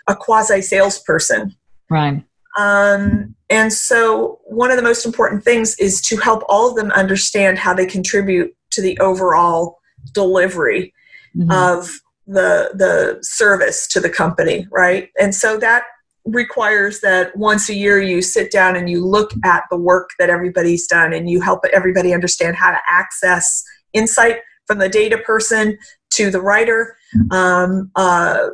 a 0.07 0.15
quasi 0.15 0.61
salesperson. 0.61 1.55
Right. 1.89 2.23
Um, 2.57 3.35
and 3.49 3.71
so 3.71 4.39
one 4.45 4.71
of 4.71 4.77
the 4.77 4.83
most 4.83 5.05
important 5.05 5.43
things 5.43 5.75
is 5.79 6.01
to 6.01 6.17
help 6.17 6.43
all 6.49 6.69
of 6.69 6.75
them 6.75 6.91
understand 6.91 7.57
how 7.57 7.73
they 7.73 7.85
contribute 7.85 8.55
to 8.71 8.81
the 8.81 8.97
overall 8.99 9.79
delivery 10.13 10.93
mm-hmm. 11.35 11.51
of 11.51 11.89
the 12.27 12.71
the 12.75 13.17
service 13.23 13.87
to 13.87 13.99
the 13.99 14.09
company 14.09 14.67
right 14.71 15.09
and 15.19 15.33
so 15.33 15.57
that 15.57 15.83
requires 16.25 16.99
that 16.99 17.35
once 17.35 17.69
a 17.69 17.73
year 17.73 17.99
you 17.99 18.21
sit 18.21 18.51
down 18.51 18.75
and 18.75 18.87
you 18.87 19.03
look 19.03 19.31
at 19.43 19.63
the 19.71 19.77
work 19.77 20.11
that 20.19 20.29
everybody's 20.29 20.85
done 20.85 21.11
and 21.11 21.29
you 21.29 21.41
help 21.41 21.61
everybody 21.73 22.13
understand 22.13 22.55
how 22.55 22.69
to 22.69 22.77
access 22.89 23.63
insight 23.93 24.37
from 24.67 24.77
the 24.77 24.89
data 24.89 25.17
person 25.17 25.77
to 26.11 26.29
the 26.29 26.41
writer 26.41 26.95
um, 27.31 27.91
uh, 27.95 28.49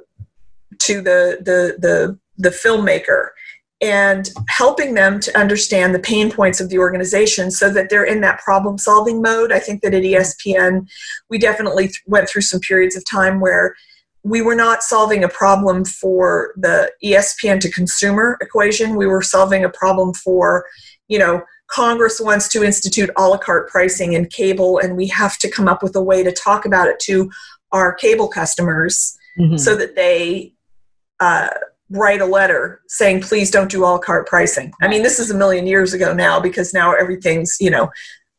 to 0.79 1.01
the, 1.01 1.37
the 1.41 1.75
the 1.79 2.19
the 2.37 2.49
filmmaker 2.49 3.29
and 3.81 4.29
helping 4.47 4.93
them 4.93 5.19
to 5.19 5.37
understand 5.37 5.93
the 5.93 5.99
pain 5.99 6.31
points 6.31 6.61
of 6.61 6.69
the 6.69 6.79
organization 6.79 7.51
so 7.51 7.69
that 7.69 7.89
they're 7.89 8.05
in 8.05 8.21
that 8.21 8.39
problem 8.39 8.77
solving 8.77 9.21
mode. 9.21 9.51
I 9.51 9.59
think 9.59 9.81
that 9.81 9.93
at 9.93 10.03
ESPN, 10.03 10.87
we 11.29 11.37
definitely 11.37 11.91
went 12.07 12.29
through 12.29 12.43
some 12.43 12.61
periods 12.61 12.95
of 12.95 13.03
time 13.05 13.39
where 13.39 13.75
we 14.23 14.41
were 14.41 14.55
not 14.55 14.81
solving 14.81 15.23
a 15.23 15.29
problem 15.29 15.85
for 15.85 16.53
the 16.55 16.91
ESPN 17.03 17.59
to 17.59 17.71
consumer 17.71 18.37
equation. 18.41 18.95
We 18.95 19.07
were 19.07 19.21
solving 19.21 19.63
a 19.63 19.69
problem 19.69 20.13
for, 20.13 20.65
you 21.07 21.19
know, 21.19 21.43
Congress 21.67 22.19
wants 22.19 22.47
to 22.49 22.63
institute 22.63 23.09
a 23.17 23.27
la 23.27 23.37
carte 23.37 23.69
pricing 23.69 24.13
in 24.13 24.27
cable, 24.27 24.77
and 24.77 24.95
we 24.95 25.07
have 25.07 25.37
to 25.39 25.49
come 25.49 25.67
up 25.67 25.81
with 25.81 25.95
a 25.95 26.03
way 26.03 26.23
to 26.23 26.31
talk 26.31 26.65
about 26.65 26.87
it 26.87 26.99
to 26.99 27.29
our 27.71 27.93
cable 27.93 28.27
customers 28.27 29.17
mm-hmm. 29.39 29.57
so 29.57 29.75
that 29.75 29.95
they 29.95 30.53
uh, 31.19 31.49
write 31.89 32.21
a 32.21 32.25
letter 32.25 32.81
saying, 32.87 33.21
please 33.21 33.51
don't 33.51 33.71
do 33.71 33.83
a 33.83 33.85
la 33.85 33.97
carte 33.97 34.27
pricing. 34.27 34.71
I 34.81 34.87
mean, 34.87 35.03
this 35.03 35.19
is 35.19 35.31
a 35.31 35.35
million 35.35 35.67
years 35.67 35.93
ago 35.93 36.13
now 36.13 36.39
because 36.39 36.73
now 36.73 36.93
everything's, 36.93 37.57
you 37.59 37.69
know, 37.69 37.89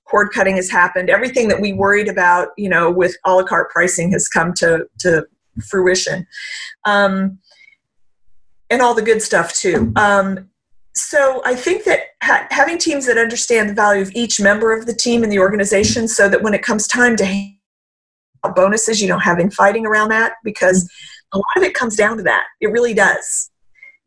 cord 0.05 0.31
cutting 0.33 0.57
has 0.57 0.71
happened. 0.71 1.11
Everything 1.11 1.49
that 1.49 1.61
we 1.61 1.73
worried 1.73 2.09
about, 2.09 2.49
you 2.57 2.69
know, 2.69 2.91
with 2.91 3.17
a 3.25 3.35
la 3.35 3.43
carte 3.43 3.71
pricing 3.71 4.11
has 4.13 4.29
come 4.29 4.53
to, 4.55 4.87
to 5.01 5.27
fruition. 5.69 6.27
Um, 6.85 7.39
and 8.71 8.83
all 8.83 8.95
the 8.95 9.03
good 9.03 9.23
stuff 9.23 9.53
too. 9.53 9.93
Um, 9.97 10.51
so 10.95 11.43
I 11.45 11.55
think 11.55 11.85
that 11.85 12.01
ha- 12.27 12.47
having 12.51 12.79
teams 12.79 13.07
that 13.07 13.19
understand 13.19 13.71
the 13.71 13.75
value 13.75 14.03
of 14.03 14.11
each 14.15 14.41
member 14.41 14.73
of 14.73 14.87
the 14.87 14.95
team 14.95 15.23
and 15.23 15.33
the 15.33 15.39
organization 15.39 16.09
so 16.09 16.29
that 16.29 16.43
when 16.43 16.55
it 16.55 16.63
comes 16.63 16.87
time 16.87 17.17
to 17.17 17.53
bonuses, 18.55 19.01
you 19.01 19.09
don't 19.09 19.21
have 19.21 19.41
infighting 19.41 19.87
around 19.87 20.11
that 20.11 20.35
because 20.45 20.91
a 21.33 21.39
lot 21.39 21.57
of 21.57 21.63
it 21.63 21.75
comes 21.75 21.97
down 21.97 22.17
to 22.17 22.23
that. 22.23 22.45
It 22.61 22.69
really 22.69 22.95
does. 22.95 23.51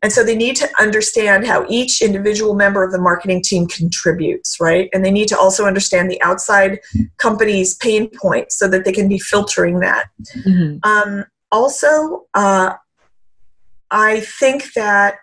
And 0.02 0.10
so 0.10 0.24
they 0.24 0.36
need 0.36 0.56
to 0.56 0.68
understand 0.80 1.46
how 1.46 1.66
each 1.68 2.00
individual 2.00 2.54
member 2.54 2.82
of 2.82 2.90
the 2.90 3.00
marketing 3.00 3.42
team 3.42 3.66
contributes, 3.66 4.58
right? 4.58 4.88
And 4.94 5.04
they 5.04 5.10
need 5.10 5.28
to 5.28 5.38
also 5.38 5.66
understand 5.66 6.10
the 6.10 6.20
outside 6.22 6.80
company's 7.18 7.74
pain 7.76 8.08
points 8.08 8.58
so 8.58 8.66
that 8.68 8.86
they 8.86 8.92
can 8.92 9.08
be 9.08 9.18
filtering 9.18 9.80
that. 9.80 10.06
Mm-hmm. 10.36 10.78
Um, 10.90 11.26
also, 11.52 12.24
uh, 12.32 12.74
I 13.90 14.20
think 14.20 14.72
that 14.72 15.16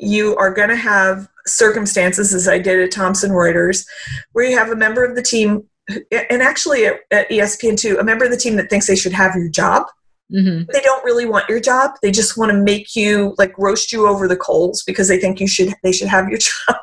you 0.00 0.36
are 0.36 0.52
going 0.52 0.68
to 0.68 0.76
have 0.76 1.28
circumstances, 1.46 2.34
as 2.34 2.48
I 2.48 2.58
did 2.58 2.80
at 2.80 2.90
Thomson 2.90 3.30
Reuters, 3.30 3.86
where 4.32 4.44
you 4.44 4.56
have 4.56 4.70
a 4.70 4.76
member 4.76 5.04
of 5.04 5.16
the 5.16 5.22
team, 5.22 5.64
and 6.10 6.42
actually 6.42 6.86
at, 6.86 7.00
at 7.10 7.28
ESPN 7.30 7.78
too, 7.78 7.96
a 7.98 8.04
member 8.04 8.24
of 8.24 8.30
the 8.30 8.36
team 8.36 8.56
that 8.56 8.68
thinks 8.68 8.86
they 8.86 8.96
should 8.96 9.12
have 9.12 9.34
your 9.34 9.48
job 9.48 9.86
Mm-hmm. 10.32 10.70
They 10.72 10.80
don't 10.80 11.04
really 11.04 11.26
want 11.26 11.48
your 11.48 11.60
job. 11.60 11.92
They 12.02 12.10
just 12.10 12.36
want 12.36 12.50
to 12.50 12.58
make 12.58 12.96
you 12.96 13.34
like 13.38 13.56
roast 13.58 13.92
you 13.92 14.08
over 14.08 14.26
the 14.26 14.36
coals 14.36 14.82
because 14.84 15.08
they 15.08 15.18
think 15.18 15.40
you 15.40 15.46
should 15.46 15.72
they 15.82 15.92
should 15.92 16.08
have 16.08 16.28
your 16.28 16.38
job. 16.68 16.76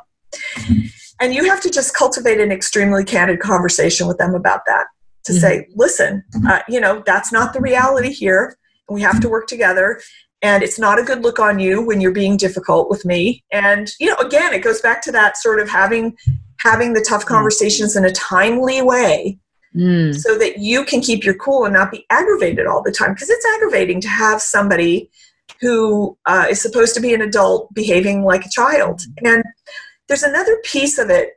And 1.19 1.33
you 1.33 1.45
have 1.45 1.61
to 1.61 1.69
just 1.69 1.95
cultivate 1.95 2.39
an 2.39 2.51
extremely 2.51 3.03
candid 3.03 3.39
conversation 3.39 4.07
with 4.07 4.17
them 4.17 4.33
about 4.33 4.61
that 4.65 4.85
to 5.25 5.31
mm-hmm. 5.31 5.41
say, 5.41 5.67
listen, 5.75 6.23
uh, 6.47 6.59
you 6.67 6.79
know, 6.79 7.03
that's 7.05 7.31
not 7.31 7.53
the 7.53 7.61
reality 7.61 8.11
here. 8.11 8.57
We 8.89 9.01
have 9.01 9.19
to 9.21 9.29
work 9.29 9.47
together. 9.47 10.01
And 10.43 10.61
it's 10.61 10.77
not 10.77 10.99
a 10.99 11.03
good 11.03 11.23
look 11.23 11.39
on 11.39 11.57
you 11.57 11.81
when 11.81 12.01
you're 12.01 12.11
being 12.11 12.37
difficult 12.37 12.89
with 12.89 13.05
me. 13.05 13.43
And, 13.51 13.89
you 13.99 14.09
know, 14.09 14.17
again, 14.17 14.53
it 14.53 14.61
goes 14.61 14.81
back 14.81 15.01
to 15.03 15.11
that 15.13 15.37
sort 15.37 15.59
of 15.59 15.69
having 15.69 16.15
having 16.59 16.93
the 16.93 17.05
tough 17.07 17.21
mm-hmm. 17.21 17.33
conversations 17.33 17.95
in 17.95 18.05
a 18.05 18.11
timely 18.11 18.81
way 18.81 19.39
mm. 19.75 20.15
so 20.15 20.37
that 20.37 20.59
you 20.59 20.85
can 20.85 21.01
keep 21.01 21.23
your 21.23 21.35
cool 21.35 21.65
and 21.65 21.73
not 21.73 21.91
be 21.91 22.05
aggravated 22.09 22.67
all 22.67 22.83
the 22.83 22.91
time. 22.91 23.13
Because 23.13 23.29
it's 23.29 23.45
aggravating 23.55 24.01
to 24.01 24.09
have 24.09 24.41
somebody 24.41 25.09
who 25.61 26.17
uh, 26.25 26.47
is 26.49 26.61
supposed 26.61 26.93
to 26.95 27.01
be 27.01 27.13
an 27.13 27.21
adult 27.21 27.73
behaving 27.73 28.23
like 28.23 28.45
a 28.45 28.49
child. 28.49 29.01
And 29.23 29.43
there's 30.07 30.23
another 30.23 30.57
piece 30.65 30.97
of 30.97 31.09
it 31.09 31.29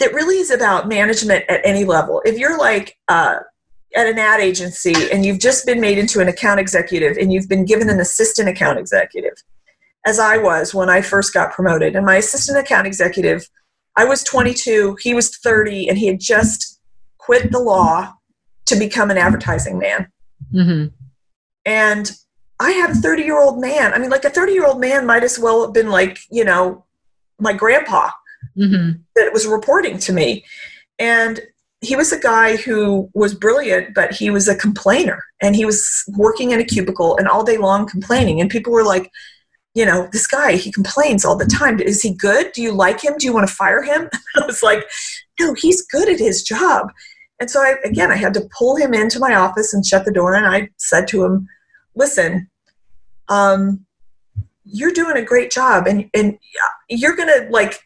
that 0.00 0.12
really 0.12 0.38
is 0.38 0.50
about 0.50 0.88
management 0.88 1.44
at 1.48 1.60
any 1.64 1.84
level. 1.84 2.22
If 2.24 2.38
you're 2.38 2.58
like, 2.58 2.96
uh, 3.06 3.38
at 3.96 4.06
an 4.06 4.18
ad 4.18 4.40
agency 4.40 4.94
and 5.10 5.24
you've 5.24 5.38
just 5.38 5.64
been 5.66 5.80
made 5.80 5.98
into 5.98 6.20
an 6.20 6.28
account 6.28 6.60
executive 6.60 7.16
and 7.16 7.32
you've 7.32 7.48
been 7.48 7.64
given 7.64 7.88
an 7.88 8.00
assistant 8.00 8.48
account 8.48 8.78
executive, 8.78 9.42
as 10.06 10.18
I 10.18 10.36
was 10.38 10.74
when 10.74 10.90
I 10.90 11.00
first 11.00 11.32
got 11.32 11.52
promoted. 11.52 11.96
And 11.96 12.04
my 12.04 12.16
assistant 12.16 12.58
account 12.58 12.86
executive, 12.86 13.48
I 13.96 14.04
was 14.04 14.22
22, 14.24 14.98
he 15.00 15.14
was 15.14 15.36
30, 15.38 15.88
and 15.88 15.98
he 15.98 16.06
had 16.06 16.20
just 16.20 16.80
quit 17.18 17.50
the 17.50 17.58
law 17.58 18.14
to 18.66 18.76
become 18.76 19.10
an 19.10 19.18
advertising 19.18 19.78
man. 19.78 20.08
Mm-hmm. 20.52 20.94
And 21.64 22.12
I 22.60 22.70
had 22.72 22.90
a 22.90 22.94
30 22.94 23.22
year 23.22 23.40
old 23.40 23.60
man. 23.60 23.94
I 23.94 23.98
mean, 23.98 24.10
like 24.10 24.24
a 24.24 24.30
30 24.30 24.52
year 24.52 24.66
old 24.66 24.80
man 24.80 25.06
might 25.06 25.24
as 25.24 25.38
well 25.38 25.62
have 25.62 25.72
been 25.72 25.90
like, 25.90 26.18
you 26.30 26.44
know, 26.44 26.84
my 27.38 27.52
grandpa 27.52 28.10
mm-hmm. 28.56 29.00
that 29.14 29.32
was 29.32 29.46
reporting 29.46 29.98
to 29.98 30.12
me. 30.12 30.44
And 30.98 31.40
he 31.80 31.94
was 31.94 32.12
a 32.12 32.18
guy 32.18 32.56
who 32.56 33.08
was 33.14 33.34
brilliant, 33.34 33.94
but 33.94 34.12
he 34.12 34.30
was 34.30 34.48
a 34.48 34.56
complainer 34.56 35.22
and 35.40 35.54
he 35.54 35.64
was 35.64 36.04
working 36.16 36.50
in 36.50 36.60
a 36.60 36.64
cubicle 36.64 37.16
and 37.16 37.28
all 37.28 37.44
day 37.44 37.56
long 37.56 37.86
complaining. 37.86 38.40
And 38.40 38.50
people 38.50 38.72
were 38.72 38.84
like, 38.84 39.10
you 39.74 39.86
know, 39.86 40.08
this 40.12 40.26
guy, 40.26 40.56
he 40.56 40.72
complains 40.72 41.24
all 41.24 41.36
the 41.36 41.46
time. 41.46 41.78
Is 41.78 42.02
he 42.02 42.12
good? 42.12 42.50
Do 42.52 42.62
you 42.62 42.72
like 42.72 43.04
him? 43.04 43.14
Do 43.16 43.26
you 43.26 43.32
want 43.32 43.48
to 43.48 43.54
fire 43.54 43.82
him? 43.82 44.08
I 44.36 44.44
was 44.44 44.62
like, 44.62 44.84
no, 45.38 45.54
he's 45.54 45.86
good 45.86 46.08
at 46.08 46.18
his 46.18 46.42
job. 46.42 46.90
And 47.38 47.48
so 47.48 47.60
I, 47.60 47.76
again, 47.84 48.10
I 48.10 48.16
had 48.16 48.34
to 48.34 48.48
pull 48.56 48.74
him 48.74 48.92
into 48.92 49.20
my 49.20 49.36
office 49.36 49.72
and 49.72 49.86
shut 49.86 50.04
the 50.04 50.12
door. 50.12 50.34
And 50.34 50.46
I 50.46 50.70
said 50.78 51.06
to 51.08 51.24
him, 51.24 51.46
listen, 51.94 52.50
um, 53.28 53.86
you're 54.64 54.92
doing 54.92 55.16
a 55.16 55.22
great 55.22 55.52
job 55.52 55.86
and, 55.86 56.10
and 56.12 56.36
you're 56.88 57.14
going 57.14 57.28
to 57.28 57.48
like 57.50 57.78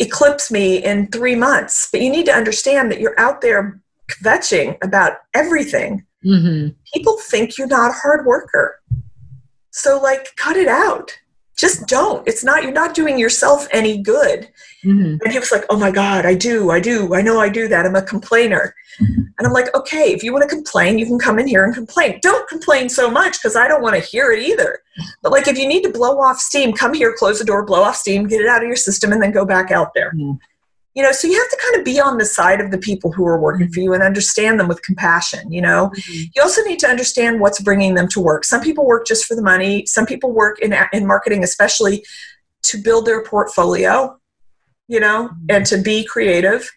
eclipse 0.00 0.50
me 0.50 0.82
in 0.82 1.06
three 1.08 1.36
months, 1.36 1.88
but 1.92 2.00
you 2.00 2.10
need 2.10 2.26
to 2.26 2.32
understand 2.32 2.90
that 2.90 3.00
you're 3.00 3.18
out 3.18 3.40
there 3.40 3.80
kvetching 4.10 4.76
about 4.82 5.18
everything. 5.34 6.04
Mm-hmm. 6.24 6.70
People 6.92 7.18
think 7.18 7.56
you're 7.56 7.68
not 7.68 7.90
a 7.90 7.94
hard 7.94 8.26
worker. 8.26 8.80
So 9.70 10.00
like 10.00 10.34
cut 10.36 10.56
it 10.56 10.68
out 10.68 11.16
just 11.60 11.86
don't 11.86 12.26
it's 12.26 12.42
not 12.42 12.62
you're 12.62 12.72
not 12.72 12.94
doing 12.94 13.18
yourself 13.18 13.68
any 13.70 13.98
good 13.98 14.48
mm-hmm. 14.82 15.16
and 15.22 15.30
he 15.30 15.38
was 15.38 15.52
like 15.52 15.64
oh 15.68 15.78
my 15.78 15.90
god 15.90 16.24
i 16.24 16.34
do 16.34 16.70
i 16.70 16.80
do 16.80 17.14
i 17.14 17.20
know 17.20 17.38
i 17.38 17.50
do 17.50 17.68
that 17.68 17.84
i'm 17.84 17.94
a 17.94 18.02
complainer 18.02 18.74
mm-hmm. 19.00 19.19
And 19.40 19.46
i'm 19.46 19.54
like 19.54 19.74
okay 19.74 20.12
if 20.12 20.22
you 20.22 20.32
want 20.32 20.42
to 20.42 20.54
complain 20.54 20.98
you 20.98 21.06
can 21.06 21.18
come 21.18 21.38
in 21.38 21.46
here 21.46 21.64
and 21.64 21.74
complain. 21.74 22.18
Don't 22.22 22.46
complain 22.48 22.88
so 22.88 23.10
much 23.10 23.38
because 23.38 23.56
i 23.56 23.66
don't 23.66 23.82
want 23.82 23.96
to 23.96 24.00
hear 24.00 24.30
it 24.32 24.42
either. 24.42 24.80
But 25.22 25.32
like 25.32 25.48
if 25.48 25.58
you 25.58 25.66
need 25.66 25.82
to 25.84 25.90
blow 25.90 26.20
off 26.20 26.38
steam 26.38 26.74
come 26.74 26.92
here 26.92 27.14
close 27.18 27.38
the 27.38 27.44
door 27.44 27.64
blow 27.64 27.82
off 27.82 27.96
steam 27.96 28.26
get 28.26 28.42
it 28.42 28.46
out 28.46 28.62
of 28.62 28.68
your 28.68 28.76
system 28.76 29.12
and 29.12 29.22
then 29.22 29.32
go 29.32 29.46
back 29.46 29.70
out 29.70 29.94
there. 29.94 30.12
Mm-hmm. 30.12 30.32
You 30.94 31.02
know 31.02 31.12
so 31.12 31.26
you 31.26 31.38
have 31.38 31.48
to 31.48 31.58
kind 31.64 31.76
of 31.76 31.84
be 31.84 31.98
on 31.98 32.18
the 32.18 32.26
side 32.26 32.60
of 32.60 32.70
the 32.70 32.78
people 32.78 33.10
who 33.12 33.24
are 33.26 33.40
working 33.40 33.70
for 33.72 33.80
you 33.80 33.94
and 33.94 34.02
understand 34.02 34.60
them 34.60 34.68
with 34.68 34.82
compassion 34.82 35.50
you 35.50 35.62
know? 35.62 35.90
Mm-hmm. 35.96 36.22
you 36.34 36.42
also 36.42 36.62
need 36.64 36.78
to 36.80 36.88
understand 36.88 37.40
what's 37.40 37.62
bringing 37.62 37.94
them 37.94 38.08
to 38.08 38.20
work. 38.20 38.44
Some 38.44 38.60
people 38.60 38.86
work 38.86 39.06
just 39.06 39.24
for 39.24 39.34
the 39.34 39.42
money. 39.42 39.86
Some 39.86 40.04
people 40.04 40.32
work 40.32 40.60
in, 40.60 40.74
in 40.92 41.06
marketing 41.06 41.42
especially 41.44 42.04
to 42.64 42.78
build 42.78 43.06
their 43.06 43.24
portfolio 43.24 44.20
you 44.88 45.00
know 45.00 45.28
mm-hmm. 45.28 45.46
and 45.48 45.64
to 45.64 45.78
be 45.80 46.04
creative 46.04 46.70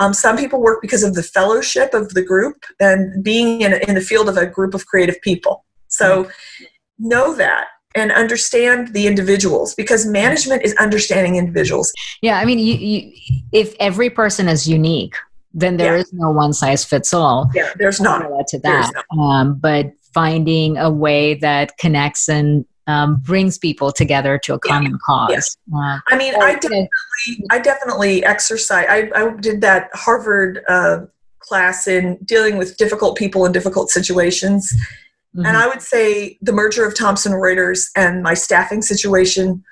um, 0.00 0.12
some 0.12 0.36
people 0.36 0.60
work 0.60 0.82
because 0.82 1.04
of 1.04 1.14
the 1.14 1.22
fellowship 1.22 1.94
of 1.94 2.14
the 2.14 2.22
group 2.22 2.64
and 2.80 3.22
being 3.22 3.60
in, 3.60 3.74
in 3.88 3.94
the 3.94 4.00
field 4.00 4.28
of 4.28 4.36
a 4.36 4.46
group 4.46 4.74
of 4.74 4.86
creative 4.86 5.20
people 5.20 5.64
so 5.86 6.24
mm-hmm. 6.24 6.64
know 6.98 7.34
that 7.34 7.66
and 7.94 8.12
understand 8.12 8.92
the 8.94 9.06
individuals 9.06 9.74
because 9.74 10.06
management 10.06 10.62
is 10.62 10.74
understanding 10.74 11.36
individuals. 11.36 11.92
Yeah, 12.22 12.38
I 12.38 12.44
mean, 12.44 12.58
you, 12.58 12.74
you, 12.74 13.12
if 13.52 13.74
every 13.80 14.10
person 14.10 14.48
is 14.48 14.68
unique, 14.68 15.16
then 15.52 15.76
there 15.76 15.94
yeah. 15.94 16.02
is 16.02 16.12
no 16.12 16.30
one 16.30 16.52
size 16.52 16.84
fits 16.84 17.12
all. 17.12 17.50
Yeah, 17.54 17.70
there's 17.76 18.00
not. 18.00 18.22
To 18.48 18.58
that, 18.60 18.92
um, 19.18 19.54
but 19.54 19.92
finding 20.14 20.76
a 20.76 20.90
way 20.90 21.34
that 21.34 21.76
connects 21.78 22.28
and 22.28 22.64
um, 22.90 23.16
brings 23.16 23.56
people 23.56 23.92
together 23.92 24.38
to 24.38 24.54
a 24.54 24.58
common 24.58 24.92
yeah. 24.92 24.98
cause. 25.04 25.56
Yeah. 25.72 25.78
Uh, 25.78 25.98
I 26.08 26.16
mean, 26.16 26.34
I 26.34 26.54
definitely, 26.54 26.88
I 27.50 27.58
definitely 27.58 28.24
exercise. 28.24 28.86
I, 28.88 29.10
I 29.14 29.30
did 29.40 29.60
that 29.60 29.90
Harvard 29.94 30.62
uh, 30.68 31.06
class 31.38 31.86
in 31.86 32.18
dealing 32.24 32.58
with 32.58 32.76
difficult 32.76 33.16
people 33.16 33.46
in 33.46 33.52
difficult 33.52 33.90
situations 33.90 34.74
Mm-hmm. 35.36 35.46
And 35.46 35.56
I 35.56 35.66
would 35.68 35.82
say 35.82 36.38
the 36.42 36.52
merger 36.52 36.84
of 36.84 36.96
Thomson 36.96 37.32
Reuters 37.32 37.90
and 37.94 38.22
my 38.22 38.34
staffing 38.34 38.82
situation 38.82 39.62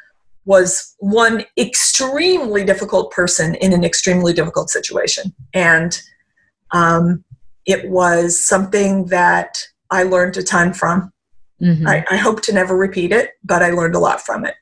was 0.45 0.95
one 0.99 1.45
extremely 1.59 2.65
difficult 2.65 3.11
person 3.11 3.55
in 3.57 3.73
an 3.73 3.85
extremely 3.85 4.33
difficult 4.33 4.71
situation. 4.71 5.35
And 5.53 6.01
um, 6.71 7.25
it 7.67 7.91
was 7.91 8.43
something 8.43 9.07
that 9.07 9.59
I 9.91 10.05
learned 10.05 10.37
a 10.37 10.43
ton 10.43 10.73
from. 10.73 11.13
Mm-hmm. 11.63 11.89
I, 11.89 12.05
I 12.11 12.17
hope 12.17 12.43
to 12.43 12.53
never 12.53 12.77
repeat 12.77 13.13
it, 13.13 13.33
but 13.45 13.63
I 13.63 13.71
learned 13.71 13.95
a 13.95 13.99
lot 13.99 14.21
from 14.21 14.45
it. 14.45 14.55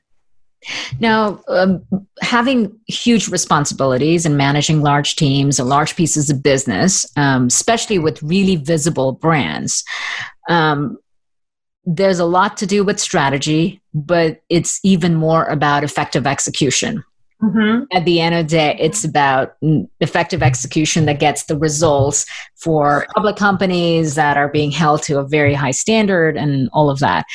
Now, 0.99 1.41
um, 1.47 1.83
having 2.21 2.77
huge 2.87 3.27
responsibilities 3.27 4.25
and 4.25 4.37
managing 4.37 4.81
large 4.81 5.15
teams 5.15 5.59
and 5.59 5.69
large 5.69 5.95
pieces 5.95 6.29
of 6.29 6.41
business, 6.41 7.05
um, 7.15 7.47
especially 7.47 7.99
with 7.99 8.21
really 8.23 8.55
visible 8.55 9.13
brands, 9.13 9.83
um, 10.49 10.97
there's 11.85 12.19
a 12.19 12.25
lot 12.25 12.57
to 12.57 12.65
do 12.65 12.83
with 12.83 12.99
strategy, 12.99 13.81
but 13.93 14.41
it's 14.49 14.79
even 14.83 15.15
more 15.15 15.45
about 15.45 15.83
effective 15.83 16.27
execution. 16.27 17.03
Mm-hmm. 17.41 17.83
At 17.91 18.05
the 18.05 18.19
end 18.19 18.33
of 18.33 18.45
the 18.45 18.49
day, 18.49 18.77
it's 18.79 19.03
about 19.03 19.55
effective 19.99 20.41
execution 20.41 21.05
that 21.05 21.19
gets 21.19 21.43
the 21.43 21.57
results 21.57 22.25
for 22.55 23.05
public 23.13 23.35
companies 23.35 24.15
that 24.15 24.37
are 24.37 24.49
being 24.49 24.71
held 24.71 25.03
to 25.03 25.19
a 25.19 25.27
very 25.27 25.53
high 25.53 25.71
standard 25.71 26.35
and 26.35 26.67
all 26.73 26.89
of 26.89 26.99
that. 26.99 27.25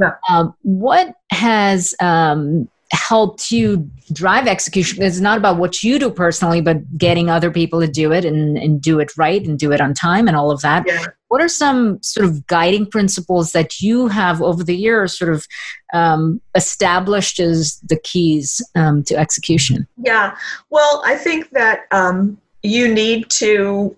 Yeah. 0.00 0.12
Um, 0.30 0.54
what 0.62 1.14
has 1.30 1.94
um, 2.00 2.70
helped 2.92 3.50
you 3.50 3.88
drive 4.12 4.46
execution. 4.46 5.02
It's 5.02 5.20
not 5.20 5.38
about 5.38 5.58
what 5.58 5.82
you 5.82 5.98
do 5.98 6.10
personally 6.10 6.60
but 6.60 6.98
getting 6.98 7.30
other 7.30 7.50
people 7.50 7.80
to 7.80 7.86
do 7.86 8.12
it 8.12 8.24
and, 8.24 8.56
and 8.56 8.80
do 8.80 8.98
it 8.98 9.12
right 9.16 9.44
and 9.44 9.58
do 9.58 9.72
it 9.72 9.80
on 9.80 9.94
time 9.94 10.26
and 10.26 10.36
all 10.36 10.50
of 10.50 10.60
that. 10.62 10.84
Yeah. 10.86 11.06
what 11.28 11.40
are 11.40 11.48
some 11.48 12.02
sort 12.02 12.26
of 12.26 12.46
guiding 12.46 12.86
principles 12.86 13.52
that 13.52 13.80
you 13.80 14.08
have 14.08 14.42
over 14.42 14.64
the 14.64 14.76
years 14.76 15.16
sort 15.16 15.32
of 15.32 15.46
um, 15.92 16.40
established 16.54 17.38
as 17.38 17.80
the 17.80 17.98
keys 17.98 18.60
um, 18.74 19.04
to 19.04 19.16
execution? 19.16 19.86
Yeah. 19.96 20.36
Well 20.70 21.02
i 21.04 21.14
think 21.14 21.50
that 21.50 21.80
um, 21.90 22.38
you 22.62 22.92
need 22.92 23.30
to 23.30 23.96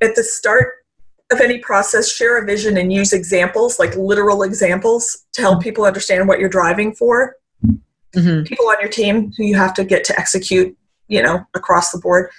at 0.00 0.14
the 0.14 0.22
start 0.22 0.74
of 1.30 1.40
any 1.40 1.58
process 1.58 2.10
share 2.10 2.42
a 2.42 2.46
vision 2.46 2.76
and 2.78 2.92
use 2.92 3.12
examples 3.12 3.78
like 3.78 3.94
literal 3.96 4.42
examples 4.42 5.24
to 5.32 5.42
help 5.42 5.56
mm-hmm. 5.56 5.64
people 5.64 5.84
understand 5.84 6.26
what 6.26 6.38
you're 6.38 6.48
driving 6.48 6.94
for 6.94 7.34
mm-hmm. 8.14 8.44
people 8.44 8.66
on 8.68 8.76
your 8.80 8.90
team 8.90 9.32
who 9.36 9.44
you 9.44 9.56
have 9.56 9.74
to 9.74 9.84
get 9.84 10.04
to 10.04 10.18
execute, 10.18 10.76
you 11.08 11.22
know, 11.22 11.44
across 11.54 11.90
the 11.90 11.98
board. 11.98 12.30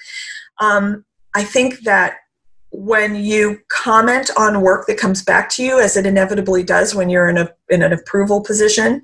Um, 0.60 1.06
I 1.36 1.44
think 1.44 1.82
that 1.82 2.18
when 2.72 3.16
you 3.16 3.60
comment 3.70 4.30
on 4.38 4.62
work 4.62 4.86
that 4.88 4.98
comes 4.98 5.24
back 5.24 5.50
to 5.50 5.64
you, 5.64 5.80
as 5.80 5.98
it 5.98 6.06
inevitably 6.06 6.64
does 6.64 6.94
when 6.94 7.10
you're 7.10 7.28
in 7.28 7.38
a 7.38 7.50
in 7.70 7.82
an 7.82 7.94
approval 7.94 8.42
position 8.42 9.02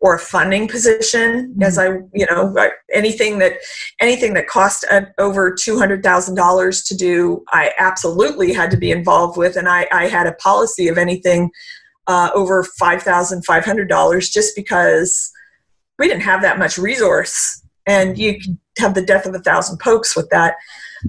or 0.00 0.14
a 0.14 0.18
funding 0.18 0.68
position, 0.68 1.48
mm-hmm. 1.50 1.62
as 1.62 1.78
I 1.78 1.86
you 2.12 2.26
know 2.30 2.54
anything 2.92 3.38
that 3.38 3.54
anything 4.00 4.34
that 4.34 4.48
cost 4.48 4.84
over 5.18 5.54
two 5.54 5.78
hundred 5.78 6.02
thousand 6.02 6.34
dollars 6.34 6.82
to 6.84 6.96
do, 6.96 7.42
I 7.48 7.72
absolutely 7.78 8.52
had 8.52 8.70
to 8.72 8.76
be 8.76 8.90
involved 8.90 9.38
with, 9.38 9.56
and 9.56 9.68
I, 9.68 9.86
I 9.92 10.08
had 10.08 10.26
a 10.26 10.32
policy 10.32 10.88
of 10.88 10.98
anything 10.98 11.50
uh, 12.06 12.30
over 12.34 12.62
five 12.64 13.02
thousand 13.02 13.44
five 13.46 13.64
hundred 13.64 13.88
dollars 13.88 14.28
just 14.28 14.54
because 14.54 15.32
we 15.98 16.08
didn't 16.08 16.22
have 16.22 16.42
that 16.42 16.58
much 16.58 16.78
resource 16.78 17.62
and 17.86 18.18
you 18.18 18.40
could 18.40 18.58
have 18.78 18.94
the 18.94 19.04
death 19.04 19.26
of 19.26 19.34
a 19.34 19.38
thousand 19.38 19.78
pokes 19.78 20.16
with 20.16 20.28
that. 20.30 20.54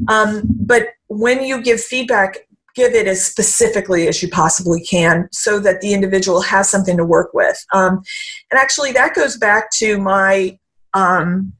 Um, 0.08 0.44
but 0.48 0.90
when 1.08 1.44
you 1.44 1.62
give 1.62 1.82
feedback 1.82 2.48
give 2.78 2.94
it 2.94 3.08
as 3.08 3.26
specifically 3.26 4.08
as 4.08 4.22
you 4.22 4.30
possibly 4.30 4.80
can 4.80 5.28
so 5.32 5.60
that 5.60 5.82
the 5.82 5.96
individual 5.96 6.42
has 6.42 6.70
something 6.70 6.96
to 6.96 7.04
work 7.04 7.34
with. 7.34 7.58
Um, 7.74 8.04
and 8.52 8.60
actually 8.60 8.92
that 8.92 9.16
goes 9.16 9.36
back 9.36 9.72
to 9.80 9.98
my 9.98 10.60
um, 10.94 11.54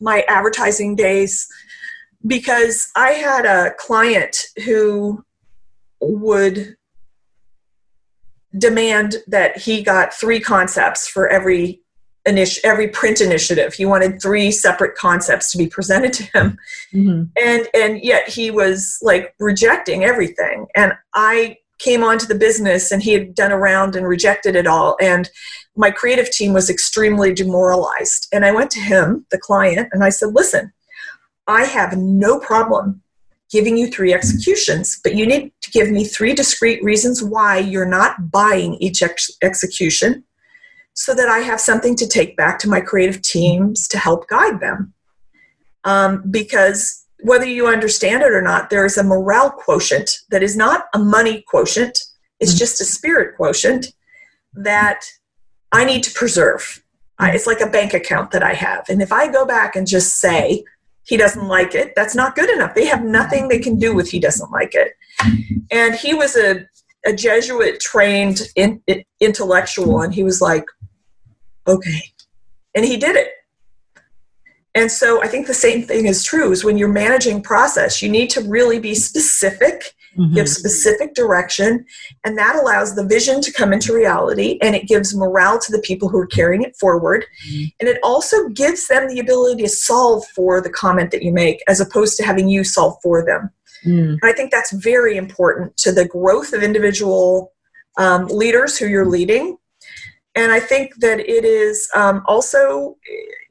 my 0.00 0.24
advertising 0.28 0.96
days 0.96 1.46
because 2.26 2.90
i 2.96 3.10
had 3.10 3.44
a 3.44 3.72
client 3.78 4.36
who 4.64 5.24
would 6.00 6.76
demand 8.56 9.16
that 9.26 9.56
he 9.58 9.82
got 9.82 10.12
three 10.12 10.40
concepts 10.40 11.06
for 11.08 11.28
every 11.28 11.83
initi- 12.26 12.60
every 12.64 12.88
print 12.88 13.20
initiative. 13.20 13.74
He 13.74 13.84
wanted 13.84 14.20
three 14.20 14.50
separate 14.50 14.94
concepts 14.96 15.50
to 15.52 15.58
be 15.58 15.66
presented 15.66 16.12
to 16.14 16.22
him, 16.34 16.58
mm-hmm. 16.92 17.24
and 17.36 17.68
and 17.74 18.02
yet 18.02 18.28
he 18.28 18.50
was 18.50 18.98
like 19.02 19.34
rejecting 19.38 20.04
everything. 20.04 20.66
And 20.74 20.94
I 21.14 21.58
came 21.78 22.04
onto 22.04 22.26
the 22.26 22.34
business, 22.34 22.90
and 22.90 23.02
he 23.02 23.12
had 23.12 23.34
done 23.34 23.52
a 23.52 23.58
round 23.58 23.96
and 23.96 24.06
rejected 24.06 24.56
it 24.56 24.66
all. 24.66 24.96
And 25.00 25.28
my 25.76 25.90
creative 25.90 26.30
team 26.30 26.52
was 26.52 26.70
extremely 26.70 27.34
demoralized. 27.34 28.28
And 28.32 28.44
I 28.44 28.52
went 28.52 28.70
to 28.72 28.80
him, 28.80 29.26
the 29.30 29.38
client, 29.38 29.88
and 29.92 30.02
I 30.02 30.10
said, 30.10 30.34
"Listen, 30.34 30.72
I 31.46 31.64
have 31.64 31.96
no 31.96 32.38
problem." 32.38 33.00
Giving 33.50 33.76
you 33.76 33.86
three 33.86 34.12
executions, 34.12 34.98
but 35.04 35.14
you 35.14 35.26
need 35.26 35.52
to 35.60 35.70
give 35.70 35.88
me 35.88 36.04
three 36.04 36.34
discrete 36.34 36.82
reasons 36.82 37.22
why 37.22 37.58
you're 37.58 37.86
not 37.86 38.32
buying 38.32 38.74
each 38.76 39.00
ex- 39.00 39.30
execution 39.42 40.24
so 40.94 41.14
that 41.14 41.28
I 41.28 41.40
have 41.40 41.60
something 41.60 41.96
to 41.96 42.08
take 42.08 42.36
back 42.36 42.58
to 42.60 42.68
my 42.68 42.80
creative 42.80 43.20
teams 43.22 43.86
to 43.88 43.98
help 43.98 44.28
guide 44.28 44.60
them. 44.60 44.94
Um, 45.84 46.24
because 46.30 47.04
whether 47.20 47.46
you 47.46 47.66
understand 47.66 48.22
it 48.22 48.32
or 48.32 48.42
not, 48.42 48.70
there 48.70 48.84
is 48.84 48.96
a 48.96 49.04
morale 49.04 49.50
quotient 49.50 50.10
that 50.30 50.42
is 50.42 50.56
not 50.56 50.86
a 50.94 50.98
money 50.98 51.44
quotient, 51.48 52.04
it's 52.40 52.52
mm-hmm. 52.52 52.58
just 52.58 52.80
a 52.80 52.84
spirit 52.84 53.36
quotient 53.36 53.86
that 54.54 55.04
I 55.72 55.84
need 55.84 56.02
to 56.04 56.12
preserve. 56.12 56.82
I, 57.18 57.32
it's 57.32 57.46
like 57.46 57.60
a 57.60 57.70
bank 57.70 57.94
account 57.94 58.30
that 58.30 58.42
I 58.42 58.54
have. 58.54 58.88
And 58.88 59.02
if 59.02 59.12
I 59.12 59.30
go 59.30 59.46
back 59.46 59.76
and 59.76 59.86
just 59.86 60.20
say, 60.20 60.64
he 61.04 61.16
doesn't 61.16 61.48
like 61.48 61.74
it, 61.74 61.92
that's 61.94 62.14
not 62.14 62.34
good 62.34 62.50
enough. 62.50 62.74
They 62.74 62.86
have 62.86 63.04
nothing 63.04 63.48
they 63.48 63.58
can 63.58 63.78
do 63.78 63.94
with 63.94 64.10
he 64.10 64.18
doesn't 64.18 64.50
like 64.50 64.74
it. 64.74 64.92
And 65.70 65.94
he 65.94 66.14
was 66.14 66.36
a, 66.36 66.66
a 67.06 67.12
Jesuit 67.12 67.80
trained 67.80 68.40
in, 68.56 68.80
in, 68.86 69.04
intellectual, 69.20 70.00
and 70.00 70.14
he 70.14 70.24
was 70.24 70.40
like, 70.40 70.64
okay. 71.66 72.02
And 72.74 72.84
he 72.84 72.96
did 72.96 73.16
it. 73.16 73.28
And 74.74 74.90
so 74.90 75.22
I 75.22 75.28
think 75.28 75.46
the 75.46 75.54
same 75.54 75.84
thing 75.84 76.06
is 76.06 76.24
true 76.24 76.50
is 76.50 76.64
when 76.64 76.76
you're 76.76 76.88
managing 76.88 77.42
process, 77.42 78.02
you 78.02 78.08
need 78.08 78.28
to 78.30 78.40
really 78.40 78.80
be 78.80 78.94
specific, 78.96 79.94
mm-hmm. 80.18 80.34
give 80.34 80.48
specific 80.48 81.14
direction, 81.14 81.86
and 82.24 82.36
that 82.38 82.56
allows 82.56 82.96
the 82.96 83.06
vision 83.06 83.40
to 83.42 83.52
come 83.52 83.72
into 83.72 83.94
reality 83.94 84.58
and 84.62 84.74
it 84.74 84.88
gives 84.88 85.14
morale 85.14 85.60
to 85.60 85.70
the 85.70 85.78
people 85.82 86.08
who 86.08 86.18
are 86.18 86.26
carrying 86.26 86.62
it 86.62 86.74
forward. 86.76 87.24
Mm-hmm. 87.48 87.64
And 87.78 87.88
it 87.88 87.98
also 88.02 88.48
gives 88.48 88.88
them 88.88 89.06
the 89.06 89.20
ability 89.20 89.62
to 89.62 89.68
solve 89.68 90.26
for 90.34 90.60
the 90.60 90.70
comment 90.70 91.12
that 91.12 91.22
you 91.22 91.32
make 91.32 91.62
as 91.68 91.80
opposed 91.80 92.16
to 92.16 92.24
having 92.24 92.48
you 92.48 92.64
solve 92.64 92.96
for 93.00 93.24
them. 93.24 93.50
Mm. 93.86 94.18
And 94.20 94.24
I 94.24 94.32
think 94.32 94.50
that's 94.50 94.72
very 94.72 95.16
important 95.16 95.76
to 95.78 95.92
the 95.92 96.08
growth 96.08 96.52
of 96.52 96.62
individual 96.62 97.52
um, 97.96 98.26
leaders 98.26 98.76
who 98.76 98.86
you're 98.86 99.06
leading 99.06 99.58
and 100.34 100.50
I 100.50 100.60
think 100.60 100.96
that 100.96 101.20
it 101.20 101.44
is 101.44 101.88
um, 101.94 102.22
also 102.26 102.96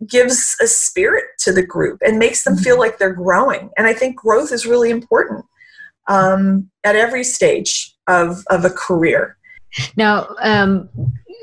gives 0.07 0.55
a 0.61 0.67
spirit 0.67 1.25
to 1.39 1.53
the 1.53 1.65
group 1.65 2.01
and 2.05 2.19
makes 2.19 2.43
them 2.43 2.57
feel 2.57 2.73
mm-hmm. 2.73 2.81
like 2.81 2.97
they're 2.97 3.13
growing. 3.13 3.69
And 3.77 3.87
I 3.87 3.93
think 3.93 4.17
growth 4.17 4.51
is 4.51 4.65
really 4.65 4.89
important 4.89 5.45
um, 6.07 6.69
at 6.83 6.95
every 6.95 7.23
stage 7.23 7.95
of, 8.07 8.43
of 8.49 8.65
a 8.65 8.69
career. 8.69 9.37
Now, 9.95 10.27
um, 10.41 10.89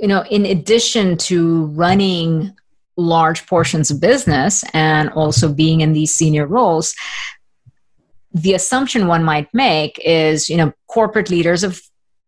you 0.01 0.09
know, 0.09 0.25
in 0.31 0.45
addition 0.45 1.17
to 1.19 1.67
running 1.67 2.55
large 2.97 3.47
portions 3.47 3.91
of 3.91 4.01
business 4.01 4.63
and 4.75 5.09
also 5.11 5.51
being 5.53 5.81
in 5.81 5.95
these 5.95 6.13
senior 6.13 6.47
roles, 6.47 6.95
the 8.33 8.53
assumption 8.53 9.07
one 9.07 9.25
might 9.25 9.53
make 9.55 9.99
is, 10.05 10.51
you 10.51 10.57
know, 10.57 10.73
corporate 10.87 11.31
leaders 11.31 11.65
of 11.65 11.81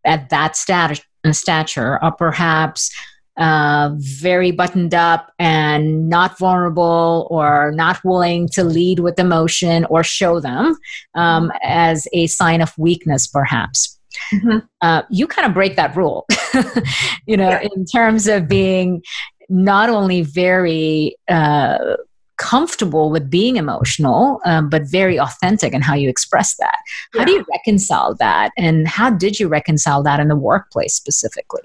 at 0.04 0.30
that 0.30 0.56
status 0.56 1.00
stature 1.30 2.02
are 2.02 2.12
perhaps 2.12 2.90
uh, 3.38 3.90
very 3.96 4.50
buttoned 4.50 4.94
up 4.94 5.32
and 5.38 6.08
not 6.08 6.38
vulnerable 6.38 7.26
or 7.30 7.72
not 7.72 7.98
willing 8.04 8.48
to 8.48 8.62
lead 8.64 8.98
with 8.98 9.18
emotion 9.18 9.86
or 9.86 10.04
show 10.04 10.40
them 10.40 10.76
um, 11.14 11.50
as 11.62 12.06
a 12.12 12.26
sign 12.26 12.60
of 12.60 12.76
weakness, 12.76 13.26
perhaps. 13.26 13.98
Mm-hmm. 14.34 14.58
Uh, 14.82 15.02
you 15.10 15.26
kind 15.26 15.46
of 15.46 15.54
break 15.54 15.76
that 15.76 15.96
rule, 15.96 16.26
you 17.26 17.36
know, 17.36 17.48
yeah. 17.48 17.68
in 17.74 17.86
terms 17.86 18.26
of 18.26 18.48
being 18.48 19.02
not 19.48 19.88
only 19.88 20.22
very 20.22 21.16
uh, 21.28 21.96
comfortable 22.38 23.10
with 23.10 23.30
being 23.30 23.56
emotional, 23.56 24.40
um, 24.44 24.68
but 24.68 24.82
very 24.82 25.18
authentic 25.18 25.72
in 25.72 25.82
how 25.82 25.94
you 25.94 26.08
express 26.08 26.56
that. 26.56 26.78
Yeah. 27.14 27.20
How 27.20 27.24
do 27.26 27.32
you 27.32 27.44
reconcile 27.50 28.14
that? 28.16 28.52
And 28.56 28.88
how 28.88 29.10
did 29.10 29.38
you 29.38 29.48
reconcile 29.48 30.02
that 30.02 30.20
in 30.20 30.28
the 30.28 30.36
workplace 30.36 30.94
specifically? 30.94 31.62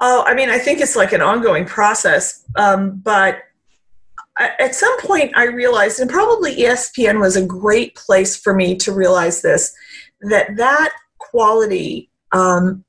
Oh, 0.00 0.24
I 0.26 0.34
mean, 0.34 0.48
I 0.48 0.58
think 0.58 0.80
it's 0.80 0.96
like 0.96 1.12
an 1.12 1.20
ongoing 1.20 1.64
process. 1.64 2.44
Um, 2.56 3.00
but 3.02 3.42
at 4.38 4.74
some 4.74 4.98
point, 5.00 5.32
I 5.36 5.44
realized, 5.44 6.00
and 6.00 6.10
probably 6.10 6.56
ESPN 6.56 7.20
was 7.20 7.36
a 7.36 7.44
great 7.44 7.94
place 7.94 8.36
for 8.36 8.54
me 8.54 8.76
to 8.76 8.92
realize 8.92 9.42
this, 9.42 9.74
that 10.22 10.56
that 10.56 10.92
quality 11.18 12.10
um, 12.32 12.84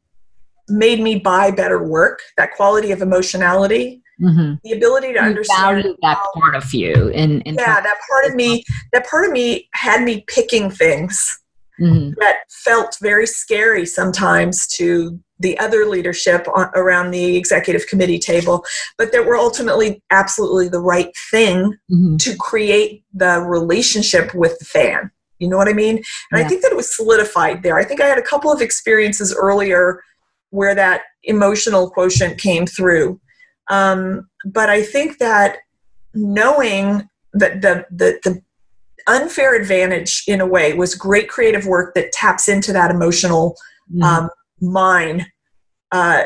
made 0.70 1.02
me 1.02 1.20
buy 1.20 1.52
better 1.52 1.84
work, 1.84 2.22
that 2.38 2.54
quality 2.54 2.92
of 2.92 3.02
emotionality 3.02 4.02
mm-hmm. 4.22 4.54
the 4.64 4.72
ability 4.72 5.08
to 5.08 5.20
you 5.20 5.20
understand 5.20 5.96
that 6.02 6.18
part 6.34 6.56
of 6.56 6.74
you 6.74 7.12
and, 7.16 7.42
in 7.44 7.56
yeah 7.56 7.82
that 7.82 7.98
part 8.10 8.26
of 8.30 8.36
me 8.36 8.64
that 8.94 9.08
part 9.08 9.26
of 9.26 9.32
me 9.32 9.68
had 9.74 10.04
me 10.04 10.24
picking 10.28 10.70
things 10.70 11.40
mm-hmm. 11.80 12.12
that 12.20 12.40
felt 12.50 12.98
very 13.02 13.26
scary 13.26 13.86
sometimes 13.86 14.68
to 14.68 15.20
the 15.42 15.58
other 15.60 15.86
leadership 15.86 16.48
on, 16.56 16.70
around 16.76 17.12
the 17.12 17.36
executive 17.36 17.88
committee 17.88 18.20
table, 18.20 18.64
but 18.98 19.12
that 19.12 19.26
were 19.26 19.36
ultimately 19.36 20.02
absolutely 20.12 20.70
the 20.70 20.80
right 20.80 21.12
thing 21.32 21.76
mm-hmm. 21.92 22.18
to 22.18 22.36
create 22.38 23.04
the 23.14 23.40
relationship 23.42 24.34
with 24.34 24.58
the 24.60 24.66
fan. 24.66 25.12
You 25.40 25.50
know 25.50 25.58
what 25.58 25.68
I 25.68 25.74
mean? 25.74 25.98
And 26.32 26.40
yeah. 26.40 26.46
I 26.46 26.48
think 26.48 26.62
that 26.62 26.72
it 26.72 26.78
was 26.78 26.96
solidified 26.96 27.64
there. 27.64 27.78
I 27.78 27.84
think 27.84 28.00
I 28.00 28.08
had 28.08 28.20
a 28.20 28.24
couple 28.24 28.52
of 28.52 28.62
experiences 28.62 29.36
earlier 29.36 30.04
where 30.52 30.76
that 30.76 31.02
emotional 31.24 31.90
quotient 31.90 32.38
came 32.38 32.68
through. 32.68 33.20
Um, 33.72 34.30
but 34.46 34.70
I 34.70 34.84
think 34.84 35.18
that 35.18 35.60
knowing 36.14 37.10
that 37.34 37.62
the, 37.62 37.86
the, 37.90 38.20
the 38.24 38.42
unfair 39.08 39.56
advantage 39.56 40.24
in 40.28 40.42
a 40.42 40.46
way 40.46 40.74
was 40.74 40.94
great 40.94 41.30
creative 41.30 41.66
work 41.66 41.96
that 41.96 42.12
taps 42.12 42.48
into 42.48 42.74
that 42.74 42.92
emotional 42.92 43.56
mm. 43.92 44.04
um, 44.04 44.30
mine 44.60 45.26
uh, 45.92 46.24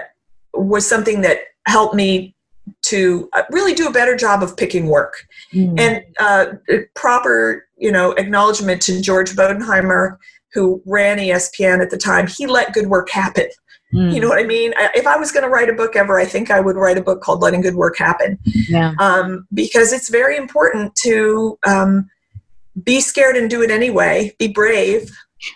was 0.53 0.87
something 0.87 1.21
that 1.21 1.39
helped 1.67 1.95
me 1.95 2.35
to 2.81 3.29
uh, 3.33 3.43
really 3.51 3.73
do 3.73 3.87
a 3.87 3.91
better 3.91 4.15
job 4.15 4.41
of 4.41 4.57
picking 4.57 4.87
work 4.87 5.13
mm. 5.53 5.79
and 5.79 6.03
uh, 6.19 6.47
proper 6.95 7.67
you 7.77 7.91
know 7.91 8.11
acknowledgement 8.13 8.81
to 8.81 9.01
george 9.01 9.35
bodenheimer 9.35 10.17
who 10.53 10.81
ran 10.85 11.17
espn 11.19 11.81
at 11.81 11.91
the 11.91 11.97
time 11.97 12.27
he 12.27 12.47
let 12.47 12.73
good 12.73 12.87
work 12.87 13.09
happen 13.09 13.47
mm. 13.95 14.13
you 14.13 14.19
know 14.19 14.29
what 14.29 14.39
i 14.39 14.43
mean 14.43 14.73
if 14.93 15.07
i 15.07 15.17
was 15.17 15.31
going 15.31 15.43
to 15.43 15.49
write 15.49 15.69
a 15.69 15.73
book 15.73 15.95
ever 15.95 16.19
i 16.19 16.25
think 16.25 16.51
i 16.51 16.59
would 16.59 16.75
write 16.75 16.97
a 16.97 17.01
book 17.01 17.21
called 17.21 17.41
letting 17.41 17.61
good 17.61 17.75
work 17.75 17.97
happen 17.97 18.37
yeah. 18.67 18.93
um, 18.99 19.47
because 19.53 19.93
it's 19.93 20.09
very 20.09 20.37
important 20.37 20.95
to 20.95 21.57
um, 21.65 22.09
be 22.83 22.99
scared 22.99 23.35
and 23.35 23.49
do 23.49 23.61
it 23.61 23.71
anyway 23.71 24.33
be 24.37 24.47
brave 24.47 25.09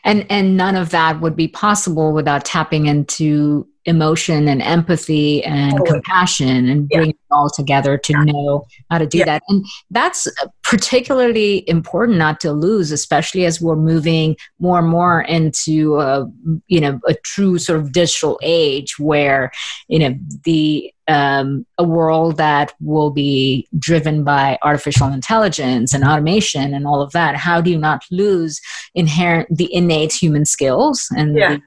and 0.04 0.26
and 0.30 0.58
none 0.58 0.76
of 0.76 0.90
that 0.90 1.22
would 1.22 1.36
be 1.36 1.48
possible 1.48 2.14
without 2.14 2.46
tapping 2.46 2.88
into 2.88 3.68
emotion 3.86 4.48
and 4.48 4.62
empathy 4.62 5.44
and 5.44 5.72
totally. 5.72 5.90
compassion 5.92 6.68
and 6.70 6.90
bring 6.90 7.12
it 7.12 7.18
all 7.32 7.50
together 7.50 7.98
to 7.98 8.14
yeah. 8.14 8.24
know 8.26 8.66
how 8.90 8.98
to 8.98 9.08
do 9.08 9.20
yeah. 9.20 9.26
that 9.26 9.44
and 9.48 9.66
that's 9.90 10.28
particularly 10.64 11.68
important 11.70 12.18
not 12.18 12.40
to 12.42 12.52
lose 12.52 12.92
especially 12.92 13.46
as 13.46 13.62
we're 13.62 13.76
moving 13.78 14.36
more 14.60 14.80
and 14.80 14.90
more 14.90 15.22
into 15.22 15.98
a, 16.00 16.30
you 16.68 16.82
know 16.82 17.00
a 17.08 17.14
true 17.24 17.58
sort 17.58 17.80
of 17.80 17.94
digital 17.94 18.38
age 18.44 19.00
where 19.00 19.52
you 19.88 20.00
know 20.00 20.14
the 20.44 20.94
um, 21.08 21.66
a 21.80 21.84
world 21.84 22.38
that 22.38 22.74
will 22.80 23.10
be 23.10 23.68
driven 23.80 24.24
by 24.24 24.60
artificial 24.62 25.08
intelligence 25.08 25.94
and 25.94 26.04
automation 26.04 26.74
and 26.74 26.86
all 26.86 27.02
of 27.02 27.14
that 27.14 27.36
how 27.36 27.62
do 27.62 27.72
you 27.72 27.80
not 27.80 28.04
lose 28.12 28.60
inherent 28.94 29.48
the 29.56 29.74
innate 29.74 30.14
human 30.14 30.46
skills 30.46 31.08
and 31.16 31.36
the 31.36 31.62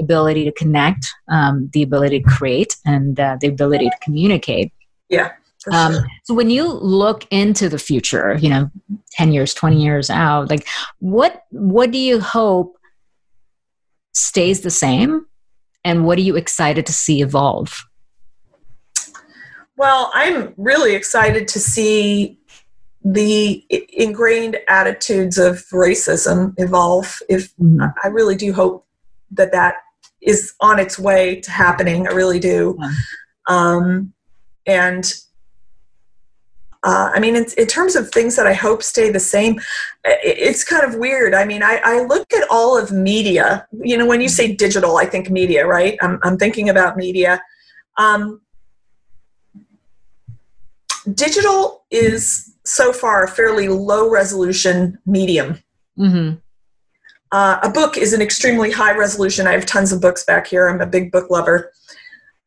ability 0.00 0.44
to 0.44 0.52
connect, 0.52 1.06
um, 1.28 1.70
the 1.72 1.82
ability 1.82 2.20
to 2.20 2.28
create, 2.28 2.76
and 2.84 3.18
uh, 3.18 3.36
the 3.40 3.48
ability 3.48 3.86
to 3.86 3.96
communicate. 4.02 4.72
Yeah. 5.08 5.32
Um, 5.72 5.94
sure. 5.94 6.06
So 6.24 6.34
when 6.34 6.50
you 6.50 6.72
look 6.72 7.26
into 7.30 7.68
the 7.68 7.78
future, 7.78 8.36
you 8.40 8.48
know, 8.48 8.70
ten 9.10 9.32
years, 9.32 9.52
twenty 9.54 9.82
years 9.82 10.10
out, 10.10 10.48
like 10.50 10.66
what 10.98 11.42
what 11.50 11.90
do 11.90 11.98
you 11.98 12.20
hope 12.20 12.76
stays 14.12 14.60
the 14.60 14.70
same, 14.70 15.26
and 15.84 16.06
what 16.06 16.18
are 16.18 16.22
you 16.22 16.36
excited 16.36 16.86
to 16.86 16.92
see 16.92 17.20
evolve? 17.20 17.84
Well, 19.76 20.10
I'm 20.14 20.54
really 20.56 20.94
excited 20.94 21.48
to 21.48 21.60
see 21.60 22.38
the 23.04 23.64
ingrained 23.92 24.56
attitudes 24.68 25.38
of 25.38 25.64
racism 25.72 26.54
evolve. 26.56 27.18
If 27.28 27.54
mm-hmm. 27.56 27.86
I 28.02 28.08
really 28.08 28.36
do 28.36 28.52
hope 28.52 28.86
that 29.32 29.52
that 29.52 29.76
is 30.22 30.54
on 30.60 30.78
its 30.78 30.98
way 30.98 31.40
to 31.40 31.50
happening. 31.50 32.06
I 32.06 32.12
really 32.12 32.38
do. 32.40 32.78
Um, 33.48 34.12
and 34.66 35.12
uh, 36.82 37.10
I 37.14 37.20
mean, 37.20 37.34
in, 37.34 37.46
in, 37.56 37.66
terms 37.66 37.96
of 37.96 38.10
things 38.10 38.36
that 38.36 38.46
I 38.46 38.52
hope 38.52 38.82
stay 38.82 39.10
the 39.10 39.18
same, 39.18 39.60
it's 40.04 40.62
kind 40.62 40.84
of 40.84 40.94
weird. 40.94 41.34
I 41.34 41.44
mean, 41.44 41.62
I, 41.62 41.80
I, 41.84 42.04
look 42.04 42.32
at 42.32 42.46
all 42.48 42.78
of 42.78 42.92
media. 42.92 43.66
You 43.72 43.96
know, 43.96 44.06
when 44.06 44.20
you 44.20 44.28
say 44.28 44.54
digital, 44.54 44.96
I 44.96 45.04
think 45.04 45.28
media, 45.28 45.66
right? 45.66 45.98
I'm, 46.00 46.20
I'm 46.22 46.38
thinking 46.38 46.68
about 46.68 46.96
media. 46.96 47.40
Um, 47.98 48.40
digital 51.12 51.84
is 51.90 52.54
so 52.64 52.92
far 52.92 53.24
a 53.24 53.28
fairly 53.28 53.68
low 53.68 54.08
resolution 54.08 54.98
medium. 55.06 55.58
Mm-hmm. 55.98 56.36
Uh, 57.32 57.58
a 57.62 57.70
book 57.70 57.96
is 57.96 58.12
an 58.12 58.22
extremely 58.22 58.70
high 58.70 58.96
resolution. 58.96 59.46
I 59.46 59.52
have 59.52 59.66
tons 59.66 59.92
of 59.92 60.00
books 60.00 60.24
back 60.24 60.46
here. 60.46 60.68
I'm 60.68 60.80
a 60.80 60.86
big 60.86 61.10
book 61.10 61.30
lover. 61.30 61.72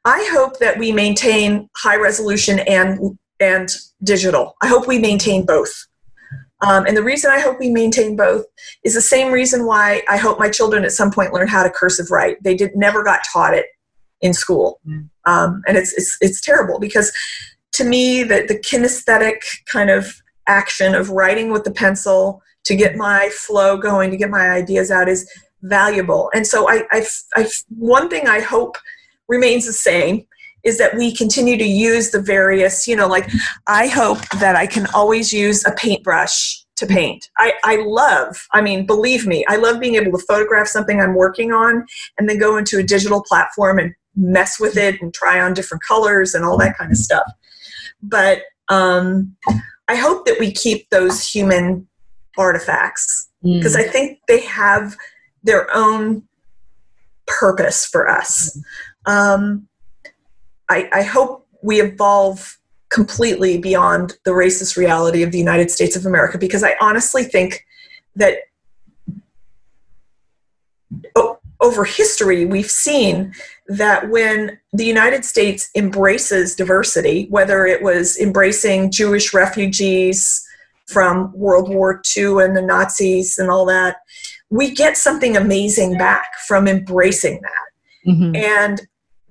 I 0.06 0.28
hope 0.32 0.60
that 0.60 0.78
we 0.80 0.92
maintain 0.92 1.70
high 1.76 1.98
resolution 1.98 2.60
and 2.60 3.18
and 3.42 3.70
digital. 4.04 4.56
I 4.62 4.68
hope 4.68 4.88
we 4.88 5.00
maintain 5.00 5.46
both. 5.46 5.72
Um, 6.62 6.86
and 6.86 6.96
the 6.96 7.04
reason 7.04 7.32
I 7.32 7.40
hope 7.40 7.58
we 7.58 7.70
maintain 7.70 8.18
both 8.18 8.46
is 8.84 8.94
the 8.94 9.02
same 9.02 9.32
reason 9.32 9.66
why 9.66 10.04
I 10.10 10.18
hope 10.18 10.40
my 10.40 10.50
children 10.50 10.84
at 10.84 10.92
some 10.92 11.10
point 11.10 11.34
learn 11.34 11.48
how 11.48 11.64
to 11.64 11.70
cursive 11.70 12.12
write. 12.12 12.42
They 12.44 12.56
did 12.56 12.76
never 12.76 13.02
got 13.02 13.22
taught 13.32 13.54
it 13.54 13.68
in 14.22 14.34
school, 14.34 14.82
mm. 14.86 15.10
um, 15.26 15.62
and 15.68 15.78
it's, 15.78 15.94
it's 15.94 16.18
it's 16.20 16.42
terrible 16.42 16.80
because 16.80 17.12
to 17.74 17.84
me 17.84 18.24
the 18.24 18.46
the 18.48 18.60
kinesthetic 18.60 19.42
kind 19.72 19.90
of 19.90 20.22
action 20.48 20.96
of 20.96 21.12
writing 21.12 21.52
with 21.52 21.64
the 21.64 21.72
pencil 21.72 22.42
to 22.70 22.76
get 22.76 22.96
my 22.96 23.30
flow 23.34 23.78
going, 23.78 24.12
to 24.12 24.18
get 24.18 24.30
my 24.30 24.52
ideas 24.52 24.92
out 24.92 25.10
is 25.10 25.28
valuable. 25.64 26.30
And 26.36 26.46
so 26.46 26.70
I, 26.70 26.84
I, 26.92 27.04
I 27.36 27.50
one 27.70 28.10
thing 28.10 28.28
I 28.28 28.42
hope 28.42 28.78
remains 29.28 29.66
the 29.66 29.74
same 29.74 30.28
is 30.64 30.78
that 30.78 30.96
we 30.96 31.16
continue 31.16 31.58
to 31.58 31.66
use 31.66 32.12
the 32.12 32.22
various, 32.22 32.88
you 32.88 32.96
know, 32.96 33.08
like 33.08 33.28
I 33.66 33.88
hope 33.88 34.20
that 34.40 34.56
I 34.56 34.68
can 34.68 34.86
always 34.94 35.34
use 35.34 35.66
a 35.66 35.72
paintbrush 35.72 36.64
to 36.76 36.86
paint. 36.86 37.28
I, 37.40 37.54
I 37.64 37.78
love, 37.78 38.46
I 38.54 38.62
mean, 38.62 38.86
believe 38.86 39.26
me, 39.26 39.44
I 39.48 39.56
love 39.56 39.80
being 39.80 39.96
able 39.96 40.16
to 40.16 40.24
photograph 40.28 40.68
something 40.68 41.02
I'm 41.02 41.16
working 41.16 41.52
on 41.52 41.84
and 42.20 42.30
then 42.30 42.38
go 42.38 42.56
into 42.56 42.78
a 42.78 42.84
digital 42.84 43.24
platform 43.28 43.80
and 43.80 43.96
mess 44.16 44.60
with 44.60 44.78
it 44.78 45.02
and 45.02 45.12
try 45.12 45.42
on 45.42 45.56
different 45.56 45.82
colors 45.84 46.36
and 46.36 46.46
all 46.46 46.58
that 46.60 46.78
kind 46.78 46.92
of 46.92 46.98
stuff. 46.98 47.26
But 48.04 48.44
um, 48.68 49.36
I 49.88 49.96
hope 49.96 50.28
that 50.28 50.40
we 50.40 50.52
keep 50.52 50.88
those 50.92 51.28
human 51.28 51.89
artifacts 52.38 53.30
because 53.44 53.76
mm. 53.76 53.80
I 53.80 53.84
think 53.84 54.20
they 54.28 54.42
have 54.42 54.96
their 55.44 55.68
own 55.74 56.24
purpose 57.26 57.86
for 57.86 58.10
us. 58.10 58.60
Um, 59.06 59.68
I, 60.70 60.90
I 60.92 61.04
hope 61.04 61.48
we 61.62 61.82
evolve 61.82 62.58
completely 62.90 63.58
beyond 63.58 64.18
the 64.26 64.32
racist 64.32 64.76
reality 64.76 65.24
of 65.24 65.32
the 65.32 65.38
United 65.38 65.70
States 65.72 65.96
of 65.96 66.06
America 66.06 66.38
because 66.38 66.64
I 66.64 66.76
honestly 66.82 67.24
think 67.24 67.66
that 68.16 68.40
over 71.62 71.84
history 71.84 72.46
we've 72.46 72.72
seen 72.72 73.34
that 73.68 74.10
when 74.10 74.58
the 74.74 74.86
United 74.86 75.26
States 75.26 75.70
embraces 75.76 76.56
diversity, 76.56 77.28
whether 77.30 77.66
it 77.66 77.84
was 77.84 78.18
embracing 78.18 78.92
Jewish 78.92 79.34
refugees, 79.34 80.46
from 80.90 81.32
World 81.34 81.70
War 81.70 82.02
II 82.16 82.44
and 82.44 82.56
the 82.56 82.62
Nazis 82.62 83.38
and 83.38 83.50
all 83.50 83.66
that, 83.66 83.98
we 84.50 84.72
get 84.72 84.98
something 84.98 85.38
amazing 85.38 85.98
back 85.98 86.28
from 86.48 86.68
embracing 86.68 87.42
that. 87.42 88.12
Mm-hmm. 88.12 88.36
And 88.36 88.82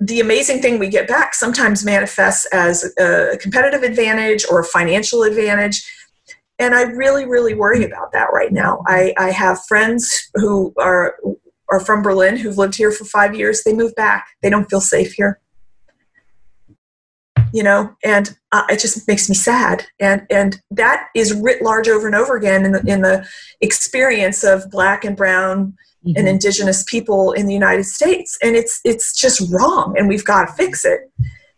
the 0.01 0.21
amazing 0.21 0.63
thing 0.63 0.79
we 0.79 0.89
get 0.89 1.09
back 1.09 1.35
sometimes 1.35 1.85
manifests 1.85 2.47
as 2.53 2.85
a 2.99 3.37
competitive 3.41 3.83
advantage 3.83 4.45
or 4.49 4.61
a 4.61 4.65
financial 4.65 5.25
advantage. 5.25 5.85
And 6.61 6.75
I 6.75 6.83
really, 6.83 7.27
really 7.27 7.55
worry 7.55 7.85
about 7.85 8.13
that 8.13 8.29
right 8.33 8.53
now. 8.53 8.85
I, 8.87 9.13
I 9.19 9.31
have 9.31 9.65
friends 9.67 10.31
who 10.35 10.73
are 10.79 11.17
are 11.71 11.81
from 11.81 12.03
Berlin 12.03 12.39
who've 12.39 12.57
lived 12.57 12.77
here 12.77 12.91
for 12.91 13.05
five 13.05 13.35
years. 13.35 13.63
They 13.63 13.75
move 13.75 13.95
back. 13.95 14.29
They 14.43 14.49
don't 14.49 14.71
feel 14.71 14.81
safe 14.81 15.13
here 15.13 15.39
you 17.53 17.63
know 17.63 17.95
and 18.05 18.37
uh, 18.53 18.65
it 18.69 18.81
just 18.81 19.07
makes 19.09 19.29
me 19.29 19.35
sad 19.35 19.87
and 20.01 20.27
and 20.31 20.61
that 20.71 21.09
is 21.15 21.35
writ 21.35 21.63
large 21.63 21.89
over 21.89 22.07
and 22.07 22.17
over 22.17 22.37
again 22.37 22.65
in 22.65 22.73
the, 22.73 22.81
in 22.87 23.03
the 23.03 23.27
experience 23.61 24.45
of 24.45 24.71
black 24.71 25.05
and 25.05 25.17
brown 25.17 25.77
mm-hmm. 26.07 26.13
and 26.17 26.29
indigenous 26.29 26.83
people 26.85 27.33
in 27.33 27.47
the 27.47 27.55
united 27.55 27.85
states 27.85 28.39
and 28.43 28.57
it's 28.57 28.81
it's 28.85 29.19
just 29.19 29.53
wrong 29.53 29.95
and 29.99 30.09
we've 30.09 30.25
got 30.25 30.47
to 30.47 30.53
fix 30.55 30.85
it 30.85 31.11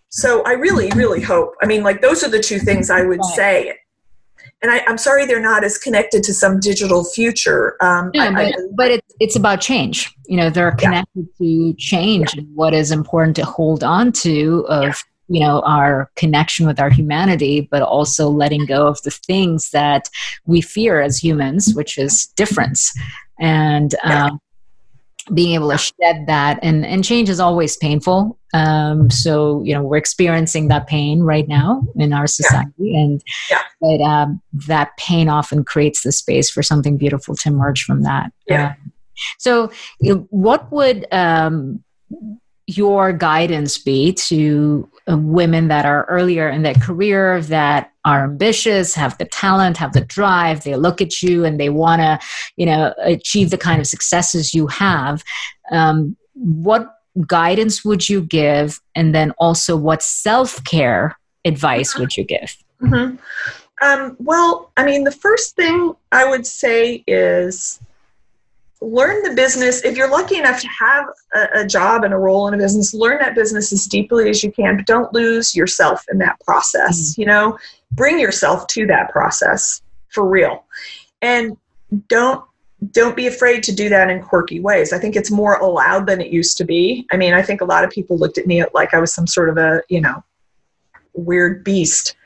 so 0.08 0.42
i 0.44 0.52
really 0.52 0.90
really 0.94 1.20
hope 1.20 1.54
i 1.62 1.66
mean 1.66 1.82
like 1.82 2.00
those 2.00 2.22
are 2.24 2.30
the 2.30 2.40
two 2.40 2.58
things 2.58 2.90
i 2.90 3.02
would 3.02 3.24
say 3.24 3.74
and 4.62 4.70
I, 4.70 4.82
am 4.86 4.98
sorry 4.98 5.24
they're 5.24 5.40
not 5.40 5.64
as 5.64 5.78
connected 5.78 6.22
to 6.24 6.34
some 6.34 6.60
digital 6.60 7.04
future. 7.04 7.82
Um, 7.82 8.10
no, 8.14 8.24
I, 8.24 8.32
but, 8.32 8.44
I, 8.44 8.52
but 8.74 8.90
it's, 8.90 9.14
it's 9.18 9.36
about 9.36 9.60
change. 9.60 10.14
You 10.26 10.36
know, 10.36 10.50
they're 10.50 10.72
connected 10.72 11.28
yeah. 11.38 11.46
to 11.46 11.74
change 11.78 12.34
yeah. 12.34 12.42
and 12.42 12.54
what 12.54 12.74
is 12.74 12.90
important 12.90 13.36
to 13.36 13.44
hold 13.44 13.82
on 13.82 14.12
to 14.12 14.66
of 14.68 15.02
you 15.30 15.40
know 15.40 15.60
our 15.60 16.10
connection 16.16 16.66
with 16.66 16.80
our 16.80 16.90
humanity 16.90 17.68
but 17.70 17.82
also 17.82 18.28
letting 18.28 18.66
go 18.66 18.86
of 18.88 19.00
the 19.02 19.10
things 19.10 19.70
that 19.70 20.10
we 20.44 20.60
fear 20.60 21.00
as 21.00 21.16
humans 21.18 21.72
which 21.74 21.96
is 21.96 22.26
difference. 22.36 22.92
And 23.38 23.94
um, 24.04 24.38
being 25.32 25.54
able 25.54 25.70
to 25.70 25.78
shed 25.78 26.26
that 26.26 26.58
and 26.62 26.84
and 26.84 27.04
change 27.04 27.28
is 27.28 27.40
always 27.40 27.76
painful. 27.76 28.38
Um 28.52 29.10
so 29.10 29.62
you 29.64 29.74
know 29.74 29.82
we're 29.82 29.96
experiencing 29.96 30.68
that 30.68 30.86
pain 30.86 31.20
right 31.20 31.46
now 31.46 31.82
in 31.96 32.12
our 32.12 32.26
society 32.26 32.72
yeah. 32.78 32.98
and 32.98 33.22
yeah. 33.50 33.62
but 33.80 34.00
um 34.00 34.42
that 34.66 34.96
pain 34.96 35.28
often 35.28 35.64
creates 35.64 36.02
the 36.02 36.12
space 36.12 36.50
for 36.50 36.62
something 36.62 36.96
beautiful 36.96 37.36
to 37.36 37.48
emerge 37.48 37.84
from 37.84 38.02
that. 38.02 38.32
Yeah. 38.46 38.70
Um, 38.70 38.92
so 39.38 39.70
you 40.00 40.14
know, 40.14 40.26
what 40.30 40.70
would 40.72 41.06
um 41.12 41.84
your 42.66 43.12
guidance 43.12 43.78
be 43.78 44.12
to 44.12 44.89
women 45.16 45.68
that 45.68 45.84
are 45.84 46.04
earlier 46.06 46.48
in 46.48 46.62
their 46.62 46.74
career 46.74 47.40
that 47.42 47.92
are 48.04 48.24
ambitious 48.24 48.94
have 48.94 49.16
the 49.18 49.24
talent 49.26 49.76
have 49.76 49.92
the 49.92 50.00
drive 50.00 50.64
they 50.64 50.74
look 50.74 51.00
at 51.02 51.22
you 51.22 51.44
and 51.44 51.60
they 51.60 51.68
want 51.68 52.00
to 52.00 52.18
you 52.56 52.66
know 52.66 52.94
achieve 53.02 53.50
the 53.50 53.58
kind 53.58 53.80
of 53.80 53.86
successes 53.86 54.54
you 54.54 54.66
have. 54.66 55.22
Um, 55.70 56.16
what 56.34 56.94
guidance 57.26 57.84
would 57.84 58.08
you 58.08 58.22
give? 58.22 58.80
And 58.94 59.14
then 59.14 59.32
also 59.38 59.76
what 59.76 60.02
self-care 60.02 61.18
advice 61.44 61.96
would 61.96 62.16
you 62.16 62.24
give? 62.24 62.56
Mm-hmm. 62.82 63.16
um, 63.86 64.16
well 64.18 64.72
i 64.78 64.84
mean 64.84 65.04
the 65.04 65.12
first 65.12 65.54
thing 65.54 65.94
i 66.12 66.24
would 66.24 66.46
say 66.46 67.04
is 67.06 67.78
learn 68.80 69.22
the 69.22 69.34
business. 69.34 69.84
If 69.84 69.96
you're 69.96 70.10
lucky 70.10 70.36
enough 70.36 70.60
to 70.60 70.68
have 70.68 71.06
a, 71.34 71.60
a, 71.60 71.66
job 71.66 72.02
and 72.04 72.14
a 72.14 72.16
role 72.16 72.48
in 72.48 72.54
a 72.54 72.56
business, 72.56 72.94
learn 72.94 73.18
that 73.20 73.34
business 73.34 73.72
as 73.72 73.84
deeply 73.86 74.30
as 74.30 74.42
you 74.42 74.50
can, 74.50 74.76
but 74.76 74.86
don't 74.86 75.12
lose 75.12 75.54
yourself 75.54 76.04
in 76.10 76.18
that 76.18 76.40
process. 76.40 77.12
Mm-hmm. 77.12 77.20
You 77.20 77.26
know, 77.26 77.58
bring 77.92 78.18
yourself 78.18 78.66
to 78.68 78.86
that 78.86 79.10
process 79.10 79.82
for 80.08 80.26
real. 80.26 80.64
And 81.22 81.56
don't 82.08 82.44
don't 82.92 83.14
be 83.14 83.26
afraid 83.26 83.62
to 83.62 83.74
do 83.74 83.90
that 83.90 84.08
in 84.08 84.22
quirky 84.22 84.58
ways. 84.58 84.94
I 84.94 84.98
think 84.98 85.14
it's 85.14 85.30
more 85.30 85.56
allowed 85.56 86.06
than 86.06 86.18
it 86.22 86.32
used 86.32 86.56
to 86.56 86.64
be. 86.64 87.06
I 87.12 87.18
mean, 87.18 87.34
I 87.34 87.42
think 87.42 87.60
a 87.60 87.66
lot 87.66 87.84
of 87.84 87.90
people 87.90 88.16
looked 88.16 88.38
at 88.38 88.46
me 88.46 88.64
like 88.72 88.94
I 88.94 89.00
was 89.00 89.12
some 89.12 89.26
sort 89.26 89.50
of 89.50 89.58
a, 89.58 89.82
you 89.90 90.00
know, 90.00 90.24
weird 91.12 91.62
beast 91.62 92.16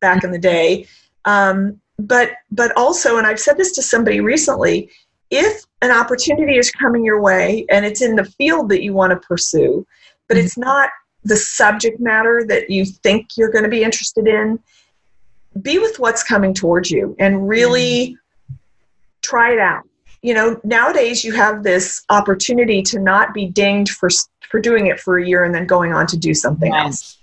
back 0.00 0.22
in 0.22 0.30
the 0.30 0.38
day. 0.38 0.86
Um, 1.24 1.80
but 1.98 2.32
but 2.50 2.76
also, 2.76 3.16
and 3.16 3.26
I've 3.26 3.40
said 3.40 3.56
this 3.56 3.72
to 3.72 3.82
somebody 3.82 4.20
recently, 4.20 4.90
if 5.30 5.64
an 5.82 5.90
opportunity 5.90 6.56
is 6.56 6.70
coming 6.70 7.04
your 7.04 7.20
way 7.20 7.66
and 7.68 7.84
it's 7.84 8.00
in 8.00 8.14
the 8.14 8.24
field 8.24 8.68
that 8.70 8.82
you 8.82 8.94
want 8.94 9.10
to 9.10 9.26
pursue, 9.26 9.86
but 10.28 10.36
mm-hmm. 10.36 10.46
it's 10.46 10.56
not 10.56 10.88
the 11.24 11.36
subject 11.36 12.00
matter 12.00 12.44
that 12.48 12.70
you 12.70 12.84
think 12.84 13.30
you're 13.36 13.50
going 13.50 13.64
to 13.64 13.70
be 13.70 13.82
interested 13.82 14.26
in, 14.26 14.58
be 15.60 15.78
with 15.78 15.98
what's 15.98 16.22
coming 16.22 16.54
towards 16.54 16.90
you 16.90 17.14
and 17.18 17.48
really 17.48 18.16
mm-hmm. 18.16 18.54
try 19.20 19.52
it 19.52 19.58
out. 19.58 19.82
You 20.22 20.34
know, 20.34 20.60
nowadays 20.62 21.24
you 21.24 21.32
have 21.32 21.64
this 21.64 22.04
opportunity 22.08 22.80
to 22.82 23.00
not 23.00 23.34
be 23.34 23.46
dinged 23.46 23.92
for 23.92 24.08
for 24.50 24.60
doing 24.60 24.86
it 24.86 25.00
for 25.00 25.18
a 25.18 25.26
year 25.26 25.44
and 25.44 25.54
then 25.54 25.66
going 25.66 25.92
on 25.92 26.06
to 26.08 26.16
do 26.16 26.32
something 26.32 26.72
else. 26.72 27.18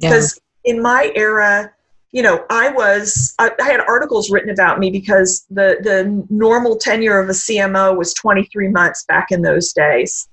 Because 0.00 0.40
yeah. 0.64 0.72
in 0.72 0.82
my 0.82 1.12
era, 1.14 1.72
you 2.12 2.22
know, 2.22 2.44
I 2.50 2.70
was 2.70 3.34
I, 3.38 3.50
I, 3.60 3.64
had 3.64 3.80
articles 3.80 4.30
written 4.30 4.50
about 4.50 4.78
me 4.78 4.90
because 4.90 5.46
the 5.50 5.76
the 5.80 6.26
normal 6.28 6.76
tenure 6.76 7.20
of 7.20 7.28
a 7.28 7.32
CMO 7.32 7.96
was 7.96 8.14
23 8.14 8.68
months 8.68 9.04
back 9.04 9.28
in 9.30 9.42
those 9.42 9.72
days, 9.72 10.28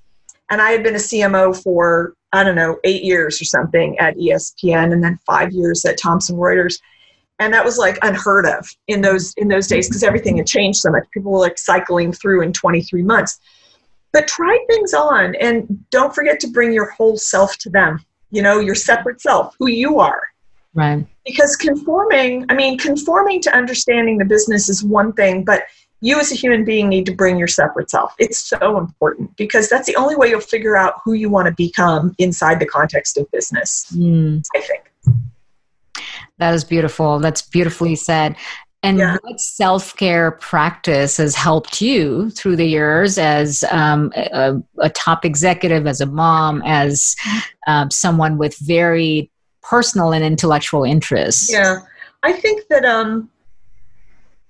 and 0.50 0.62
I 0.62 0.72
had 0.72 0.84
been 0.84 0.96
a 0.96 1.00
CMO 1.00 1.62
for 1.62 2.16
I 2.34 2.44
don't 2.44 2.56
know 2.56 2.78
eight 2.84 3.04
years 3.04 3.40
or 3.40 3.46
something 3.46 3.98
at 4.00 4.18
ESPN, 4.18 4.92
and 4.92 5.04
then 5.04 5.20
five 5.26 5.52
years 5.52 5.86
at 5.86 6.00
Thomson 6.00 6.36
Reuters, 6.36 6.80
and 7.38 7.54
that 7.54 7.64
was 7.64 7.78
like 7.78 8.00
unheard 8.02 8.48
of 8.48 8.68
in 8.88 9.02
those 9.02 9.34
in 9.38 9.48
those 9.48 9.68
days 9.68 9.88
because 9.88 10.04
everything 10.04 10.38
had 10.38 10.48
changed 10.48 10.80
so 10.80 10.90
much. 10.90 11.06
People 11.14 11.32
were 11.32 11.40
like 11.40 11.60
cycling 11.60 12.12
through 12.12 12.42
in 12.42 12.54
23 12.54 13.04
months, 13.04 13.40
but 14.14 14.28
try 14.28 14.58
things 14.68 14.96
on, 14.96 15.36
and 15.36 15.68
don't 15.92 16.16
forget 16.16 16.40
to 16.40 16.48
bring 16.48 16.74
your 16.74 16.90
whole 16.90 17.18
self 17.18 17.56
to 17.60 17.70
them. 17.70 18.04
You 18.32 18.42
know, 18.42 18.60
your 18.60 18.76
separate 18.76 19.22
self, 19.22 19.56
who 19.60 19.68
you 19.68 20.00
are 20.00 20.24
Right. 20.74 21.06
Because 21.26 21.56
conforming, 21.56 22.46
I 22.50 22.54
mean, 22.54 22.78
conforming 22.78 23.42
to 23.42 23.56
understanding 23.56 24.18
the 24.18 24.26
business 24.26 24.70
is 24.70 24.84
one 24.84 25.14
thing, 25.14 25.44
but 25.44 25.64
you 26.02 26.20
as 26.20 26.32
a 26.32 26.36
human 26.36 26.64
being 26.64 26.90
need 26.90 27.06
to 27.08 27.12
bring 27.12 27.38
your 27.38 27.48
separate 27.48 27.90
self. 27.90 28.14
It's 28.20 28.38
so 28.38 28.78
important 28.78 29.36
because 29.36 29.70
that's 29.70 29.88
the 29.88 29.96
only 29.96 30.16
way 30.16 30.30
you'll 30.30 30.42
figure 30.42 30.78
out 30.78 30.96
who 31.04 31.14
you 31.14 31.30
want 31.30 31.48
to 31.48 31.54
become 31.54 32.14
inside 32.20 32.60
the 32.60 32.68
context 32.68 33.18
of 33.18 33.30
business, 33.32 33.86
mm. 33.96 34.44
I 34.56 34.62
think. 34.62 34.92
That 36.38 36.54
is 36.54 36.64
beautiful. 36.64 37.20
That's 37.20 37.42
beautifully 37.42 37.96
said. 37.96 38.36
And 38.84 39.00
yeah. 39.00 39.18
what 39.22 39.40
self 39.40 39.96
care 39.96 40.32
practice 40.32 41.18
has 41.18 41.34
helped 41.34 41.82
you 41.82 42.30
through 42.30 42.58
the 42.58 42.68
years 42.68 43.18
as 43.18 43.64
um, 43.72 44.14
a, 44.16 44.62
a, 44.80 44.90
top 44.92 45.26
executive, 45.26 45.88
as 45.88 46.00
a 46.00 46.06
mom, 46.06 46.62
as 46.64 47.16
um, 47.66 47.90
someone 47.90 48.38
with 48.38 48.56
very 48.60 49.32
personal 49.70 50.14
and 50.14 50.24
intellectual 50.24 50.84
interests. 50.84 51.52
Yeah. 51.52 51.80
I 52.24 52.34
think 52.34 52.68
that 52.70 52.86
um 52.86 53.30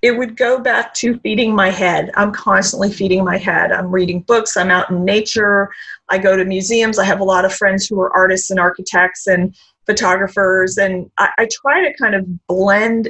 it 0.03 0.11
would 0.11 0.37
go 0.37 0.59
back 0.59 0.93
to 0.93 1.17
feeding 1.19 1.55
my 1.55 1.71
head. 1.71 2.11
I'm 2.15 2.31
constantly 2.31 2.91
feeding 2.91 3.25
my 3.25 3.37
head. 3.37 3.71
I'm 3.71 3.91
reading 3.91 4.21
books, 4.21 4.55
I'm 4.55 4.69
out 4.69 4.91
in 4.91 5.03
nature, 5.03 5.71
I 6.09 6.19
go 6.19 6.35
to 6.37 6.45
museums. 6.45 6.99
I 6.99 7.05
have 7.05 7.19
a 7.19 7.23
lot 7.23 7.45
of 7.45 7.53
friends 7.53 7.87
who 7.87 7.99
are 7.99 8.15
artists 8.15 8.51
and 8.51 8.59
architects 8.59 9.25
and 9.27 9.55
photographers, 9.87 10.77
and 10.77 11.09
I, 11.17 11.29
I 11.39 11.47
try 11.61 11.81
to 11.81 11.97
kind 11.97 12.13
of 12.13 12.47
blend 12.47 13.09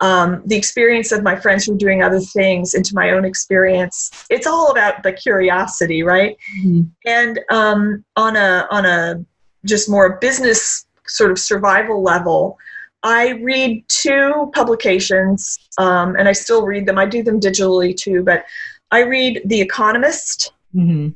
um, 0.00 0.42
the 0.46 0.56
experience 0.56 1.12
of 1.12 1.22
my 1.22 1.36
friends 1.36 1.64
who 1.64 1.74
are 1.74 1.78
doing 1.78 2.02
other 2.02 2.20
things 2.20 2.74
into 2.74 2.94
my 2.94 3.10
own 3.10 3.24
experience. 3.24 4.26
It's 4.30 4.46
all 4.46 4.70
about 4.70 5.02
the 5.02 5.12
curiosity, 5.12 6.02
right? 6.02 6.36
Mm-hmm. 6.60 6.82
And 7.06 7.40
um, 7.50 8.04
on 8.16 8.36
a 8.36 8.66
on 8.70 8.84
a 8.86 9.24
just 9.64 9.88
more 9.88 10.18
business 10.18 10.86
sort 11.06 11.30
of 11.30 11.38
survival 11.38 12.02
level, 12.02 12.58
I 13.02 13.30
read 13.42 13.84
two 13.88 14.50
publications, 14.54 15.58
um, 15.78 16.14
and 16.16 16.28
I 16.28 16.32
still 16.32 16.64
read 16.64 16.86
them. 16.86 16.98
I 16.98 17.06
do 17.06 17.22
them 17.22 17.40
digitally 17.40 17.96
too, 17.96 18.22
but 18.22 18.44
I 18.90 19.00
read 19.00 19.42
The 19.46 19.60
Economist 19.60 20.52
mm-hmm. 20.74 21.08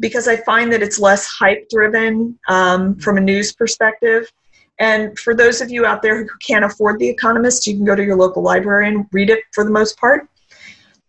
because 0.00 0.26
I 0.26 0.36
find 0.38 0.72
that 0.72 0.82
it's 0.82 0.98
less 0.98 1.26
hype 1.26 1.68
driven 1.68 2.38
um, 2.48 2.98
from 2.98 3.18
a 3.18 3.20
news 3.20 3.52
perspective. 3.52 4.30
And 4.78 5.18
for 5.18 5.34
those 5.34 5.60
of 5.60 5.70
you 5.70 5.86
out 5.86 6.02
there 6.02 6.22
who 6.22 6.28
can't 6.46 6.64
afford 6.64 6.98
The 6.98 7.08
Economist, 7.08 7.66
you 7.66 7.74
can 7.74 7.84
go 7.84 7.94
to 7.94 8.04
your 8.04 8.16
local 8.16 8.42
library 8.42 8.88
and 8.88 9.06
read 9.12 9.30
it 9.30 9.40
for 9.52 9.62
the 9.62 9.70
most 9.70 9.98
part. 9.98 10.28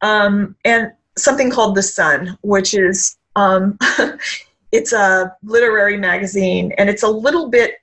Um, 0.01 0.55
and 0.63 0.91
something 1.17 1.49
called 1.49 1.75
The 1.75 1.83
Sun, 1.83 2.37
which 2.41 2.75
is 2.75 3.17
um, 3.35 3.77
it's 4.71 4.93
a 4.93 5.35
literary 5.43 5.97
magazine, 5.97 6.71
and 6.77 6.89
it's 6.89 7.03
a 7.03 7.09
little 7.09 7.49
bit 7.49 7.75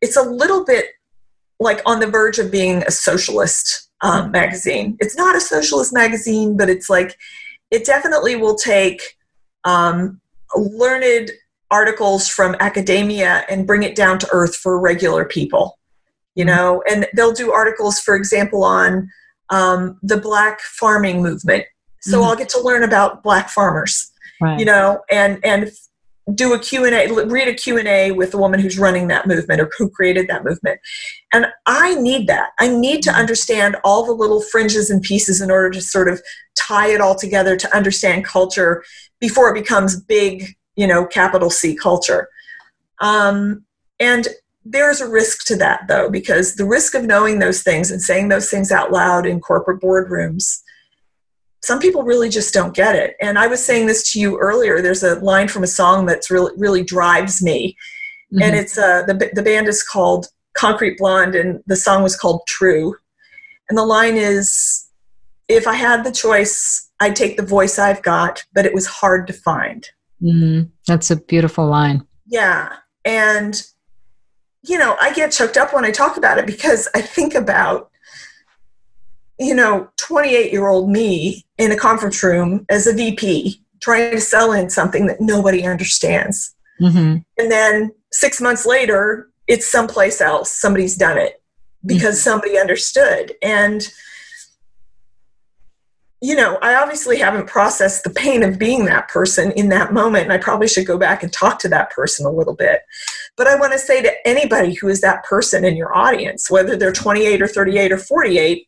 it's 0.00 0.16
a 0.16 0.22
little 0.22 0.64
bit 0.64 0.86
like 1.58 1.82
on 1.84 2.00
the 2.00 2.06
verge 2.06 2.38
of 2.38 2.50
being 2.50 2.82
a 2.86 2.90
socialist 2.90 3.90
um, 4.02 4.30
magazine. 4.30 4.96
It's 5.00 5.16
not 5.16 5.36
a 5.36 5.40
socialist 5.40 5.92
magazine, 5.92 6.56
but 6.56 6.70
it's 6.70 6.88
like 6.88 7.16
it 7.70 7.84
definitely 7.84 8.36
will 8.36 8.56
take 8.56 9.16
um, 9.64 10.20
learned 10.56 11.30
articles 11.70 12.28
from 12.28 12.56
academia 12.60 13.44
and 13.48 13.66
bring 13.66 13.82
it 13.82 13.94
down 13.94 14.18
to 14.18 14.28
earth 14.32 14.56
for 14.56 14.80
regular 14.80 15.24
people. 15.24 15.78
You 16.34 16.44
mm-hmm. 16.44 16.56
know, 16.56 16.82
and 16.90 17.06
they'll 17.14 17.32
do 17.32 17.52
articles, 17.52 18.00
for 18.00 18.14
example, 18.16 18.64
on 18.64 19.08
um, 19.50 19.98
the 20.02 20.16
black 20.16 20.60
farming 20.60 21.22
movement. 21.22 21.64
So 22.00 22.18
mm-hmm. 22.18 22.28
I'll 22.28 22.36
get 22.36 22.48
to 22.50 22.60
learn 22.60 22.82
about 22.82 23.22
black 23.22 23.50
farmers. 23.50 24.10
Right. 24.40 24.58
You 24.58 24.64
know, 24.64 25.02
and 25.10 25.38
and 25.44 25.70
do 26.34 26.52
a 26.54 26.58
q&a 26.58 27.10
read 27.26 27.48
a 27.48 27.54
q&a 27.54 28.12
with 28.12 28.30
the 28.30 28.38
woman 28.38 28.60
who's 28.60 28.78
running 28.78 29.08
that 29.08 29.26
movement 29.26 29.60
or 29.60 29.70
who 29.78 29.88
created 29.88 30.28
that 30.28 30.44
movement. 30.44 30.80
And 31.32 31.46
i 31.66 31.94
need 31.94 32.26
that. 32.26 32.50
I 32.58 32.68
need 32.68 33.02
to 33.04 33.12
understand 33.12 33.76
all 33.84 34.04
the 34.04 34.12
little 34.12 34.40
fringes 34.40 34.90
and 34.90 35.02
pieces 35.02 35.40
in 35.40 35.50
order 35.50 35.70
to 35.70 35.80
sort 35.80 36.08
of 36.08 36.20
tie 36.56 36.88
it 36.88 37.00
all 37.00 37.14
together 37.14 37.56
to 37.56 37.76
understand 37.76 38.24
culture 38.24 38.84
before 39.20 39.50
it 39.50 39.60
becomes 39.60 40.00
big 40.00 40.56
you 40.76 40.86
know 40.86 41.06
capital 41.06 41.50
c 41.50 41.74
culture. 41.74 42.28
Um, 43.00 43.64
and 43.98 44.28
there's 44.64 45.00
a 45.00 45.08
risk 45.08 45.46
to 45.46 45.56
that 45.56 45.88
though 45.88 46.10
because 46.10 46.56
the 46.56 46.66
risk 46.66 46.94
of 46.94 47.04
knowing 47.04 47.38
those 47.38 47.62
things 47.62 47.90
and 47.90 48.00
saying 48.00 48.28
those 48.28 48.50
things 48.50 48.70
out 48.70 48.92
loud 48.92 49.26
in 49.26 49.40
corporate 49.40 49.80
boardrooms 49.80 50.60
some 51.62 51.78
people 51.78 52.02
really 52.02 52.28
just 52.28 52.54
don't 52.54 52.74
get 52.74 52.94
it. 52.96 53.16
And 53.20 53.38
I 53.38 53.46
was 53.46 53.64
saying 53.64 53.86
this 53.86 54.12
to 54.12 54.20
you 54.20 54.38
earlier. 54.38 54.80
There's 54.80 55.02
a 55.02 55.16
line 55.16 55.48
from 55.48 55.62
a 55.62 55.68
song 55.68 56.06
that's 56.06 56.30
really 56.30 56.52
really 56.56 56.82
drives 56.82 57.42
me, 57.42 57.76
mm-hmm. 58.32 58.42
and 58.42 58.56
it's 58.56 58.78
uh, 58.78 59.02
the 59.06 59.30
the 59.32 59.42
band 59.42 59.68
is 59.68 59.82
called 59.82 60.26
Concrete 60.54 60.98
Blonde, 60.98 61.34
and 61.34 61.62
the 61.66 61.76
song 61.76 62.02
was 62.02 62.16
called 62.16 62.42
True. 62.46 62.94
And 63.68 63.78
the 63.78 63.84
line 63.84 64.16
is, 64.16 64.88
"If 65.48 65.66
I 65.66 65.74
had 65.74 66.04
the 66.04 66.12
choice, 66.12 66.90
I'd 67.00 67.16
take 67.16 67.36
the 67.36 67.46
voice 67.46 67.78
I've 67.78 68.02
got, 68.02 68.44
but 68.52 68.66
it 68.66 68.74
was 68.74 68.86
hard 68.86 69.26
to 69.26 69.32
find." 69.32 69.86
Mm-hmm. 70.22 70.68
That's 70.86 71.10
a 71.10 71.16
beautiful 71.16 71.66
line. 71.66 72.06
Yeah, 72.26 72.76
And, 73.04 73.62
you 74.62 74.78
know, 74.78 74.96
I 75.00 75.12
get 75.12 75.32
choked 75.32 75.56
up 75.56 75.72
when 75.72 75.84
I 75.84 75.90
talk 75.90 76.16
about 76.16 76.38
it 76.38 76.46
because 76.46 76.88
I 76.94 77.00
think 77.00 77.34
about, 77.34 77.89
you 79.40 79.54
know, 79.54 79.88
28 79.96 80.52
year 80.52 80.68
old 80.68 80.90
me 80.90 81.44
in 81.56 81.72
a 81.72 81.76
conference 81.76 82.22
room 82.22 82.66
as 82.68 82.86
a 82.86 82.92
VP 82.92 83.60
trying 83.80 84.10
to 84.12 84.20
sell 84.20 84.52
in 84.52 84.68
something 84.68 85.06
that 85.06 85.20
nobody 85.20 85.66
understands. 85.66 86.54
Mm-hmm. 86.80 87.16
And 87.38 87.50
then 87.50 87.90
six 88.12 88.40
months 88.40 88.66
later, 88.66 89.30
it's 89.48 89.70
someplace 89.70 90.20
else. 90.20 90.52
Somebody's 90.52 90.94
done 90.94 91.16
it 91.16 91.42
because 91.86 92.16
mm-hmm. 92.16 92.30
somebody 92.30 92.58
understood. 92.58 93.32
And, 93.42 93.90
you 96.20 96.36
know, 96.36 96.58
I 96.60 96.74
obviously 96.74 97.16
haven't 97.16 97.46
processed 97.46 98.04
the 98.04 98.10
pain 98.10 98.42
of 98.42 98.58
being 98.58 98.84
that 98.84 99.08
person 99.08 99.52
in 99.52 99.70
that 99.70 99.94
moment, 99.94 100.24
and 100.24 100.34
I 100.34 100.38
probably 100.38 100.68
should 100.68 100.86
go 100.86 100.98
back 100.98 101.22
and 101.22 101.32
talk 101.32 101.58
to 101.60 101.68
that 101.70 101.90
person 101.90 102.26
a 102.26 102.30
little 102.30 102.54
bit. 102.54 102.82
But 103.38 103.46
I 103.46 103.56
want 103.56 103.72
to 103.72 103.78
say 103.78 104.02
to 104.02 104.28
anybody 104.28 104.74
who 104.74 104.88
is 104.88 105.00
that 105.00 105.24
person 105.24 105.64
in 105.64 105.76
your 105.76 105.96
audience, 105.96 106.50
whether 106.50 106.76
they're 106.76 106.92
28 106.92 107.40
or 107.40 107.48
38 107.48 107.92
or 107.92 107.96
48 107.96 108.66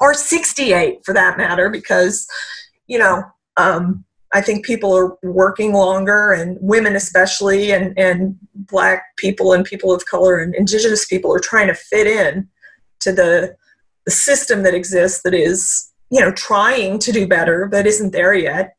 or 0.00 0.14
68 0.14 1.04
for 1.04 1.14
that 1.14 1.38
matter, 1.38 1.70
because, 1.70 2.26
you 2.86 2.98
know, 2.98 3.22
um, 3.56 4.04
I 4.32 4.40
think 4.40 4.64
people 4.64 4.94
are 4.96 5.16
working 5.22 5.72
longer, 5.72 6.32
and 6.32 6.58
women 6.60 6.94
especially, 6.94 7.72
and, 7.72 7.98
and 7.98 8.36
black 8.54 9.16
people 9.16 9.52
and 9.52 9.64
people 9.64 9.92
of 9.92 10.04
color 10.06 10.38
and 10.38 10.54
indigenous 10.54 11.06
people 11.06 11.34
are 11.34 11.40
trying 11.40 11.68
to 11.68 11.74
fit 11.74 12.06
in 12.06 12.48
to 13.00 13.12
the, 13.12 13.56
the 14.04 14.10
system 14.10 14.62
that 14.62 14.74
exists 14.74 15.22
that 15.22 15.34
is 15.34 15.90
you 16.10 16.20
know 16.20 16.32
trying 16.32 16.98
to 16.98 17.12
do 17.12 17.26
better 17.26 17.66
but 17.66 17.86
isn't 17.86 18.12
there 18.12 18.34
yet 18.34 18.76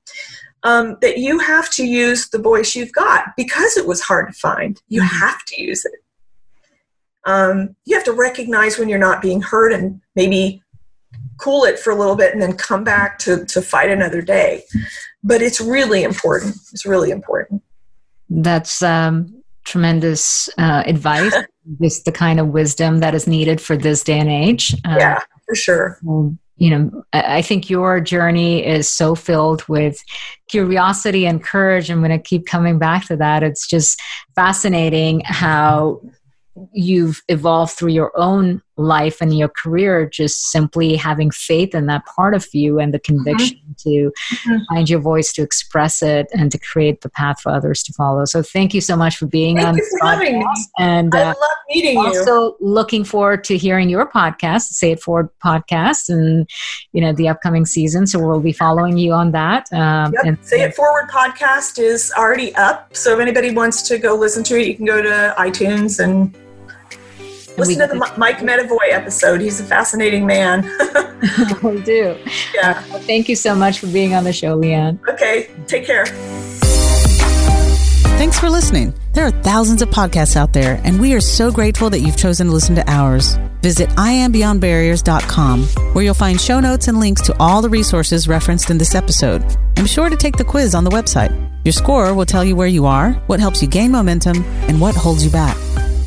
um, 0.64 0.98
that 1.02 1.20
you 1.20 1.40
have 1.40 1.70
to 1.70 1.86
use 1.86 2.30
the 2.30 2.40
voice 2.40 2.76
you've 2.76 2.92
got 2.92 3.26
because 3.38 3.78
it 3.78 3.88
was 3.88 4.02
hard 4.02 4.28
to 4.28 4.34
find 4.34 4.82
you 4.88 5.02
mm-hmm. 5.02 5.20
have 5.20 5.44
to 5.46 5.62
use 5.62 5.86
it 5.86 6.04
um, 7.26 7.76
you 7.86 7.96
have 7.96 8.06
to 8.06 8.14
recognize 8.14 8.78
when 8.78 8.90
you're 8.90 8.98
not 8.98 9.22
being 9.22 9.42
heard 9.42 9.72
and 9.72 10.02
maybe 10.16 10.64
cool 11.40 11.64
it 11.64 11.80
for 11.80 11.92
a 11.92 11.96
little 11.96 12.16
bit 12.16 12.34
and 12.34 12.42
then 12.42 12.56
come 12.56 12.84
back 12.84 13.18
to, 13.20 13.46
to 13.46 13.62
fight 13.62 13.90
another 13.90 14.22
day. 14.22 14.64
But 15.24 15.42
it's 15.42 15.60
really 15.60 16.04
important. 16.04 16.56
It's 16.72 16.86
really 16.86 17.12
important. 17.12 17.64
That's 18.30 18.82
um, 18.82 19.44
tremendous 19.66 20.50
uh, 20.58 20.84
advice. 20.86 21.36
Just 21.82 22.06
the 22.06 22.12
kind 22.12 22.40
of 22.40 22.48
wisdom 22.48 23.00
that 23.00 23.14
is 23.14 23.28
needed 23.28 23.62
for 23.62 23.78
this 23.78 24.04
day 24.04 24.20
and 24.20 24.30
age. 24.30 24.74
Uh, 24.86 24.96
yeah 24.98 25.20
for 25.50 25.56
sure. 25.56 26.00
um, 26.08 26.40
you 26.58 26.70
know, 26.70 27.04
I 27.14 27.42
think 27.42 27.70
your 27.70 28.02
journey 28.02 28.66
is 28.66 28.92
so 28.92 29.16
filled 29.16 29.66
with 29.70 30.04
curiosity 30.50 31.26
and 31.26 31.42
courage. 31.42 31.90
I'm 31.90 32.00
going 32.00 32.12
to 32.12 32.20
keep 32.20 32.46
coming 32.46 32.78
back 32.78 33.08
to 33.08 33.16
that. 33.16 33.44
It's 33.44 33.66
just 33.66 34.00
fascinating 34.36 35.22
how 35.24 36.02
you've 36.74 37.22
evolved 37.30 37.72
through 37.74 37.94
your 37.94 38.12
own 38.18 38.62
life 38.80 39.22
and 39.22 39.38
your 39.38 39.50
career 39.50 40.08
just 40.08 40.52
simply 40.52 40.96
having 40.96 41.30
faith 41.30 41.76
in 41.76 41.86
that 41.88 42.06
part 42.06 42.34
of 42.34 42.48
you 42.54 42.80
and 42.80 42.94
the 42.94 43.00
mm-hmm. 43.00 43.16
conviction 43.16 43.58
mm-hmm. 43.58 43.90
to 43.90 44.12
mm-hmm. 44.36 44.74
find 44.74 44.90
your 44.90 45.00
voice 45.00 45.34
to 45.34 45.42
express 45.42 46.02
it 46.02 46.28
and 46.34 46.52
to 46.52 46.58
create 46.58 47.02
the 47.02 47.10
path 47.10 47.42
for 47.42 47.52
others 47.52 47.84
to 47.84 47.94
follow 47.94 48.26
so 48.26 48.42
thank 48.42 48.74
you 48.74 48.82
so 48.82 48.96
much 48.96 49.18
for 49.18 49.28
being 49.28 49.58
thank 49.58 49.68
on 49.68 49.78
you 49.78 49.98
for 50.00 50.08
having 50.08 50.40
me. 50.40 50.46
and 50.80 51.14
I 51.14 51.22
uh, 51.22 51.26
love 51.28 51.38
meeting 51.70 51.98
also 51.98 52.14
you 52.14 52.20
also 52.20 52.58
looking 52.60 53.04
forward 53.04 53.44
to 53.46 53.58
hearing 53.58 53.90
your 53.90 54.10
podcast 54.10 54.62
say 54.62 54.92
it 54.92 55.02
forward 55.02 55.30
podcast 55.44 56.10
and 56.10 56.50
you 56.94 57.02
know 57.02 57.14
the 57.14 57.28
upcoming 57.28 57.66
season 57.66 58.08
so 58.08 58.20
we'll 58.20 58.40
be 58.40 58.54
following 58.54 58.98
you 58.98 59.12
on 59.12 59.32
that 59.32 59.72
um, 59.74 60.14
yep. 60.14 60.26
and 60.26 60.46
say 60.46 60.62
it 60.62 60.76
forward 60.76 61.10
podcast 61.10 61.80
is 61.80 62.12
already 62.18 62.56
up 62.56 62.96
so 62.96 63.14
if 63.14 63.20
anybody 63.20 63.52
wants 63.52 63.82
to 63.82 63.98
go 63.98 64.16
listen 64.16 64.44
to 64.44 64.60
it 64.60 64.68
you 64.68 64.76
can 64.76 64.86
go 64.86 65.02
to 65.02 65.36
itunes 65.38 66.04
and 66.04 66.34
Listen 67.60 67.88
to 67.88 67.94
the 67.94 68.14
Mike 68.18 68.40
Medavoy 68.40 68.92
episode. 68.92 69.42
He's 69.42 69.60
a 69.60 69.64
fascinating 69.64 70.26
man. 70.26 70.64
we 71.64 71.82
do. 71.82 72.18
Yeah. 72.56 72.84
Well, 72.90 73.00
thank 73.00 73.30
you 73.30 73.36
so 73.36 73.56
much 73.56 73.80
for 73.80 73.88
being 73.88 74.14
on 74.14 74.24
the 74.24 74.34
show, 74.34 74.56
Lee 74.56 74.74
Ann. 74.74 75.00
Okay. 75.08 75.50
Take 75.68 75.86
care. 75.86 76.06
Thanks 78.20 78.38
for 78.38 78.50
listening. 78.50 78.94
There 79.14 79.26
are 79.26 79.32
thousands 79.44 79.82
of 79.82 79.90
podcasts 79.90 80.36
out 80.36 80.52
there, 80.52 80.82
and 80.84 81.00
we 81.00 81.14
are 81.14 81.22
so 81.22 81.52
grateful 81.52 81.90
that 81.90 82.00
you've 82.02 82.18
chosen 82.18 82.48
to 82.48 82.54
listen 82.54 82.76
to 82.76 82.92
ours. 82.92 83.38
Visit 83.62 83.90
iambeyondbarriers.com, 83.92 85.64
where 85.94 86.04
you'll 86.04 86.14
find 86.14 86.40
show 86.40 86.60
notes 86.60 86.90
and 86.90 87.00
links 87.00 87.22
to 87.24 87.36
all 87.40 87.62
the 87.62 87.70
resources 87.70 88.28
referenced 88.28 88.70
in 88.70 88.78
this 88.78 88.94
episode. 88.94 89.42
And 89.78 89.84
be 89.84 89.88
sure 89.88 90.10
to 90.10 90.18
take 90.18 90.36
the 90.36 90.44
quiz 90.44 90.76
on 90.76 90.84
the 90.84 90.90
website. 90.90 91.32
Your 91.64 91.72
score 91.72 92.14
will 92.14 92.26
tell 92.26 92.44
you 92.44 92.56
where 92.56 92.68
you 92.68 92.86
are, 92.86 93.14
what 93.28 93.40
helps 93.40 93.62
you 93.62 93.68
gain 93.68 93.92
momentum, 93.92 94.44
and 94.68 94.82
what 94.82 94.96
holds 94.96 95.24
you 95.24 95.32
back. 95.32 95.58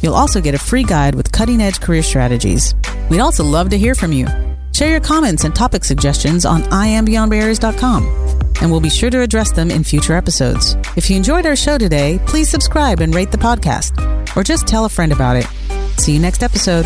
You'll 0.02 0.14
also 0.14 0.40
get 0.40 0.54
a 0.54 0.58
free 0.58 0.82
guide 0.82 1.14
with 1.14 1.32
cutting 1.32 1.60
edge 1.60 1.80
career 1.80 2.02
strategies. 2.02 2.74
We'd 3.08 3.20
also 3.20 3.44
love 3.44 3.70
to 3.70 3.78
hear 3.78 3.94
from 3.94 4.12
you. 4.12 4.26
Share 4.72 4.90
your 4.90 5.00
comments 5.00 5.44
and 5.44 5.54
topic 5.54 5.84
suggestions 5.84 6.44
on 6.44 6.62
iambeyondbarriers.com, 6.64 8.04
and 8.60 8.70
we'll 8.70 8.80
be 8.80 8.90
sure 8.90 9.10
to 9.10 9.20
address 9.20 9.52
them 9.52 9.70
in 9.70 9.84
future 9.84 10.14
episodes. 10.14 10.76
If 10.96 11.08
you 11.08 11.16
enjoyed 11.16 11.46
our 11.46 11.56
show 11.56 11.78
today, 11.78 12.20
please 12.26 12.48
subscribe 12.48 13.00
and 13.00 13.14
rate 13.14 13.30
the 13.30 13.38
podcast, 13.38 14.36
or 14.36 14.42
just 14.42 14.66
tell 14.66 14.84
a 14.84 14.88
friend 14.88 15.12
about 15.12 15.36
it. 15.36 15.46
See 15.98 16.12
you 16.12 16.20
next 16.20 16.42
episode. 16.42 16.84